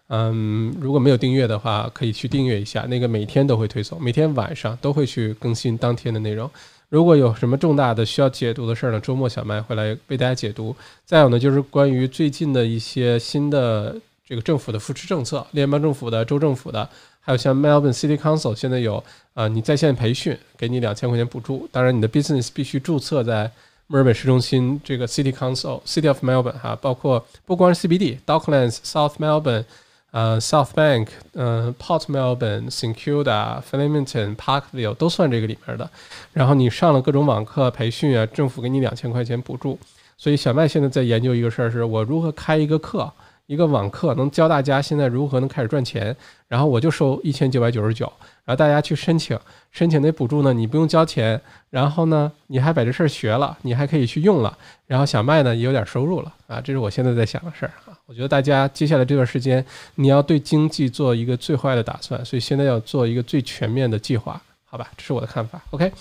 [0.09, 6.49] 嗯，如果没有订阅的话，可以去订阅一下，那个每天都会推送，每天晚上都会去更新当天的内容。
[6.89, 10.75] 如果有什么重大的需要解读的事儿呢，周末小麦会来为大家解读。
[11.05, 13.95] 再有呢，就是关于最近的一些新的
[14.27, 16.89] 这个政府的扶持政策，联邦政府的、州政府的。
[17.21, 19.03] 还有像 Melbourne City Council 现在有
[19.35, 23.51] 啊，你在线培训给你两千块钱补助，当然你的 business 必须注册在
[23.85, 29.65] 墨尔本市中心这个 City Council City of Melbourne 哈，包括不光是 CBD，Docklands、South Melbourne、
[30.11, 35.89] 呃 South Bank、嗯 Port Melbourne、St Kilda、Flemington、Parkville 都算这个里面的。
[36.33, 39.77] 然后你上了各种网课培训啊，政府给你两千块钱补助。
[40.17, 43.11] 所以小麦现在在研究一个事儿，是我如何开一个课。
[43.47, 46.15] 一个网课能教大家现在如何能开始赚钱，
[46.47, 48.05] 然后我就收一千九百九十九，
[48.45, 49.35] 然后大家去申请，
[49.71, 51.41] 申请那补助呢，你不用交钱，
[51.71, 54.55] 然后呢，你还把这事儿学了，你还可以去用了，
[54.85, 57.71] 然后小麦呢也有点收入了啊，这是我现在在想的事儿。
[58.09, 59.63] 我觉得大家接下来这段时间，
[59.93, 64.89] 你要对经济做一个最坏的打算，所以现在要做一个最全面的计划，好吧？
[64.97, 65.61] 这是我的看法。
[65.69, 65.91] OK，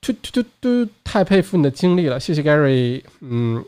[0.00, 3.64] 嘟嘟嘟嘟，太佩服你的经历了，谢谢 Gary，嗯，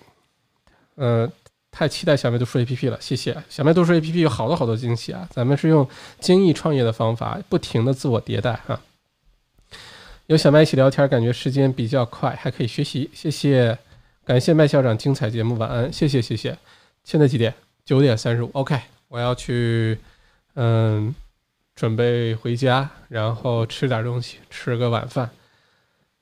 [0.97, 1.31] 呃。
[1.71, 5.29] 太期待小麦读书 APP 了，谢谢小麦读书 APP 有好多好多惊喜啊！
[5.31, 5.89] 咱们是用
[6.19, 8.81] 精益创业的方法，不停的自我迭代哈。
[10.27, 13.09] 有小麦一起聊天，感觉时间比较快，还可以学习。
[13.13, 13.79] 谢谢，
[14.25, 16.59] 感谢麦校长精彩节目，晚安，谢谢谢谢。
[17.09, 17.55] 现在几点？
[17.87, 18.51] 九点三十五。
[18.53, 18.79] OK，
[19.09, 19.99] 我要去，
[20.57, 21.15] 嗯，
[21.75, 25.31] 准备回家，然后吃点东西，吃个晚饭。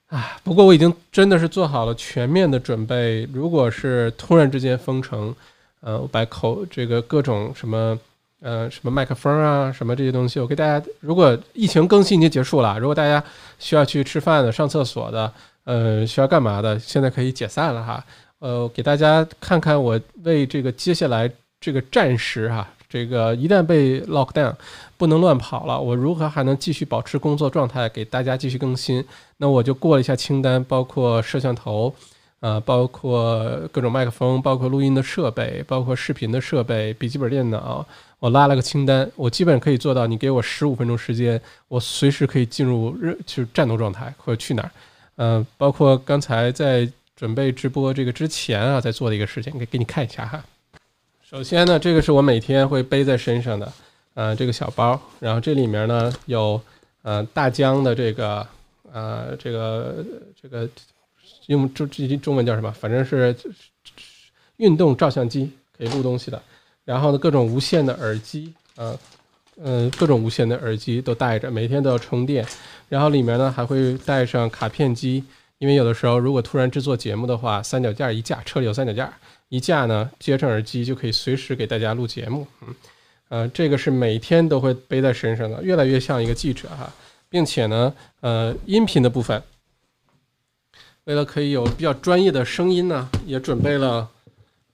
[0.06, 3.28] 啊，不过我已经真的是做好了全面的准备。
[3.32, 5.34] 如果是突然之间封城，
[5.80, 7.98] 呃，我把口这个各种什么，
[8.38, 10.80] 呃，什么麦克风啊，什么这些东西，我给大家。
[11.00, 13.20] 如果疫情更新已经结束了，如果大家
[13.58, 15.32] 需要去吃饭的、上厕所的，
[15.64, 18.04] 呃，需要干嘛的，现在可以解散了哈。
[18.38, 21.30] 呃，给大家看看我为这个接下来
[21.60, 22.68] 这个战时哈。
[22.88, 24.54] 这个一旦被 lock down，
[24.96, 29.04] 不能乱跑了，我如何还能继续保持工作状态，给大家继续更新？
[29.38, 31.92] 那我就过了一下清单，包括摄像头，
[32.38, 37.84] 呃，包括各种麦克风，包括录音的设备，包括视频的设备，笔记本电脑，
[38.20, 40.06] 我拉了个清单，我基本可以做到。
[40.06, 44.70] 你给我十五分钟时间，我随时可以进入热就是战斗状态，或者去哪儿？
[45.16, 50.44] 嗯，包括刚才在准备直播这个之前啊，在做的一个事情，给给你看一下哈。
[51.28, 53.72] 首先呢，这个是我每天会背在身上的，
[54.14, 55.00] 呃，这个小包。
[55.18, 56.60] 然后这里面呢有，
[57.02, 58.46] 呃，大疆的这个，
[58.92, 60.04] 呃，这个
[60.40, 60.68] 这个
[61.46, 62.70] 用中这中文叫什么？
[62.72, 63.34] 反正是
[64.58, 66.40] 运动照相机，可以录东西的。
[66.84, 68.94] 然后呢，各种无线的耳机，啊，
[69.56, 72.46] 嗯，各种无线的耳机都带着，每天都要充电。
[72.88, 75.24] 然后里面呢还会带上卡片机，
[75.58, 79.12] 因为有的时候如果突然制作节目的话，三脚架一架，车里有三脚架。
[79.48, 82.44] 一架呢，接上耳机就可以随时给大家录节目。
[82.62, 82.74] 嗯，
[83.28, 86.92] 呃，这个是每天都会背在身上的，越来越像一个记者哈，
[87.28, 89.40] 并且呢，呃，音频的部分，
[91.04, 94.10] 为了可以有比较专业的声音呢，也准备了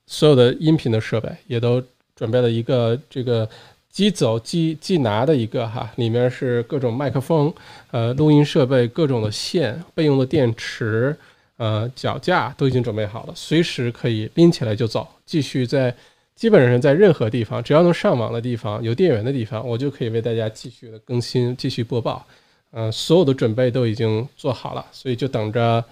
[0.06, 1.82] 所有的音频的设备，也都
[2.16, 3.46] 准备了一个这个
[3.92, 7.54] 即走即即拿的一个哈，里面是各种麦克风，
[7.92, 11.16] 呃，录音设备，各种的线，备用的电池。
[11.58, 15.06] 呃，脚架都已经准备好了，随时可以拎起来就走。
[15.24, 15.94] 继续在
[16.34, 22.26] 基本上在任何地方，只要能上网的地方，有电源的地方，我就可以为大家继续的更新，继续播报。
[22.72, 25.84] 呃，所有的准备都已经做好了，所以就等着，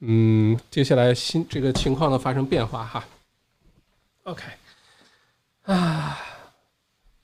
[0.00, 3.06] 嗯，接下来新这个情况的发生变化哈。
[4.24, 4.42] OK，
[5.62, 6.18] 啊，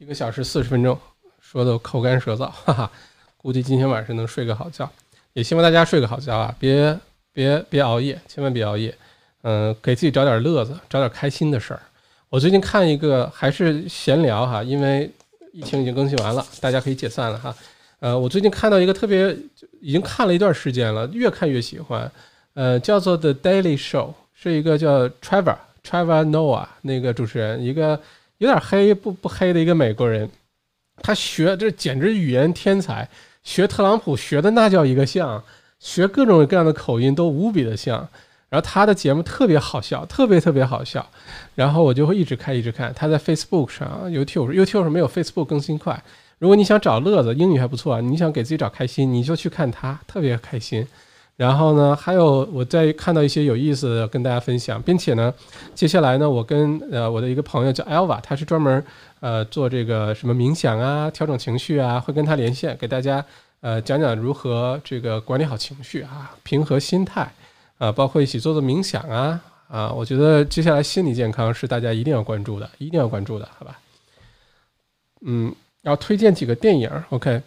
[0.01, 0.99] 一个小时四十分钟，
[1.43, 2.91] 说的口干舌燥，哈哈，
[3.37, 4.91] 估计今天晚上能睡个好觉，
[5.35, 6.99] 也希望大家睡个好觉啊，别
[7.35, 8.97] 别别熬夜，千万别熬夜，
[9.43, 11.81] 嗯，给自己找点乐子，找点开心的事儿。
[12.31, 15.11] 我最近看一个还是闲聊哈，因为
[15.53, 17.55] 疫情已经更新完了，大家可以解散了哈。
[17.99, 19.37] 呃，我最近看到一个特别，
[19.83, 22.11] 已经看了一段时间了，越看越喜欢，
[22.55, 25.59] 呃，叫做 The Daily Show，是一个叫 Trevor。
[25.83, 28.01] Trevor Noah 那个主持人，一个
[28.41, 30.31] 有点黑不不黑的一个美国人，
[31.03, 33.07] 他学这简直语言天才，
[33.43, 35.45] 学特朗普学的那叫一个像，
[35.79, 38.09] 学各种各样的口音都无比的像。
[38.49, 41.07] 然后他的节目特别好笑，特别特别好笑。
[41.55, 42.93] 然后我就会一直看一直看。
[42.95, 46.03] 他在 Facebook 上，YouTube，YouTube 上没有 Facebook 更新快。
[46.39, 50.87] 如果你想找乐子，英语还不错，你想给自己找开心，你就去看他，特别开心。
[51.41, 55.33] 然后呢，还有我在看到一些有意思的跟大家分享，并且呢，
[55.75, 58.85] 接下来呢，我跟呃我的一个朋友叫 Elva，他是专门
[59.21, 63.25] 呃做这个什么冥想啊、调整情绪啊，会跟他连线，给大家
[63.63, 67.33] 呃讲讲如何这个管理好情绪啊、平和心态
[67.79, 73.79] 啊，包括一起做做冥想啊啊，我觉得接下来心理健康是大家一定要关注的，一定要关注的，好吧？
[75.25, 75.55] 嗯，
[75.85, 77.41] 要推荐几个电影，OK。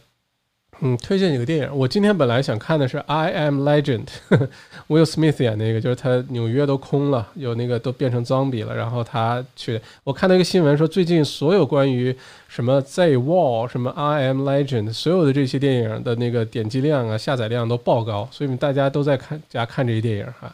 [0.86, 1.70] 嗯，推荐几个电影。
[1.74, 4.06] 我今天本来想看的是《I Am Legend》，
[4.90, 9.80] Will Smith 演那个，就是他纽约都空了，有那个都变成 zombie 了，然后他去。
[10.04, 12.14] 我看到一个新闻说，最近所有关于
[12.50, 20.54] 什么《Z Wall》、什么《I Am Legend》，所有的这些电影的那个点击量啊、下载量都爆高，所以大家都在看家看这些电影哈。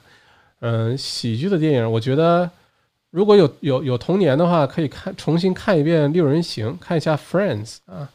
[0.59, 2.47] 嗯，喜剧的电影，我觉得
[3.09, 8.07] 如果有有有童年的话，可以看重新看一遍《六人行》，看一下《Friends》啊。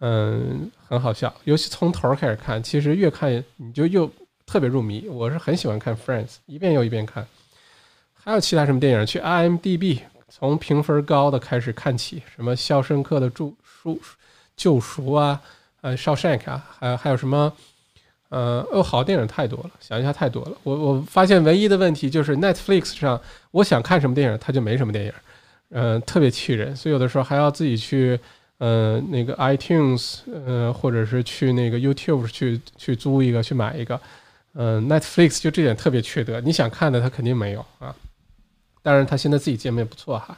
[0.00, 4.10] 嗯，很好笑，尤其从头开始看，其实越看你就又
[4.46, 5.06] 特别入迷。
[5.06, 7.26] 我是很喜欢看《Friends》，一遍又一遍看。
[8.14, 9.04] 还有其他什么电影？
[9.04, 10.00] 去 IMDB，
[10.30, 13.96] 从评分高的开始看起，什么《肖申克的救赎》、
[14.56, 15.42] 救赎啊，
[15.82, 17.52] 呃，《肖申克》啊，还还有什么？
[18.30, 20.52] 呃，哦，好电影太多了，想一下太多了。
[20.62, 23.20] 我我发现唯一的问题就是 Netflix 上，
[23.50, 25.12] 我想看什么电影，它就没什么电影，
[25.68, 26.74] 嗯，特别气人。
[26.74, 28.18] 所以有的时候还要自己去。
[28.58, 34.00] 呃，那个 iTunes，呃，或者是去那个 YouTube 去去租一个，去买一个，
[34.52, 37.94] 呃，Netflix 就这点特别缺德，你想看的它肯定没有啊。
[38.82, 40.36] 当然，他现在自己界面不错哈。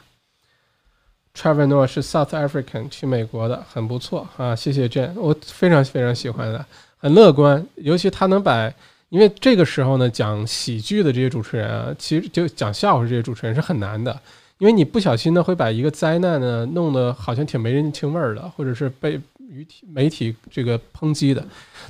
[1.33, 4.55] Trevor Noah 是 South African，去美国的，很不错啊。
[4.55, 6.65] 谢谢 Jane，我非常非常喜欢的，
[6.97, 8.71] 很乐观，尤其他能把，
[9.09, 14.19] 因为这个时候呢，讲喜剧的这些主持人啊，其实就讲笑话这些主持人是很难的。
[14.61, 21.43] 因为你不小心呢，会把一个灾难呢弄得好像挺没人情味儿的，或者是被媒体媒体这个抨击的。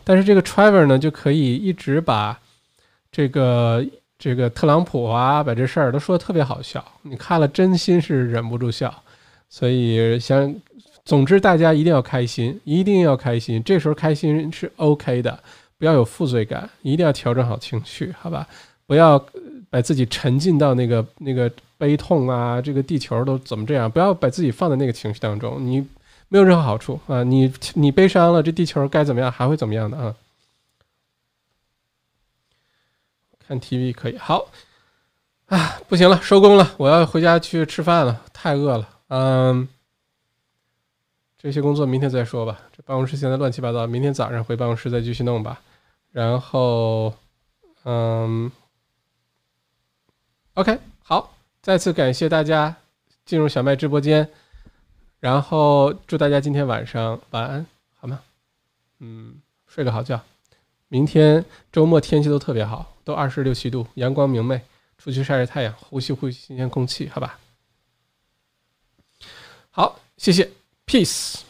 [0.06, 2.39] 但是这个 Trevor 呢，就可以一直把
[3.11, 3.85] 这个
[4.18, 9.03] 这个特朗普啊，把这事儿都说的特别好笑，你看了真心是忍不住笑。
[9.49, 10.56] 所以想，
[11.03, 13.61] 总之大家一定要开心，一定要开心。
[13.65, 15.38] 这时候开心是 OK 的，
[15.77, 18.48] 不要有负罪感，一定要调整好情绪，好吧？
[18.88, 19.22] 不要
[19.72, 21.52] 把自己沉浸到那个那个。
[21.81, 23.89] 悲痛啊，这个地球都怎么这样？
[23.89, 25.80] 不要把自己放在那个情绪当中，你
[26.27, 27.23] 没有任何好处啊！
[27.23, 30.15] 你你悲伤了，这地球该怎么样还会怎么样的啊？
[33.39, 34.48] 看 TV 可以，好
[35.48, 38.88] 啊，不行了，收工了，我要回家去吃饭了，太饿了。
[39.07, 39.68] 嗯，
[41.39, 42.61] 这些工作明天再说吧。
[42.77, 45.60] 这办公室现在乱七八糟，明天早上回办公室再继续弄吧。
[46.11, 47.11] 然后，
[47.85, 48.52] 嗯
[50.53, 51.38] ，OK，好。
[51.61, 52.76] 再次感谢大家
[53.23, 54.28] 进入小麦直播间，
[55.19, 57.65] 然后祝大家今天晚上晚安，
[57.99, 58.19] 好吗？
[58.98, 60.19] 嗯，睡个好觉。
[60.88, 64.60] 明天周末天气都特别好，都二十六七度，阳光明媚，
[64.98, 67.40] 出去晒晒太阳，呼吸呼吸新鲜空气，好吧？
[69.69, 70.49] 好，谢谢
[70.88, 71.41] ，peace。